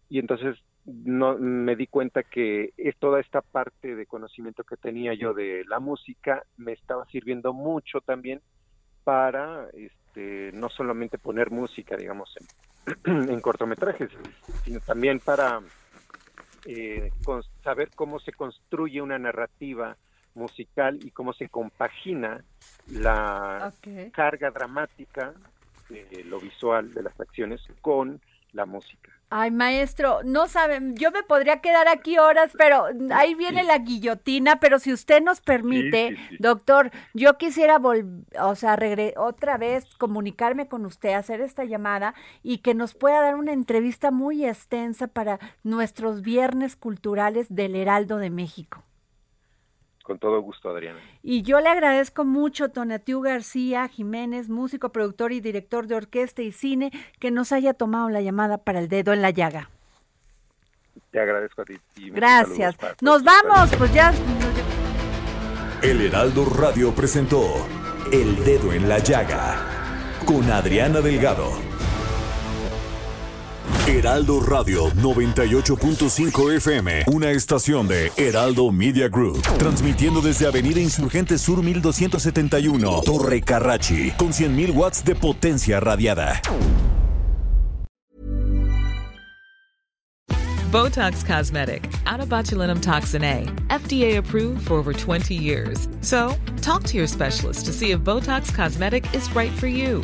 Y 0.09 0.20
entonces 0.20 0.57
no 0.86 1.38
me 1.38 1.76
di 1.76 1.88
cuenta 1.88 2.24
que 2.24 2.74
toda 2.99 3.20
esta 3.20 3.41
parte 3.41 3.95
de 3.95 4.05
conocimiento 4.05 4.64
que 4.64 4.78
tenía 4.78 5.14
yo 5.14 5.34
de 5.34 5.64
la 5.68 5.80
música 5.80 6.43
me 6.57 6.74
estaba 6.74 7.05
sirviendo 7.05 7.53
mucho 7.53 8.01
también 8.01 8.41
para 9.03 9.70
este 9.74 10.51
no 10.53 10.70
solamente 10.70 11.18
poner 11.18 11.51
música 11.51 11.95
digamos 11.95 12.36
en, 13.05 13.39
cortometrajes 13.41 14.09
sino 14.66 14.82
también 14.82 15.20
para 15.22 15.61
eh, 16.66 17.11
saber 17.64 17.91
cómo 17.95 18.20
se 18.20 18.34
construye 18.34 19.01
una 19.01 19.18
narrativa 19.18 19.97
musical 20.36 20.99
y 21.03 21.11
cómo 21.11 21.34
se 21.34 21.49
compagina 21.49 22.43
la 22.88 23.73
carga 24.11 24.51
dramática 24.51 25.34
de 25.89 26.23
lo 26.25 26.39
visual 26.39 26.93
de 26.93 27.03
las 27.03 27.19
acciones 27.19 27.61
con 27.81 28.19
la 28.53 28.65
música. 28.65 29.11
Ay, 29.36 29.49
maestro, 29.49 30.19
no 30.23 30.47
saben, 30.47 30.95
yo 30.95 31.09
me 31.09 31.23
podría 31.23 31.59
quedar 31.59 31.88
aquí 31.88 32.19
horas, 32.19 32.53
pero 32.55 32.86
ahí 33.15 33.34
viene 33.34 33.63
la 33.63 33.79
guillotina, 33.79 34.59
pero 34.59 34.77
si 34.77 34.93
usted 34.93 35.23
nos 35.23 35.41
permite, 35.41 36.15
doctor, 36.38 36.91
yo 37.15 37.36
quisiera 37.39 37.77
o 37.77 38.55
sea, 38.55 38.77
otra 39.17 39.57
vez 39.57 39.86
comunicarme 39.95 40.67
con 40.67 40.86
usted, 40.86 41.13
hacer 41.13 41.41
esta 41.41 41.63
llamada 41.63 42.13
y 42.43 42.59
que 42.59 42.75
nos 42.75 42.93
pueda 42.93 43.21
dar 43.21 43.34
una 43.34 43.53
entrevista 43.53 44.11
muy 44.11 44.45
extensa 44.45 45.07
para 45.07 45.39
nuestros 45.63 46.21
viernes 46.21 46.75
culturales 46.75 47.47
del 47.49 47.75
Heraldo 47.75 48.17
de 48.17 48.29
México. 48.29 48.84
Con 50.03 50.19
todo 50.19 50.41
gusto, 50.41 50.69
Adriana. 50.69 50.99
Y 51.23 51.43
yo 51.43 51.61
le 51.61 51.69
agradezco 51.69 52.25
mucho, 52.25 52.69
Tonatiu 52.69 53.21
García 53.21 53.87
Jiménez, 53.87 54.49
músico, 54.49 54.91
productor 54.91 55.31
y 55.31 55.39
director 55.39 55.87
de 55.87 55.95
orquesta 55.95 56.41
y 56.41 56.51
cine, 56.51 56.91
que 57.19 57.31
nos 57.31 57.53
haya 57.53 57.73
tomado 57.73 58.09
la 58.09 58.21
llamada 58.21 58.57
para 58.57 58.79
el 58.79 58.89
dedo 58.89 59.13
en 59.13 59.21
la 59.21 59.31
llaga. 59.31 59.69
Te 61.11 61.21
agradezco 61.21 61.61
a 61.61 61.65
ti. 61.65 61.79
Gracias. 62.11 62.75
Nos 63.01 63.23
vamos, 63.23 63.73
pues 63.77 63.93
ya. 63.93 64.13
El 65.81 66.01
Heraldo 66.01 66.45
Radio 66.45 66.93
presentó 66.93 67.41
El 68.11 68.43
Dedo 68.43 68.73
en 68.73 68.89
la 68.89 68.99
Llaga 68.99 69.73
con 70.25 70.49
Adriana 70.49 71.01
Delgado. 71.01 71.72
Heraldo 73.86 74.39
Radio 74.39 74.89
98.5 74.91 76.55
FM, 76.55 77.03
una 77.07 77.31
estación 77.31 77.86
de 77.86 78.13
Heraldo 78.15 78.71
Media 78.71 79.09
Group, 79.09 79.41
transmitiendo 79.57 80.21
desde 80.21 80.47
Avenida 80.47 80.79
Insurgente 80.79 81.38
Sur 81.38 81.61
1271, 81.61 83.01
Torre 83.03 83.41
Carrachi, 83.41 84.11
con 84.11 84.29
100.000 84.29 84.73
watts 84.73 85.03
de 85.03 85.15
potencia 85.15 85.81
radiada. 85.81 86.41
Botox 90.71 91.25
Cosmetic, 91.25 91.89
out 92.07 92.21
botulinum 92.29 92.81
toxin 92.81 93.23
A, 93.25 93.43
FDA 93.67 94.17
approved 94.17 94.65
for 94.65 94.75
over 94.75 94.93
20 94.93 95.36
years. 95.36 95.89
So, 95.99 96.36
talk 96.61 96.84
to 96.86 96.95
your 96.95 97.07
specialist 97.07 97.65
to 97.65 97.73
see 97.73 97.91
if 97.91 97.99
Botox 97.99 98.53
Cosmetic 98.55 99.05
is 99.13 99.29
right 99.36 99.51
for 99.51 99.67
you. 99.67 100.03